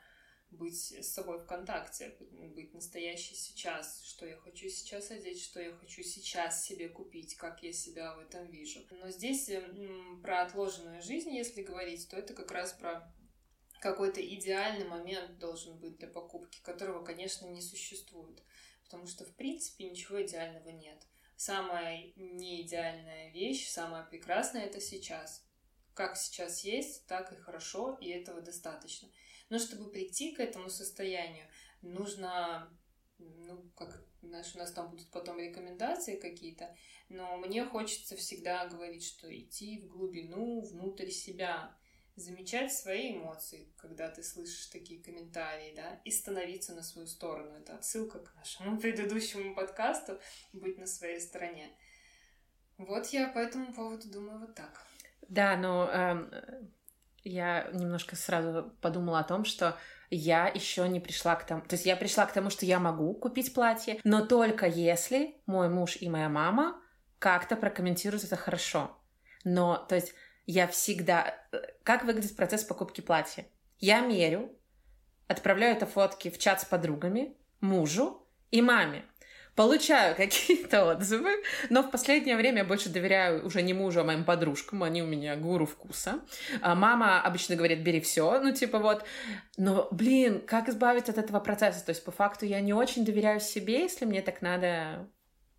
быть 0.57 0.77
с 0.77 1.13
собой 1.13 1.39
в 1.39 1.45
контакте, 1.45 2.15
быть 2.55 2.73
настоящей 2.73 3.35
сейчас, 3.35 4.03
что 4.03 4.25
я 4.25 4.37
хочу 4.37 4.69
сейчас 4.69 5.11
одеть, 5.11 5.41
что 5.41 5.61
я 5.61 5.73
хочу 5.73 6.03
сейчас 6.03 6.65
себе 6.65 6.89
купить, 6.89 7.35
как 7.35 7.63
я 7.63 7.73
себя 7.73 8.15
в 8.15 8.19
этом 8.19 8.47
вижу. 8.49 8.81
Но 8.91 9.09
здесь 9.09 9.49
про 10.21 10.43
отложенную 10.43 11.01
жизнь, 11.01 11.35
если 11.35 11.61
говорить, 11.63 12.07
то 12.09 12.17
это 12.17 12.33
как 12.33 12.51
раз 12.51 12.73
про 12.73 13.13
какой-то 13.79 14.21
идеальный 14.25 14.87
момент 14.87 15.39
должен 15.39 15.77
быть 15.77 15.97
для 15.97 16.07
покупки, 16.07 16.59
которого, 16.61 17.03
конечно, 17.03 17.45
не 17.47 17.61
существует. 17.61 18.41
Потому 18.83 19.07
что, 19.07 19.25
в 19.25 19.35
принципе, 19.35 19.89
ничего 19.89 20.23
идеального 20.23 20.69
нет. 20.69 21.05
Самая 21.35 22.13
неидеальная 22.15 23.31
вещь, 23.31 23.67
самая 23.67 24.05
прекрасная— 24.05 24.65
это 24.67 24.79
сейчас. 24.79 25.43
Как 25.93 26.17
сейчас 26.17 26.63
есть, 26.63 27.05
так 27.07 27.31
и 27.31 27.35
хорошо, 27.35 27.97
и 28.01 28.09
этого 28.09 28.41
достаточно. 28.41 29.09
Но 29.49 29.59
чтобы 29.59 29.91
прийти 29.91 30.33
к 30.33 30.39
этому 30.39 30.69
состоянию, 30.69 31.45
нужно, 31.81 32.75
ну, 33.19 33.69
как, 33.75 34.03
знаешь, 34.21 34.55
у 34.55 34.57
нас 34.57 34.71
там 34.71 34.89
будут 34.89 35.09
потом 35.11 35.39
рекомендации 35.39 36.15
какие-то, 36.15 36.75
но 37.09 37.37
мне 37.37 37.63
хочется 37.65 38.15
всегда 38.15 38.67
говорить, 38.67 39.05
что 39.05 39.33
идти 39.35 39.81
в 39.81 39.87
глубину, 39.87 40.61
внутрь 40.61 41.09
себя, 41.09 41.77
замечать 42.15 42.71
свои 42.71 43.13
эмоции, 43.15 43.73
когда 43.77 44.09
ты 44.09 44.23
слышишь 44.23 44.67
такие 44.67 45.01
комментарии, 45.01 45.73
да, 45.75 46.01
и 46.05 46.11
становиться 46.11 46.73
на 46.73 46.83
свою 46.83 47.07
сторону. 47.07 47.57
Это 47.57 47.75
отсылка 47.75 48.19
к 48.19 48.35
нашему 48.35 48.79
предыдущему 48.81 49.55
подкасту 49.55 50.19
«Быть 50.53 50.77
на 50.77 50.85
своей 50.85 51.19
стороне». 51.19 51.75
Вот 52.77 53.07
я 53.07 53.27
по 53.27 53.39
этому 53.39 53.73
поводу 53.73 54.09
думаю 54.09 54.39
вот 54.39 54.55
так. 54.55 54.85
Да, 55.33 55.57
но 55.57 55.89
эм, 55.91 56.31
я 57.23 57.67
немножко 57.73 58.15
сразу 58.15 58.71
подумала 58.81 59.19
о 59.19 59.23
том, 59.23 59.45
что 59.45 59.75
я 60.11 60.47
еще 60.47 60.87
не 60.87 60.99
пришла 60.99 61.35
к 61.35 61.43
тому... 61.43 61.61
То 61.63 61.73
есть 61.73 61.87
я 61.87 61.95
пришла 61.95 62.27
к 62.27 62.33
тому, 62.33 62.51
что 62.51 62.67
я 62.67 62.77
могу 62.77 63.15
купить 63.15 63.51
платье, 63.51 63.99
но 64.03 64.23
только 64.23 64.67
если 64.67 65.41
мой 65.47 65.69
муж 65.69 65.97
и 65.99 66.07
моя 66.07 66.29
мама 66.29 66.79
как-то 67.17 67.55
прокомментируют 67.55 68.23
это 68.23 68.35
хорошо. 68.35 68.95
Но, 69.43 69.77
то 69.77 69.95
есть, 69.95 70.13
я 70.45 70.67
всегда... 70.67 71.33
Как 71.81 72.03
выглядит 72.03 72.35
процесс 72.35 72.63
покупки 72.63 73.01
платья? 73.01 73.47
Я 73.79 74.01
мерю, 74.01 74.55
отправляю 75.27 75.75
это 75.75 75.87
фотки 75.87 76.29
в 76.29 76.37
чат 76.37 76.61
с 76.61 76.65
подругами, 76.65 77.35
мужу 77.59 78.27
и 78.51 78.61
маме 78.61 79.03
получаю 79.55 80.15
какие-то 80.17 80.85
отзывы, 80.85 81.31
но 81.69 81.83
в 81.83 81.91
последнее 81.91 82.35
время 82.35 82.59
я 82.59 82.65
больше 82.65 82.89
доверяю 82.89 83.45
уже 83.45 83.61
не 83.61 83.73
мужу, 83.73 84.01
а 84.01 84.03
моим 84.03 84.25
подружкам, 84.25 84.83
они 84.83 85.01
у 85.01 85.05
меня 85.05 85.35
гуру 85.35 85.65
вкуса. 85.65 86.21
А 86.61 86.75
мама 86.75 87.21
обычно 87.21 87.55
говорит, 87.55 87.83
бери 87.83 88.01
все, 88.01 88.39
ну 88.39 88.53
типа 88.53 88.79
вот. 88.79 89.03
Но, 89.57 89.87
блин, 89.91 90.41
как 90.45 90.69
избавиться 90.69 91.11
от 91.11 91.17
этого 91.17 91.39
процесса? 91.39 91.85
То 91.85 91.91
есть 91.91 92.03
по 92.03 92.11
факту 92.11 92.45
я 92.45 92.61
не 92.61 92.73
очень 92.73 93.05
доверяю 93.05 93.39
себе, 93.39 93.81
если 93.81 94.05
мне 94.05 94.21
так 94.21 94.41
надо 94.41 95.07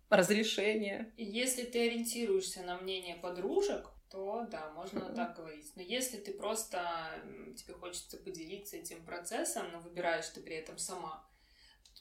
разрешение. 0.09 1.11
Если 1.17 1.63
ты 1.63 1.87
ориентируешься 1.87 2.61
на 2.61 2.77
мнение 2.77 3.15
подружек, 3.15 3.87
то 4.09 4.47
да, 4.49 4.71
можно 4.71 4.99
mm-hmm. 4.99 5.15
так 5.15 5.35
говорить. 5.35 5.71
Но 5.75 5.81
если 5.81 6.17
ты 6.17 6.31
просто 6.31 7.09
тебе 7.57 7.73
хочется 7.73 8.17
поделиться 8.17 8.77
этим 8.77 9.03
процессом, 9.03 9.65
но 9.71 9.79
выбираешь 9.79 10.27
ты 10.29 10.41
при 10.41 10.55
этом 10.55 10.77
сама, 10.77 11.25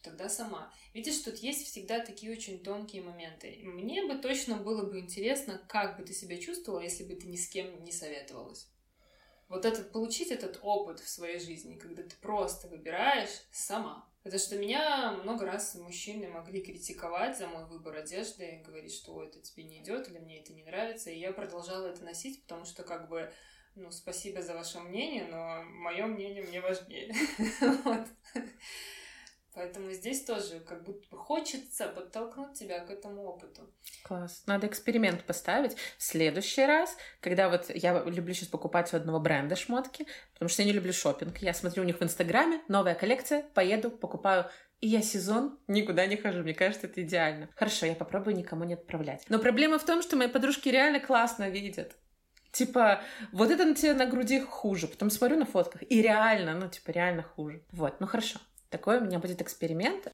тогда 0.04 0.28
сама. 0.28 0.72
Видишь, 0.92 1.18
тут 1.18 1.36
есть 1.38 1.66
всегда 1.66 1.98
такие 2.00 2.30
очень 2.30 2.62
тонкие 2.62 3.02
моменты. 3.02 3.58
Мне 3.62 4.04
бы 4.06 4.18
точно 4.18 4.56
было 4.56 4.84
бы 4.88 5.00
интересно, 5.00 5.60
как 5.68 5.96
бы 5.96 6.04
ты 6.04 6.12
себя 6.12 6.38
чувствовала, 6.38 6.80
если 6.80 7.04
бы 7.04 7.14
ты 7.14 7.26
ни 7.26 7.36
с 7.36 7.48
кем 7.48 7.82
не 7.84 7.92
советовалась. 7.92 8.68
вот 9.48 9.64
этот, 9.64 9.92
получить 9.92 10.30
этот 10.30 10.58
опыт 10.62 11.00
в 11.00 11.08
своей 11.08 11.38
жизни, 11.38 11.76
когда 11.76 12.02
ты 12.02 12.14
просто 12.20 12.68
выбираешь 12.68 13.42
сама. 13.50 14.08
Потому 14.22 14.40
что 14.40 14.56
меня 14.56 15.12
много 15.12 15.44
раз 15.44 15.74
мужчины 15.74 16.28
могли 16.28 16.62
критиковать 16.62 17.36
за 17.36 17.46
мой 17.46 17.66
выбор 17.66 17.96
одежды, 17.96 18.62
говорить, 18.66 18.94
что 18.94 19.22
это 19.22 19.38
тебе 19.40 19.64
не 19.64 19.82
идет 19.82 20.08
или 20.08 20.18
мне 20.18 20.40
это 20.40 20.54
не 20.54 20.64
нравится. 20.64 21.10
И 21.10 21.18
я 21.18 21.32
продолжала 21.32 21.88
это 21.88 22.02
носить, 22.04 22.42
потому 22.42 22.64
что 22.64 22.84
как 22.84 23.08
бы 23.10 23.30
ну, 23.76 23.90
спасибо 23.90 24.40
за 24.40 24.54
ваше 24.54 24.80
мнение, 24.80 25.24
но 25.24 25.62
мое 25.64 26.06
мнение 26.06 26.42
мне 26.44 26.60
важнее. 26.60 27.12
Поэтому 29.54 29.92
здесь 29.92 30.24
тоже 30.24 30.60
как 30.60 30.82
будто 30.82 31.16
хочется 31.16 31.86
подтолкнуть 31.86 32.54
тебя 32.54 32.80
к 32.80 32.90
этому 32.90 33.22
опыту. 33.22 33.62
Класс. 34.02 34.42
Надо 34.46 34.66
эксперимент 34.66 35.24
поставить. 35.24 35.76
В 35.96 36.02
следующий 36.02 36.66
раз, 36.66 36.96
когда 37.20 37.48
вот 37.48 37.70
я 37.70 38.02
люблю 38.02 38.34
сейчас 38.34 38.48
покупать 38.48 38.92
у 38.92 38.96
одного 38.96 39.20
бренда 39.20 39.54
шмотки, 39.54 40.06
потому 40.32 40.48
что 40.48 40.62
я 40.62 40.66
не 40.66 40.72
люблю 40.72 40.92
шопинг. 40.92 41.38
Я 41.38 41.54
смотрю 41.54 41.84
у 41.84 41.86
них 41.86 42.00
в 42.00 42.02
Инстаграме, 42.02 42.62
новая 42.68 42.94
коллекция, 42.94 43.42
поеду, 43.54 43.90
покупаю 43.90 44.46
и 44.80 44.88
я 44.88 45.00
сезон 45.00 45.58
никуда 45.66 46.04
не 46.04 46.16
хожу. 46.16 46.42
Мне 46.42 46.52
кажется, 46.52 46.86
это 46.86 47.00
идеально. 47.00 47.48
Хорошо, 47.56 47.86
я 47.86 47.94
попробую 47.94 48.36
никому 48.36 48.64
не 48.64 48.74
отправлять. 48.74 49.24
Но 49.30 49.38
проблема 49.38 49.78
в 49.78 49.84
том, 49.86 50.02
что 50.02 50.16
мои 50.16 50.28
подружки 50.28 50.68
реально 50.68 51.00
классно 51.00 51.48
видят. 51.48 51.96
Типа, 52.52 53.00
вот 53.32 53.50
это 53.50 53.64
на 53.64 53.74
тебе 53.74 53.94
на 53.94 54.04
груди 54.04 54.40
хуже. 54.40 54.86
Потом 54.86 55.08
смотрю 55.08 55.38
на 55.38 55.46
фотках, 55.46 55.82
и 55.88 56.02
реально, 56.02 56.54
ну, 56.54 56.68
типа, 56.68 56.90
реально 56.90 57.22
хуже. 57.22 57.64
Вот, 57.72 57.98
ну 58.00 58.06
хорошо. 58.06 58.38
Такой 58.74 58.98
у 58.98 59.02
меня 59.02 59.20
будет 59.20 59.40
эксперимент. 59.40 60.10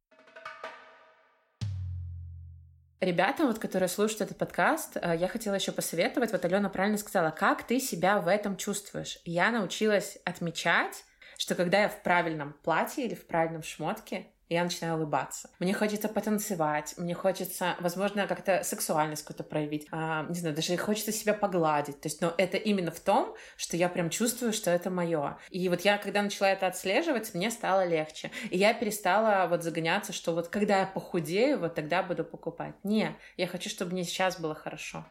Ребятам, 3.00 3.46
вот, 3.46 3.58
которые 3.58 3.88
слушают 3.88 4.20
этот 4.20 4.36
подкаст, 4.36 4.98
э, 5.00 5.16
я 5.18 5.28
хотела 5.28 5.54
еще 5.54 5.72
посоветовать, 5.72 6.30
вот 6.30 6.44
Алена 6.44 6.68
правильно 6.68 6.98
сказала, 6.98 7.30
как 7.30 7.66
ты 7.66 7.80
себя 7.80 8.20
в 8.20 8.28
этом 8.28 8.58
чувствуешь. 8.58 9.18
Я 9.24 9.50
научилась 9.50 10.18
отмечать, 10.26 11.06
что 11.38 11.54
когда 11.54 11.80
я 11.80 11.88
в 11.88 12.02
правильном 12.02 12.52
платье 12.62 13.06
или 13.06 13.14
в 13.14 13.26
правильном 13.26 13.62
шмотке, 13.62 14.26
я 14.54 14.64
начинаю 14.64 14.96
улыбаться. 14.96 15.48
Мне 15.58 15.72
хочется 15.72 16.08
потанцевать, 16.08 16.94
мне 16.98 17.14
хочется, 17.14 17.76
возможно, 17.80 18.26
как-то 18.26 18.62
сексуальность 18.64 19.22
какую-то 19.22 19.44
проявить, 19.44 19.86
а, 19.92 20.24
не 20.28 20.34
знаю, 20.34 20.54
даже 20.54 20.76
хочется 20.76 21.12
себя 21.12 21.34
погладить. 21.34 22.00
То 22.00 22.08
есть, 22.08 22.20
но 22.20 22.34
это 22.36 22.56
именно 22.56 22.90
в 22.90 23.00
том, 23.00 23.34
что 23.56 23.76
я 23.76 23.88
прям 23.88 24.10
чувствую, 24.10 24.52
что 24.52 24.70
это 24.70 24.90
мое. 24.90 25.38
И 25.50 25.68
вот 25.68 25.82
я, 25.82 25.98
когда 25.98 26.22
начала 26.22 26.50
это 26.50 26.66
отслеживать, 26.66 27.32
мне 27.34 27.50
стало 27.50 27.86
легче. 27.86 28.30
И 28.50 28.58
я 28.58 28.74
перестала 28.74 29.46
вот 29.48 29.62
загоняться, 29.62 30.12
что 30.12 30.32
вот 30.32 30.48
когда 30.48 30.80
я 30.80 30.86
похудею, 30.86 31.60
вот 31.60 31.74
тогда 31.74 32.02
буду 32.02 32.24
покупать. 32.24 32.74
Не, 32.82 33.16
я 33.36 33.46
хочу, 33.46 33.70
чтобы 33.70 33.92
мне 33.92 34.04
сейчас 34.04 34.40
было 34.40 34.54
хорошо. 34.54 35.04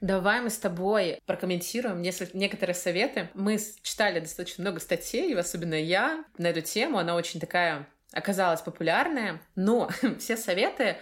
Давай 0.00 0.40
мы 0.40 0.50
с 0.50 0.58
тобой 0.58 1.20
прокомментируем 1.26 2.00
несколько, 2.00 2.36
некоторые 2.36 2.74
советы. 2.74 3.28
Мы 3.34 3.58
читали 3.82 4.20
достаточно 4.20 4.62
много 4.62 4.80
статей, 4.80 5.34
особенно 5.38 5.74
я, 5.74 6.24
на 6.38 6.48
эту 6.48 6.62
тему. 6.62 6.98
Она 6.98 7.14
очень 7.14 7.40
такая 7.40 7.86
оказалась 8.12 8.62
популярная. 8.62 9.40
Но 9.54 9.90
все 10.18 10.36
советы 10.36 10.96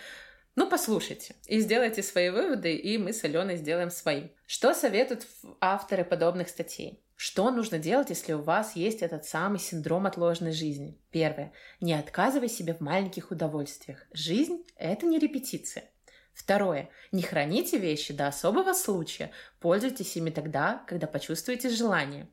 ну, 0.59 0.69
послушайте 0.69 1.37
и 1.47 1.61
сделайте 1.61 2.03
свои 2.03 2.31
выводы, 2.31 2.75
и 2.75 2.99
мы 2.99 3.13
с 3.13 3.23
Аленой 3.23 3.57
сделаем 3.57 3.93
свои. 3.93 4.31
Что 4.45 4.75
советуют 4.75 5.25
авторы 5.61 6.05
подобных 6.05 6.49
статей? 6.49 7.01
Что 7.15 7.53
нужно 7.53 7.79
делать, 7.79 8.11
если 8.11 8.33
у 8.33 8.43
вас 8.43 8.75
есть 8.75 9.03
этот 9.03 9.25
самый 9.25 9.61
синдром 9.61 10.07
отложенной 10.07 10.51
жизни? 10.51 10.99
Первое. 11.13 11.53
Не 11.81 11.95
отказывай 11.95 12.49
себе 12.49 12.75
в 12.75 12.81
маленьких 12.81 13.31
удовольствиях. 13.31 14.05
Жизнь– 14.13 14.65
это 14.77 15.07
не 15.07 15.21
репетиция. 15.21 15.85
Второе. 16.39 16.89
Не 17.11 17.23
храните 17.23 17.79
вещи 17.79 18.15
до 18.15 18.29
особого 18.29 18.73
случая. 18.73 19.33
Пользуйтесь 19.59 20.17
ими 20.17 20.31
тогда, 20.31 20.85
когда 20.87 21.09
почувствуете 21.09 21.69
желание. 21.69 22.29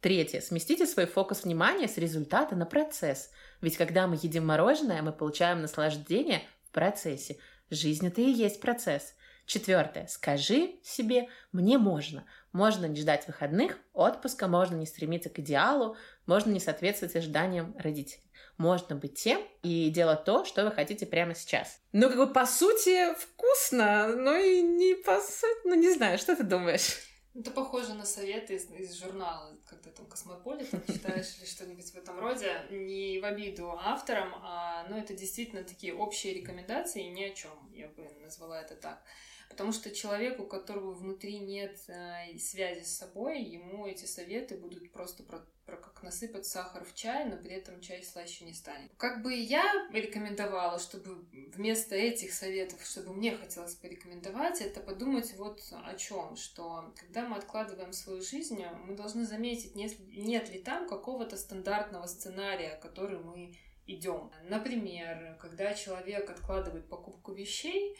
Третье. 0.00 0.40
Сместите 0.40 0.86
свой 0.86 1.06
фокус 1.06 1.42
внимания 1.42 1.88
с 1.88 1.98
результата 1.98 2.54
на 2.54 2.64
процесс. 2.64 3.30
Ведь 3.60 3.76
когда 3.76 4.06
мы 4.06 4.14
едим 4.14 4.46
мороженое, 4.46 5.02
мы 5.02 5.12
получаем 5.12 5.62
наслаждение 5.62 6.42
в 6.62 6.70
процессе. 6.70 7.38
Жизнь 7.70 8.06
это 8.06 8.20
и 8.20 8.30
есть 8.30 8.60
процесс. 8.60 9.14
Четвертое. 9.46 10.06
Скажи 10.06 10.76
себе 10.84 11.26
«мне 11.50 11.76
можно». 11.76 12.24
Можно 12.52 12.86
не 12.86 13.00
ждать 13.00 13.26
выходных, 13.26 13.78
отпуска, 13.92 14.46
можно 14.46 14.76
не 14.76 14.86
стремиться 14.86 15.28
к 15.28 15.38
идеалу, 15.40 15.96
можно 16.26 16.50
не 16.50 16.60
соответствовать 16.60 17.16
ожиданиям 17.16 17.76
родителей 17.78 18.29
можно 18.60 18.94
быть 18.94 19.14
тем 19.14 19.42
и 19.62 19.88
делать 19.88 20.24
то, 20.24 20.44
что 20.44 20.64
вы 20.64 20.70
хотите 20.70 21.06
прямо 21.06 21.34
сейчас. 21.34 21.80
Ну, 21.92 22.08
как 22.08 22.18
бы, 22.18 22.26
по 22.32 22.44
сути, 22.44 23.14
вкусно, 23.14 24.14
но 24.14 24.36
и 24.36 24.60
не 24.60 24.94
по 24.94 25.18
сути, 25.18 25.66
ну, 25.66 25.74
не 25.74 25.90
знаю, 25.90 26.18
что 26.18 26.36
ты 26.36 26.44
думаешь? 26.44 26.98
Это 27.34 27.50
похоже 27.52 27.94
на 27.94 28.04
советы 28.04 28.56
из, 28.56 28.70
из 28.70 28.94
журнала, 28.98 29.56
когда 29.66 29.90
там 29.90 30.04
Космополитен 30.06 30.82
читаешь 30.86 31.38
или 31.38 31.46
что-нибудь 31.46 31.90
в 31.90 31.96
этом 31.96 32.18
роде. 32.18 32.52
Не 32.70 33.20
в 33.20 33.24
обиду 33.24 33.70
авторам, 33.70 34.34
а 34.42 34.86
ну, 34.90 34.98
это 34.98 35.14
действительно 35.14 35.64
такие 35.64 35.94
общие 35.94 36.34
рекомендации, 36.34 37.02
ни 37.04 37.22
о 37.22 37.30
чем, 37.30 37.52
я 37.72 37.88
бы 37.88 38.06
назвала 38.20 38.60
это 38.60 38.74
так. 38.74 39.02
Потому 39.50 39.72
что 39.72 39.90
человеку, 39.90 40.44
у 40.44 40.46
которого 40.46 40.92
внутри 40.92 41.38
нет 41.40 41.78
э, 41.88 42.38
связи 42.38 42.84
с 42.84 42.96
собой, 42.96 43.42
ему 43.42 43.86
эти 43.86 44.06
советы 44.06 44.56
будут 44.56 44.90
просто 44.92 45.22
про 45.22 45.44
про 45.70 45.76
как 45.76 46.02
насыпать 46.02 46.46
сахар 46.46 46.84
в 46.84 46.94
чай, 46.94 47.24
но 47.26 47.36
при 47.36 47.52
этом 47.52 47.80
чай 47.80 48.02
слаще 48.02 48.44
не 48.44 48.52
станет. 48.52 48.90
Как 48.96 49.22
бы 49.22 49.32
я 49.32 49.88
рекомендовала, 49.92 50.80
чтобы 50.80 51.24
вместо 51.54 51.94
этих 51.94 52.32
советов, 52.32 52.84
чтобы 52.84 53.12
мне 53.12 53.36
хотелось 53.36 53.76
порекомендовать, 53.76 54.60
это 54.60 54.80
подумать 54.80 55.32
вот 55.36 55.62
о 55.84 55.94
чем, 55.94 56.34
что 56.34 56.92
когда 56.96 57.28
мы 57.28 57.36
откладываем 57.36 57.92
свою 57.92 58.20
жизнь, 58.20 58.64
мы 58.84 58.96
должны 58.96 59.24
заметить, 59.24 59.76
нет, 59.76 60.50
ли 60.50 60.60
там 60.60 60.88
какого-то 60.88 61.36
стандартного 61.36 62.06
сценария, 62.06 62.76
который 62.82 63.20
мы 63.20 63.54
идем. 63.86 64.30
Например, 64.48 65.36
когда 65.40 65.74
человек 65.74 66.30
откладывает 66.30 66.88
покупку 66.88 67.32
вещей, 67.32 67.96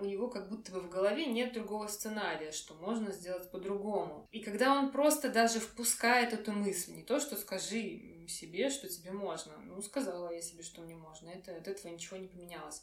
у 0.00 0.04
него 0.04 0.28
как 0.28 0.48
будто 0.48 0.72
бы 0.72 0.80
в 0.80 0.90
голове 0.90 1.26
нет 1.26 1.52
другого 1.52 1.86
сценария, 1.86 2.52
что 2.52 2.74
можно 2.74 3.12
сделать 3.12 3.50
по-другому. 3.50 4.28
И 4.32 4.40
когда 4.40 4.78
он 4.78 4.90
просто 4.90 5.30
даже 5.30 5.60
впускает 5.60 6.32
эту 6.32 6.52
мысль, 6.52 6.92
не 6.92 7.02
то, 7.02 7.20
что 7.20 7.36
скажи 7.36 8.26
себе, 8.28 8.70
что 8.70 8.88
тебе 8.88 9.12
можно, 9.12 9.56
ну, 9.58 9.80
сказала 9.82 10.32
я 10.32 10.40
себе, 10.40 10.62
что 10.62 10.82
мне 10.82 10.96
можно, 10.96 11.28
это, 11.28 11.56
от 11.56 11.68
этого 11.68 11.92
ничего 11.92 12.16
не 12.16 12.28
поменялось. 12.28 12.82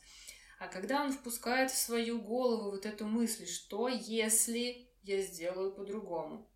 А 0.59 0.67
когда 0.67 1.03
он 1.03 1.11
впускает 1.11 1.71
в 1.71 1.77
свою 1.77 2.21
голову 2.21 2.71
вот 2.71 2.85
эту 2.85 3.05
мысль, 3.05 3.45
что 3.45 3.87
если 3.87 4.89
я 5.03 5.21
сделаю 5.21 5.71
по-другому? 5.71 6.49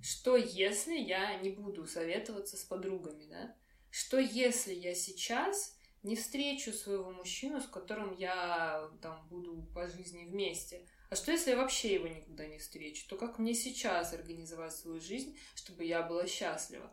Что 0.00 0.36
если 0.36 0.96
я 0.96 1.36
не 1.36 1.50
буду 1.50 1.86
советоваться 1.86 2.56
с 2.56 2.64
подругами, 2.64 3.24
да? 3.26 3.54
Что 3.90 4.18
если 4.18 4.72
я 4.72 4.94
сейчас 4.94 5.76
не 6.02 6.16
встречу 6.16 6.72
своего 6.72 7.10
мужчину, 7.10 7.60
с 7.60 7.66
которым 7.66 8.14
я 8.16 8.90
там 9.00 9.26
буду 9.28 9.68
по 9.74 9.86
жизни 9.86 10.24
вместе. 10.24 10.86
А 11.10 11.16
что 11.16 11.30
если 11.30 11.50
я 11.50 11.56
вообще 11.56 11.94
его 11.94 12.08
никогда 12.08 12.46
не 12.46 12.58
встречу? 12.58 13.06
То 13.08 13.16
как 13.16 13.38
мне 13.38 13.54
сейчас 13.54 14.12
организовать 14.12 14.74
свою 14.74 15.00
жизнь, 15.00 15.36
чтобы 15.54 15.84
я 15.84 16.02
была 16.02 16.26
счастлива? 16.26 16.92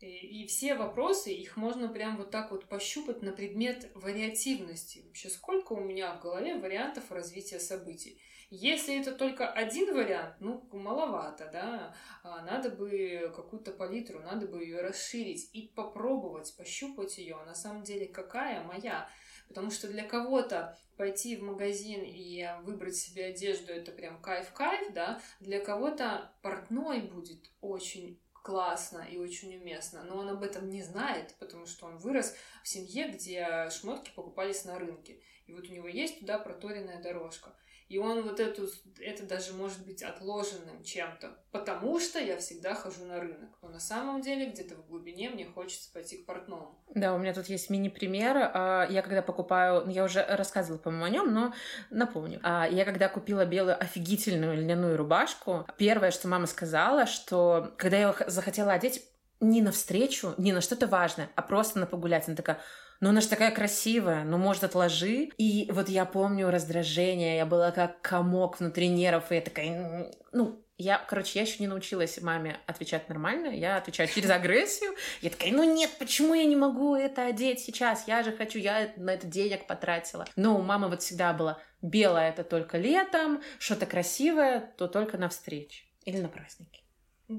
И, 0.00 0.42
и 0.42 0.46
все 0.46 0.74
вопросы, 0.74 1.32
их 1.32 1.56
можно 1.56 1.88
прям 1.88 2.16
вот 2.16 2.30
так 2.30 2.50
вот 2.50 2.68
пощупать 2.68 3.22
на 3.22 3.30
предмет 3.30 3.90
вариативности. 3.94 5.04
Вообще, 5.06 5.30
сколько 5.30 5.74
у 5.74 5.80
меня 5.80 6.14
в 6.14 6.20
голове 6.20 6.56
вариантов 6.56 7.12
развития 7.12 7.60
событий. 7.60 8.20
Если 8.54 9.00
это 9.00 9.12
только 9.12 9.50
один 9.50 9.94
вариант, 9.94 10.34
ну, 10.40 10.68
маловато, 10.72 11.48
да, 11.50 11.94
а 12.22 12.42
надо 12.42 12.68
бы 12.68 13.32
какую-то 13.34 13.72
палитру, 13.72 14.20
надо 14.20 14.46
бы 14.46 14.62
ее 14.62 14.82
расширить 14.82 15.48
и 15.54 15.68
попробовать, 15.74 16.54
пощупать 16.54 17.16
ее, 17.16 17.38
а 17.40 17.46
на 17.46 17.54
самом 17.54 17.82
деле 17.82 18.06
какая 18.06 18.62
моя. 18.62 19.08
Потому 19.48 19.70
что 19.70 19.88
для 19.88 20.04
кого-то 20.04 20.78
пойти 20.98 21.36
в 21.36 21.42
магазин 21.42 22.02
и 22.04 22.46
выбрать 22.64 22.96
себе 22.96 23.24
одежду 23.24 23.72
это 23.72 23.90
прям 23.90 24.20
кайф-кайф, 24.20 24.92
да, 24.92 25.18
для 25.40 25.64
кого-то 25.64 26.30
портной 26.42 27.00
будет 27.00 27.50
очень 27.62 28.20
классно 28.34 28.98
и 28.98 29.16
очень 29.16 29.56
уместно, 29.56 30.04
но 30.04 30.18
он 30.18 30.28
об 30.28 30.42
этом 30.42 30.68
не 30.68 30.82
знает, 30.82 31.34
потому 31.38 31.64
что 31.64 31.86
он 31.86 31.96
вырос 31.96 32.36
в 32.62 32.68
семье, 32.68 33.08
где 33.08 33.70
шмотки 33.70 34.10
покупались 34.14 34.66
на 34.66 34.78
рынке. 34.78 35.22
И 35.46 35.54
вот 35.54 35.70
у 35.70 35.72
него 35.72 35.88
есть 35.88 36.20
туда 36.20 36.38
проторенная 36.38 37.00
дорожка. 37.00 37.54
И 37.92 37.98
он 37.98 38.22
вот 38.22 38.40
эту, 38.40 38.70
это 39.00 39.24
даже 39.24 39.52
может 39.52 39.84
быть 39.84 40.02
отложенным 40.02 40.82
чем-то, 40.82 41.28
потому 41.50 42.00
что 42.00 42.18
я 42.18 42.38
всегда 42.38 42.74
хожу 42.74 43.04
на 43.04 43.20
рынок. 43.20 43.50
Но 43.60 43.68
на 43.68 43.80
самом 43.80 44.22
деле 44.22 44.46
где-то 44.46 44.76
в 44.76 44.86
глубине 44.86 45.28
мне 45.28 45.44
хочется 45.44 45.92
пойти 45.92 46.16
к 46.16 46.24
портному. 46.24 46.82
Да, 46.94 47.12
у 47.12 47.18
меня 47.18 47.34
тут 47.34 47.50
есть 47.50 47.68
мини-пример. 47.68 48.50
А, 48.54 48.86
я 48.88 49.02
когда 49.02 49.20
покупаю, 49.20 49.84
ну, 49.84 49.92
я 49.92 50.04
уже 50.04 50.24
рассказывала, 50.24 50.80
по-моему, 50.80 51.04
о 51.04 51.10
нем, 51.10 51.34
но 51.34 51.54
напомню. 51.90 52.40
А, 52.42 52.66
я 52.66 52.86
когда 52.86 53.10
купила 53.10 53.44
белую 53.44 53.78
офигительную 53.78 54.56
льняную 54.56 54.96
рубашку, 54.96 55.66
первое, 55.76 56.12
что 56.12 56.28
мама 56.28 56.46
сказала, 56.46 57.04
что 57.04 57.74
когда 57.76 57.98
я 57.98 58.16
захотела 58.26 58.72
одеть, 58.72 59.06
не 59.42 59.60
на 59.60 59.72
встречу, 59.72 60.34
не 60.38 60.52
на 60.52 60.62
что-то 60.62 60.86
важное, 60.86 61.28
а 61.34 61.42
просто 61.42 61.78
на 61.78 61.86
погулять. 61.86 62.26
Она 62.26 62.36
такая, 62.36 62.60
ну 63.02 63.10
она 63.10 63.20
же 63.20 63.28
такая 63.28 63.50
красивая, 63.50 64.24
ну 64.24 64.38
может 64.38 64.64
отложи. 64.64 65.28
И 65.36 65.68
вот 65.70 65.90
я 65.90 66.06
помню 66.06 66.50
раздражение, 66.50 67.36
я 67.36 67.44
была 67.44 67.70
как 67.70 68.00
комок 68.00 68.60
внутри 68.60 68.88
нервов, 68.88 69.30
и 69.30 69.34
я 69.34 69.40
такая, 69.42 70.10
ну, 70.32 70.64
Я, 70.78 70.98
короче, 70.98 71.38
я 71.38 71.44
еще 71.44 71.58
не 71.60 71.68
научилась 71.68 72.20
маме 72.22 72.58
отвечать 72.66 73.08
нормально. 73.08 73.48
Я 73.48 73.76
отвечаю 73.76 74.08
через 74.08 74.30
агрессию. 74.30 74.94
Я 75.20 75.30
такая, 75.30 75.52
ну 75.52 75.62
нет, 75.62 75.90
почему 75.98 76.34
я 76.34 76.44
не 76.44 76.56
могу 76.56 76.96
это 76.96 77.26
одеть 77.26 77.60
сейчас? 77.60 78.08
Я 78.08 78.22
же 78.22 78.32
хочу, 78.32 78.58
я 78.58 78.92
на 78.96 79.10
это 79.10 79.26
денег 79.26 79.66
потратила. 79.66 80.24
Но 80.34 80.56
у 80.58 80.62
мамы 80.62 80.88
вот 80.88 81.02
всегда 81.02 81.32
было 81.32 81.60
белое 81.82 82.30
это 82.30 82.42
только 82.42 82.78
летом, 82.78 83.42
что-то 83.58 83.86
красивое, 83.86 84.72
то 84.76 84.88
только 84.88 85.18
на 85.18 85.28
встрече 85.28 85.84
или 86.04 86.18
на 86.18 86.28
празднике. 86.28 86.81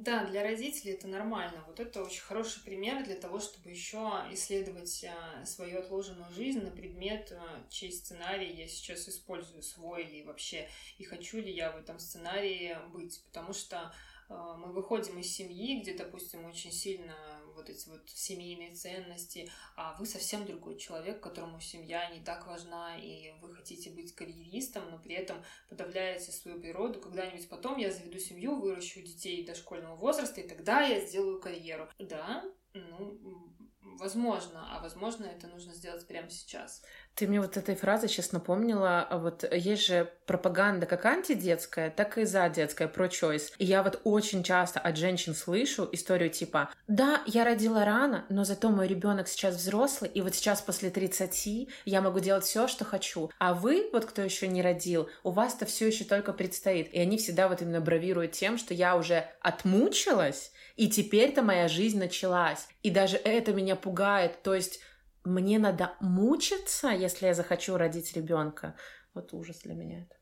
Да, 0.02 0.26
для 0.26 0.42
родителей 0.42 0.94
это 0.94 1.08
нормально. 1.08 1.64
Вот 1.68 1.80
это 1.80 2.02
очень 2.02 2.24
хороший 2.24 2.64
пример 2.64 3.04
для 3.04 3.16
того, 3.16 3.40
чтобы 3.40 3.70
еще 3.70 4.00
исследовать 4.32 5.06
а, 5.06 5.46
свою 5.46 5.80
отложенную 5.80 6.32
жизнь 6.32 6.62
на 6.62 6.72
предмет, 6.72 7.32
а, 7.32 7.64
чей 7.70 7.92
сценарий 7.92 8.52
я 8.56 8.68
сейчас 8.68 9.08
использую, 9.08 9.62
свой 9.62 10.06
или 10.06 10.24
вообще, 10.24 10.68
и 10.98 11.04
хочу 11.04 11.38
ли 11.38 11.54
я 11.54 11.72
в 11.72 11.78
этом 11.78 12.00
сценарии 12.00 12.76
быть. 12.92 13.22
Потому 13.26 13.54
что 13.54 13.94
а, 14.30 14.58
мы 14.58 14.74
выходим 14.74 15.20
из 15.20 15.32
семьи, 15.32 15.80
где, 15.80 15.96
допустим, 15.96 16.44
очень 16.46 16.72
сильно 16.72 17.14
вот 17.56 17.70
эти 17.70 17.88
вот 17.90 18.10
семейные 18.10 18.74
ценности, 18.74 19.50
а 19.76 19.96
вы 20.00 20.06
совсем 20.06 20.46
другой 20.46 20.78
человек, 20.78 21.22
которому 21.22 21.60
семья 21.60 22.10
не 22.10 22.24
так 22.24 22.48
важна, 22.48 22.98
и 22.98 23.32
вы 23.42 23.54
хотите 23.54 23.90
быть 23.90 24.16
карьеристом, 24.16 24.90
но 24.90 25.00
при 25.00 25.16
этом 25.16 25.44
подавляете 25.70 26.32
свою 26.32 26.60
природу. 26.60 27.00
Когда-нибудь 27.00 27.50
потом 27.50 27.78
я 27.78 27.92
заведу 27.92 28.20
семью, 28.20 28.60
выращу 28.60 29.02
детей 29.02 29.46
до 29.46 29.56
школьного 29.56 29.96
возраста, 29.96 30.42
и 30.42 30.48
тогда 30.48 30.82
я 30.82 31.06
сделаю 31.06 31.40
карьеру. 31.40 31.90
Да, 32.00 32.44
ну, 32.74 33.54
возможно, 33.82 34.76
а 34.76 34.82
возможно, 34.82 35.26
это 35.26 35.48
нужно 35.48 35.74
сделать 35.74 36.08
прямо 36.08 36.30
сейчас. 36.30 36.84
Ты 37.16 37.28
мне 37.28 37.40
вот 37.40 37.58
этой 37.58 37.76
фразой 37.76 38.10
сейчас 38.10 38.32
напомнила, 38.32 39.02
а 39.02 39.18
вот 39.20 39.44
есть 39.52 39.86
же 39.86 40.12
пропаганда 40.26 40.88
как 40.88 41.06
антидетская, 41.06 41.92
так 41.92 42.18
и 42.18 42.26
за 42.26 42.50
детская, 42.50 42.88
про 42.88 43.06
choice. 43.06 43.52
И 43.60 43.66
я 43.66 43.84
вот 43.84 44.02
очень 44.04 44.44
часто 44.44 44.80
от 44.80 44.98
женщин 44.98 45.36
слышу 45.36 45.88
историю 45.92 46.32
типа 46.32 46.70
«Да, 46.88 47.22
я 47.28 47.44
родила 47.44 47.86
рано, 47.86 48.26
но 48.30 48.44
зато 48.44 48.70
мой 48.70 48.88
ребенок 48.88 49.28
сейчас 49.28 49.56
взрослый, 49.56 50.10
и 50.10 50.22
вот 50.22 50.34
сейчас 50.34 50.62
после 50.62 50.90
30 50.90 51.70
я 51.86 52.02
могу 52.02 52.20
делать 52.20 52.46
все, 52.46 52.68
что 52.68 52.84
хочу. 52.84 53.30
А 53.38 53.54
вы, 53.54 53.90
вот 53.94 54.06
кто 54.06 54.22
еще 54.24 54.48
не 54.48 54.62
родил, 54.62 55.10
у 55.24 55.30
вас-то 55.30 55.66
все 55.66 55.88
еще 55.88 56.06
только 56.06 56.34
предстоит». 56.34 56.92
И 56.94 57.00
они 57.00 57.18
всегда 57.18 57.48
вот 57.48 57.62
именно 57.62 57.82
бравируют 57.82 58.32
тем, 58.32 58.58
что 58.58 58.74
я 58.74 58.96
уже 58.96 59.28
отмучилась, 59.42 60.52
и 60.76 60.90
теперь-то 60.90 61.44
моя 61.44 61.68
жизнь 61.68 62.00
началась. 62.00 62.68
И 62.82 62.90
даже 62.90 63.18
это 63.18 63.54
меня 63.54 63.76
пугает. 63.76 64.42
То 64.42 64.56
есть 64.56 64.80
мне 65.24 65.60
надо 65.60 65.96
мучиться, 66.00 66.90
если 66.90 67.28
я 67.28 67.34
захочу 67.34 67.78
родить 67.78 68.14
ребенка. 68.14 68.76
Вот 69.14 69.34
ужас 69.34 69.60
для 69.60 69.74
меня 69.74 70.02
это. 70.02 70.16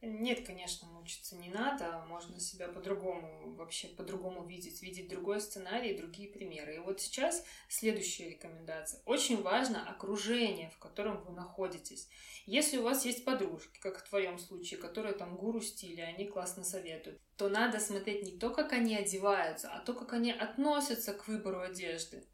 Нет, 0.00 0.46
конечно, 0.46 0.86
мучиться 0.86 1.34
не 1.34 1.48
надо. 1.48 2.04
Можно 2.08 2.38
себя 2.38 2.68
по-другому, 2.68 3.54
вообще 3.56 3.88
по-другому 3.88 4.46
видеть, 4.46 4.80
видеть 4.80 5.08
другой 5.08 5.40
сценарий, 5.40 5.96
другие 5.96 6.30
примеры. 6.30 6.76
И 6.76 6.78
вот 6.78 7.00
сейчас 7.00 7.44
следующая 7.68 8.30
рекомендация. 8.30 9.02
Очень 9.06 9.42
важно 9.42 9.88
окружение, 9.88 10.70
в 10.70 10.78
котором 10.78 11.24
вы 11.24 11.32
находитесь. 11.32 12.08
Если 12.46 12.78
у 12.78 12.84
вас 12.84 13.04
есть 13.04 13.24
подружки, 13.24 13.80
как 13.80 13.98
в 13.98 14.08
твоем 14.08 14.38
случае, 14.38 14.78
которые 14.78 15.14
там 15.14 15.36
гуру 15.36 15.60
стиля, 15.60 16.04
они 16.04 16.26
классно 16.26 16.62
советуют, 16.62 17.20
то 17.36 17.48
надо 17.48 17.80
смотреть 17.80 18.22
не 18.22 18.38
то, 18.38 18.50
как 18.50 18.72
они 18.72 18.94
одеваются, 18.94 19.68
а 19.72 19.80
то, 19.80 19.94
как 19.94 20.12
они 20.12 20.30
относятся 20.30 21.12
к 21.12 21.26
выбору 21.26 21.60
одежды. 21.60 22.24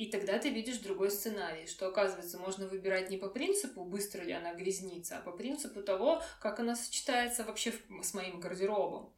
И 0.00 0.06
тогда 0.06 0.38
ты 0.38 0.48
видишь 0.48 0.78
другой 0.78 1.10
сценарий, 1.10 1.66
что, 1.66 1.86
оказывается, 1.86 2.38
можно 2.38 2.66
выбирать 2.66 3.10
не 3.10 3.18
по 3.18 3.28
принципу, 3.28 3.84
быстро 3.84 4.22
ли 4.22 4.32
она 4.32 4.54
грязнится, 4.54 5.18
а 5.18 5.20
по 5.20 5.30
принципу 5.30 5.82
того, 5.82 6.22
как 6.40 6.58
она 6.58 6.74
сочетается 6.74 7.44
вообще 7.44 7.74
с 8.02 8.14
моим 8.14 8.40
гардеробом. 8.40 9.12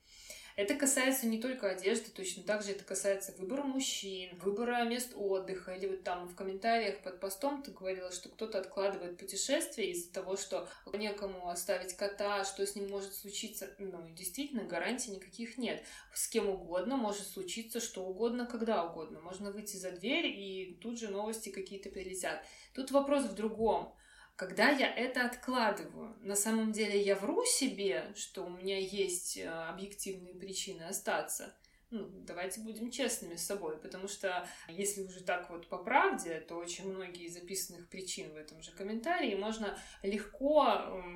Это 0.54 0.74
касается 0.74 1.26
не 1.26 1.40
только 1.40 1.70
одежды, 1.70 2.10
точно 2.10 2.42
так 2.42 2.62
же 2.62 2.72
это 2.72 2.84
касается 2.84 3.32
выбора 3.38 3.62
мужчин, 3.62 4.36
выбора 4.38 4.84
мест 4.84 5.12
отдыха. 5.14 5.72
Или 5.72 5.86
вот 5.86 6.04
там 6.04 6.28
в 6.28 6.34
комментариях 6.34 7.00
под 7.02 7.20
постом 7.20 7.62
ты 7.62 7.70
говорила, 7.70 8.12
что 8.12 8.28
кто-то 8.28 8.58
откладывает 8.58 9.16
путешествие 9.16 9.90
из-за 9.92 10.12
того, 10.12 10.36
что 10.36 10.68
некому 10.92 11.48
оставить 11.48 11.94
кота, 11.94 12.44
что 12.44 12.66
с 12.66 12.76
ним 12.76 12.90
может 12.90 13.14
случиться. 13.14 13.70
Ну, 13.78 14.08
действительно, 14.14 14.64
гарантий 14.64 15.10
никаких 15.10 15.56
нет. 15.56 15.82
С 16.12 16.28
кем 16.28 16.48
угодно 16.48 16.96
может 16.96 17.26
случиться 17.26 17.80
что 17.80 18.04
угодно, 18.04 18.46
когда 18.46 18.84
угодно. 18.84 19.20
Можно 19.20 19.52
выйти 19.52 19.76
за 19.76 19.92
дверь, 19.92 20.26
и 20.26 20.78
тут 20.82 20.98
же 20.98 21.08
новости 21.08 21.48
какие-то 21.48 21.88
прилетят. 21.88 22.44
Тут 22.74 22.90
вопрос 22.90 23.24
в 23.24 23.34
другом 23.34 23.94
когда 24.36 24.70
я 24.70 24.92
это 24.92 25.26
откладываю, 25.26 26.16
на 26.20 26.36
самом 26.36 26.72
деле 26.72 27.00
я 27.00 27.16
вру 27.16 27.44
себе, 27.44 28.12
что 28.16 28.44
у 28.44 28.50
меня 28.50 28.78
есть 28.78 29.36
э, 29.36 29.48
объективные 29.48 30.34
причины 30.34 30.82
остаться, 30.82 31.54
ну, 31.92 32.08
давайте 32.26 32.60
будем 32.60 32.90
честными 32.90 33.36
с 33.36 33.44
собой, 33.44 33.76
потому 33.76 34.08
что 34.08 34.48
если 34.66 35.02
уже 35.02 35.22
так 35.22 35.50
вот 35.50 35.68
по 35.68 35.76
правде, 35.76 36.40
то 36.40 36.56
очень 36.56 36.90
многие 36.90 37.26
из 37.26 37.34
записанных 37.34 37.88
причин 37.88 38.32
в 38.32 38.36
этом 38.36 38.62
же 38.62 38.72
комментарии 38.72 39.34
можно 39.34 39.78
легко 40.02 40.62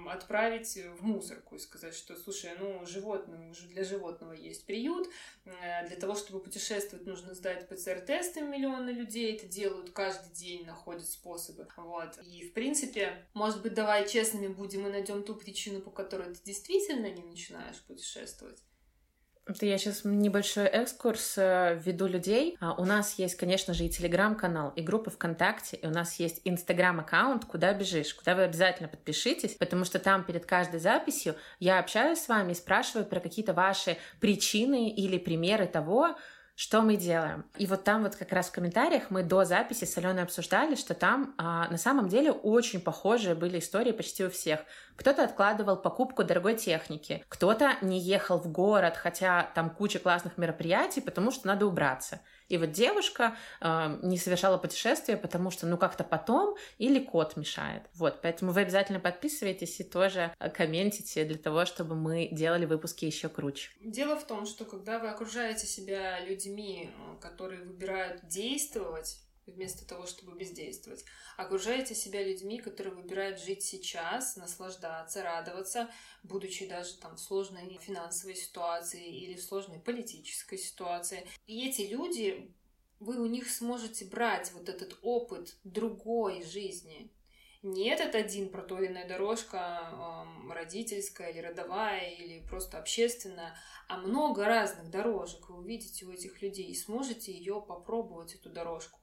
отправить 0.09 0.77
в 0.99 1.03
мусорку 1.03 1.57
и 1.57 1.59
сказать, 1.59 1.95
что, 1.95 2.15
слушай, 2.15 2.53
ну, 2.59 2.85
животным, 2.85 3.53
для 3.71 3.85
животного 3.85 4.33
есть 4.33 4.67
приют, 4.67 5.09
э, 5.47 5.89
для 5.89 5.97
того, 5.97 6.15
чтобы 6.15 6.41
путешествовать, 6.41 7.07
нужно 7.07 7.35
сдать 7.35 7.67
ПЦР-тесты, 7.69 8.43
миллионы 8.43 8.91
людей 8.91 9.35
это 9.35 9.47
делают 9.47 9.91
каждый 9.91 10.33
день, 10.35 10.67
находят 10.67 11.09
способы, 11.09 11.67
вот. 11.79 12.19
И, 12.23 12.49
в 12.49 12.53
принципе, 12.53 13.27
может 13.33 13.63
быть, 13.63 13.73
давай 13.73 14.07
честными 14.07 14.49
будем 14.49 14.87
и 14.87 14.91
найдем 14.91 15.23
ту 15.23 15.35
причину, 15.35 15.81
по 15.81 15.91
которой 15.91 16.35
ты 16.35 16.41
действительно 16.45 17.11
не 17.11 17.23
начинаешь 17.23 17.81
путешествовать. 17.87 18.61
Это 19.49 19.65
я 19.65 19.79
сейчас 19.79 20.01
небольшой 20.03 20.65
экскурс 20.65 21.35
э, 21.39 21.81
введу 21.81 22.09
людей. 22.09 22.57
А, 22.61 22.75
у 22.75 22.85
нас 22.85 23.17
есть, 23.17 23.37
конечно 23.37 23.75
же, 23.75 23.85
и 23.85 23.89
телеграм-канал, 23.89 24.73
и 24.75 24.83
группа 24.83 25.11
ВКонтакте, 25.11 25.77
и 25.77 25.87
у 25.87 25.91
нас 25.91 26.19
есть 26.19 26.41
инстаграм-аккаунт 26.45 27.45
«Куда 27.45 27.73
бежишь?», 27.73 28.13
куда 28.13 28.35
вы 28.35 28.43
обязательно 28.43 28.89
подпишитесь, 28.89 29.55
потому 29.55 29.85
что 29.85 30.01
там 30.01 30.25
перед 30.25 30.47
каждой 30.47 30.81
записью 30.81 31.37
я 31.61 31.79
общаюсь 31.79 32.19
с 32.19 32.29
вами 32.29 32.53
и 32.53 32.55
спрашиваю 32.57 33.07
про 33.07 33.21
какие-то 33.21 33.53
ваши 33.53 33.99
причины 34.19 34.91
или 34.91 35.17
примеры 35.17 35.67
того, 35.67 36.17
что 36.57 36.81
мы 36.81 36.97
делаем? 36.97 37.45
И 37.59 37.67
вот 37.67 37.85
там 37.85 38.03
вот 38.03 38.17
как 38.17 38.33
раз 38.33 38.49
в 38.49 38.53
комментариях 38.53 39.11
мы 39.11 39.23
до 39.23 39.45
записи 39.45 39.85
с 39.85 39.99
Аленой 39.99 40.23
обсуждали, 40.23 40.75
что 40.75 40.95
там 40.95 41.35
а, 41.37 41.69
на 41.69 41.77
самом 41.77 42.09
деле 42.09 42.33
очень 42.33 42.81
похожие 42.81 43.35
были 43.35 43.59
истории 43.59 43.93
почти 43.93 44.25
у 44.25 44.31
всех. 44.31 44.61
Кто-то 44.97 45.23
откладывал 45.23 45.77
покупку 45.77 46.25
дорогой 46.25 46.57
техники, 46.57 47.23
кто-то 47.29 47.75
не 47.83 48.01
ехал 48.01 48.39
в 48.39 48.51
город, 48.51 48.97
хотя 48.97 49.51
там 49.55 49.69
куча 49.69 49.99
классных 49.99 50.39
мероприятий, 50.39 51.03
потому 51.03 51.31
что 51.31 51.47
надо 51.47 51.67
убраться. 51.67 52.21
И 52.49 52.59
вот 52.59 52.73
девушка 52.73 53.37
э, 53.61 53.99
не 54.03 54.19
совершала 54.19 54.59
путешествия, 54.59 55.17
потому 55.17 55.51
что, 55.51 55.67
ну, 55.67 55.77
как-то 55.77 56.05
потом 56.05 56.57
или 56.79 56.99
кот 56.99 57.37
мешает. 57.37 57.83
Вот, 57.95 58.21
поэтому 58.23 58.53
вы 58.53 58.63
обязательно 58.63 59.01
подписывайтесь 59.01 59.81
и 59.81 59.85
тоже 59.85 60.33
э, 60.39 60.51
комментите 60.51 61.25
для 61.25 61.39
того, 61.39 61.65
чтобы 61.65 61.95
мы 61.95 62.29
делали 62.31 62.65
выпуски 62.65 63.05
еще 63.05 63.29
круче. 63.29 63.71
Дело 63.81 64.17
в 64.17 64.27
том, 64.27 64.47
что 64.47 64.65
когда 64.65 64.99
вы 64.99 65.09
окружаете 65.09 65.67
себя 65.67 66.21
людьми, 66.21 66.91
э, 66.91 67.21
которые 67.21 67.63
выбирают 67.63 68.27
действовать, 68.27 69.19
вместо 69.47 69.87
того, 69.87 70.07
чтобы 70.07 70.37
бездействовать. 70.37 71.05
Окружаете 71.37 71.95
себя 71.95 72.23
людьми, 72.23 72.59
которые 72.59 72.95
выбирают 72.95 73.41
жить 73.41 73.63
сейчас, 73.63 74.37
наслаждаться, 74.37 75.23
радоваться, 75.23 75.91
будучи 76.23 76.67
даже 76.67 76.97
там 76.97 77.17
в 77.17 77.21
сложной 77.21 77.79
финансовой 77.81 78.35
ситуации 78.35 79.07
или 79.07 79.35
в 79.35 79.43
сложной 79.43 79.79
политической 79.79 80.59
ситуации. 80.59 81.27
И 81.47 81.69
эти 81.69 81.83
люди, 81.83 82.53
вы 83.01 83.21
у 83.21 83.27
них 83.27 83.51
сможете 83.51 84.05
брать 84.05 84.53
вот 84.53 84.69
этот 84.69 84.99
опыт 85.03 85.57
другой 85.65 86.43
жизни, 86.43 87.11
не 87.63 87.89
этот 87.89 88.15
один 88.15 88.49
проторенная 88.51 89.09
дорожка, 89.09 89.91
эм, 89.91 90.53
родительская 90.53 91.31
или 91.31 91.41
родовая, 91.41 92.11
или 92.11 92.47
просто 92.47 92.79
общественная, 92.79 93.57
а 93.89 93.97
много 93.97 94.45
разных 94.45 94.91
дорожек 94.91 95.49
вы 95.49 95.59
увидите 95.59 96.07
у 96.07 96.13
этих 96.13 96.43
людей 96.43 96.67
и 96.67 96.77
сможете 96.77 97.33
ее 97.33 97.65
попробовать, 97.67 98.35
эту 98.35 98.51
дорожку. 98.51 99.01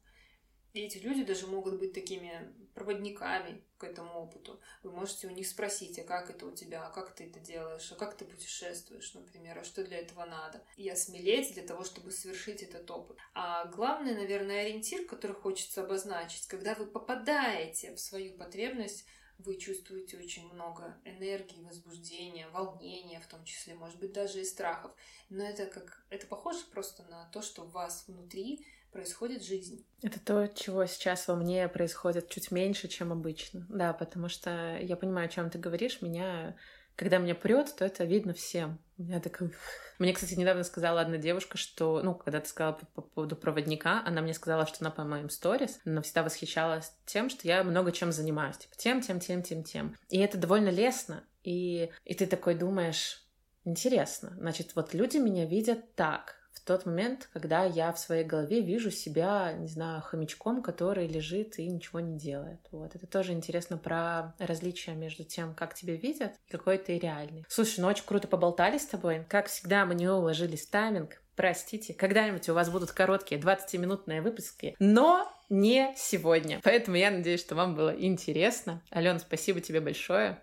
И 0.73 0.81
эти 0.81 0.97
люди 0.97 1.23
даже 1.23 1.45
могут 1.45 1.79
быть 1.79 1.93
такими 1.93 2.51
проводниками 2.73 3.63
к 3.77 3.83
этому 3.83 4.23
опыту. 4.23 4.59
Вы 4.81 4.91
можете 4.91 5.27
у 5.27 5.29
них 5.29 5.47
спросить, 5.47 5.99
а 5.99 6.03
как 6.03 6.31
это 6.31 6.47
у 6.47 6.51
тебя, 6.51 6.87
а 6.87 6.89
как 6.89 7.13
ты 7.13 7.25
это 7.25 7.39
делаешь, 7.39 7.91
а 7.91 7.95
как 7.95 8.17
ты 8.17 8.25
путешествуешь, 8.25 9.13
например, 9.13 9.59
а 9.59 9.63
что 9.63 9.83
для 9.83 9.99
этого 9.99 10.25
надо. 10.25 10.63
И 10.75 10.89
осмелеть 10.89 11.53
для 11.53 11.61
того, 11.61 11.83
чтобы 11.83 12.11
совершить 12.11 12.63
этот 12.63 12.89
опыт. 12.89 13.17
А 13.35 13.65
главный, 13.65 14.15
наверное, 14.15 14.61
ориентир, 14.61 15.05
который 15.05 15.35
хочется 15.35 15.83
обозначить, 15.83 16.47
когда 16.47 16.73
вы 16.73 16.87
попадаете 16.87 17.93
в 17.93 17.99
свою 17.99 18.35
потребность, 18.35 19.05
вы 19.37 19.57
чувствуете 19.57 20.17
очень 20.17 20.51
много 20.53 20.99
энергии, 21.05 21.63
возбуждения, 21.63 22.47
волнения, 22.49 23.19
в 23.19 23.27
том 23.27 23.43
числе, 23.45 23.75
может 23.75 23.99
быть, 23.99 24.13
даже 24.13 24.41
и 24.41 24.45
страхов. 24.45 24.91
Но 25.29 25.43
это 25.43 25.65
как 25.67 26.05
это 26.09 26.25
похоже 26.27 26.65
просто 26.71 27.03
на 27.03 27.29
то, 27.31 27.41
что 27.41 27.63
у 27.63 27.67
вас 27.67 28.05
внутри 28.07 28.65
происходит 28.93 29.43
жизнь. 29.43 29.85
Это 30.01 30.19
то, 30.19 30.47
чего 30.47 30.85
сейчас 30.85 31.27
во 31.27 31.35
мне 31.35 31.67
происходит 31.67 32.29
чуть 32.29 32.51
меньше, 32.51 32.87
чем 32.87 33.11
обычно. 33.11 33.65
Да, 33.67 33.91
потому 33.91 34.29
что 34.29 34.77
я 34.79 34.95
понимаю, 34.95 35.25
о 35.25 35.31
чем 35.31 35.49
ты 35.49 35.57
говоришь. 35.57 36.01
Меня, 36.01 36.55
когда 36.95 37.17
меня 37.17 37.35
прет, 37.35 37.75
то 37.75 37.83
это 37.83 38.05
видно 38.05 38.33
всем. 38.33 38.79
Меня 38.97 39.19
такая... 39.19 39.51
Мне, 39.99 40.13
кстати, 40.13 40.35
недавно 40.35 40.63
сказала 40.63 41.01
одна 41.01 41.17
девушка, 41.17 41.57
что, 41.57 42.01
ну, 42.03 42.15
когда 42.15 42.39
ты 42.39 42.47
сказала 42.47 42.73
по, 42.73 42.85
по 42.85 43.01
поводу 43.01 43.35
проводника, 43.35 44.03
она 44.05 44.21
мне 44.21 44.33
сказала, 44.33 44.65
что 44.67 44.77
она 44.81 44.91
по 44.91 45.03
моим 45.03 45.29
сторис, 45.29 45.79
она 45.85 46.01
всегда 46.01 46.23
восхищалась 46.23 46.93
тем, 47.05 47.29
что 47.29 47.47
я 47.47 47.63
много 47.63 47.91
чем 47.91 48.11
занимаюсь, 48.11 48.57
типа 48.57 48.75
тем, 48.75 49.01
тем, 49.01 49.19
тем, 49.19 49.43
тем, 49.43 49.63
тем. 49.63 49.97
И 50.09 50.19
это 50.19 50.37
довольно 50.37 50.69
лестно, 50.69 51.23
и, 51.43 51.89
и 52.05 52.13
ты 52.15 52.25
такой 52.25 52.55
думаешь, 52.55 53.23
интересно, 53.65 54.33
значит, 54.37 54.75
вот 54.75 54.93
люди 54.93 55.17
меня 55.17 55.45
видят 55.45 55.95
так, 55.95 56.42
тот 56.65 56.85
момент, 56.85 57.29
когда 57.33 57.65
я 57.65 57.91
в 57.91 57.99
своей 57.99 58.23
голове 58.23 58.61
вижу 58.61 58.91
себя, 58.91 59.53
не 59.53 59.67
знаю, 59.67 60.01
хомячком, 60.01 60.61
который 60.61 61.07
лежит 61.07 61.59
и 61.59 61.67
ничего 61.67 61.99
не 61.99 62.17
делает. 62.17 62.59
Вот. 62.71 62.95
Это 62.95 63.07
тоже 63.07 63.33
интересно 63.33 63.77
про 63.77 64.33
различия 64.39 64.93
между 64.93 65.23
тем, 65.23 65.53
как 65.53 65.73
тебя 65.73 65.95
видят, 65.95 66.33
и 66.47 66.51
какой 66.51 66.77
ты 66.77 66.97
реальный. 66.97 67.45
Слушай, 67.47 67.81
ну 67.81 67.87
очень 67.87 68.05
круто 68.05 68.27
поболтали 68.27 68.77
с 68.77 68.85
тобой. 68.85 69.25
Как 69.29 69.47
всегда, 69.47 69.85
мы 69.85 69.95
не 69.95 70.07
уложились 70.07 70.65
в 70.65 70.69
тайминг. 70.69 71.21
Простите, 71.35 71.93
когда-нибудь 71.95 72.47
у 72.49 72.53
вас 72.53 72.69
будут 72.69 72.91
короткие 72.91 73.41
20-минутные 73.41 74.21
выпуски, 74.21 74.75
но 74.77 75.31
не 75.49 75.93
сегодня. 75.97 76.59
Поэтому 76.63 76.95
я 76.97 77.09
надеюсь, 77.09 77.39
что 77.39 77.55
вам 77.55 77.73
было 77.75 77.89
интересно. 77.89 78.81
Алена, 78.91 79.19
спасибо 79.19 79.59
тебе 79.59 79.81
большое. 79.81 80.39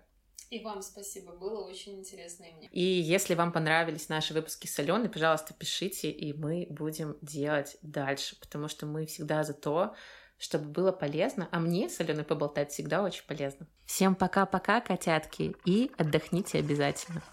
И 0.51 0.61
вам 0.61 0.81
спасибо, 0.81 1.31
было 1.31 1.65
очень 1.65 1.99
интересно 1.99 2.43
и 2.43 2.51
мне. 2.51 2.67
И 2.73 2.81
если 2.81 3.35
вам 3.35 3.53
понравились 3.53 4.09
наши 4.09 4.33
выпуски 4.33 4.67
с 4.67 4.77
Аленой, 4.79 5.07
пожалуйста, 5.07 5.53
пишите, 5.53 6.11
и 6.11 6.33
мы 6.33 6.67
будем 6.69 7.15
делать 7.21 7.77
дальше, 7.81 8.37
потому 8.37 8.67
что 8.67 8.85
мы 8.85 9.05
всегда 9.05 9.45
за 9.45 9.53
то, 9.53 9.95
чтобы 10.37 10.65
было 10.65 10.91
полезно, 10.91 11.47
а 11.53 11.59
мне 11.61 11.87
с 11.87 12.01
Аленой 12.01 12.25
поболтать 12.25 12.71
всегда 12.71 13.01
очень 13.01 13.25
полезно. 13.25 13.65
Всем 13.85 14.13
пока-пока, 14.13 14.81
котятки, 14.81 15.55
и 15.63 15.89
отдохните 15.97 16.59
обязательно. 16.59 17.23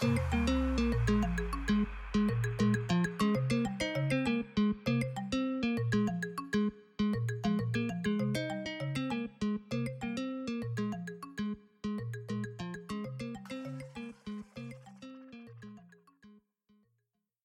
thank 0.00 0.50
you 0.50 0.77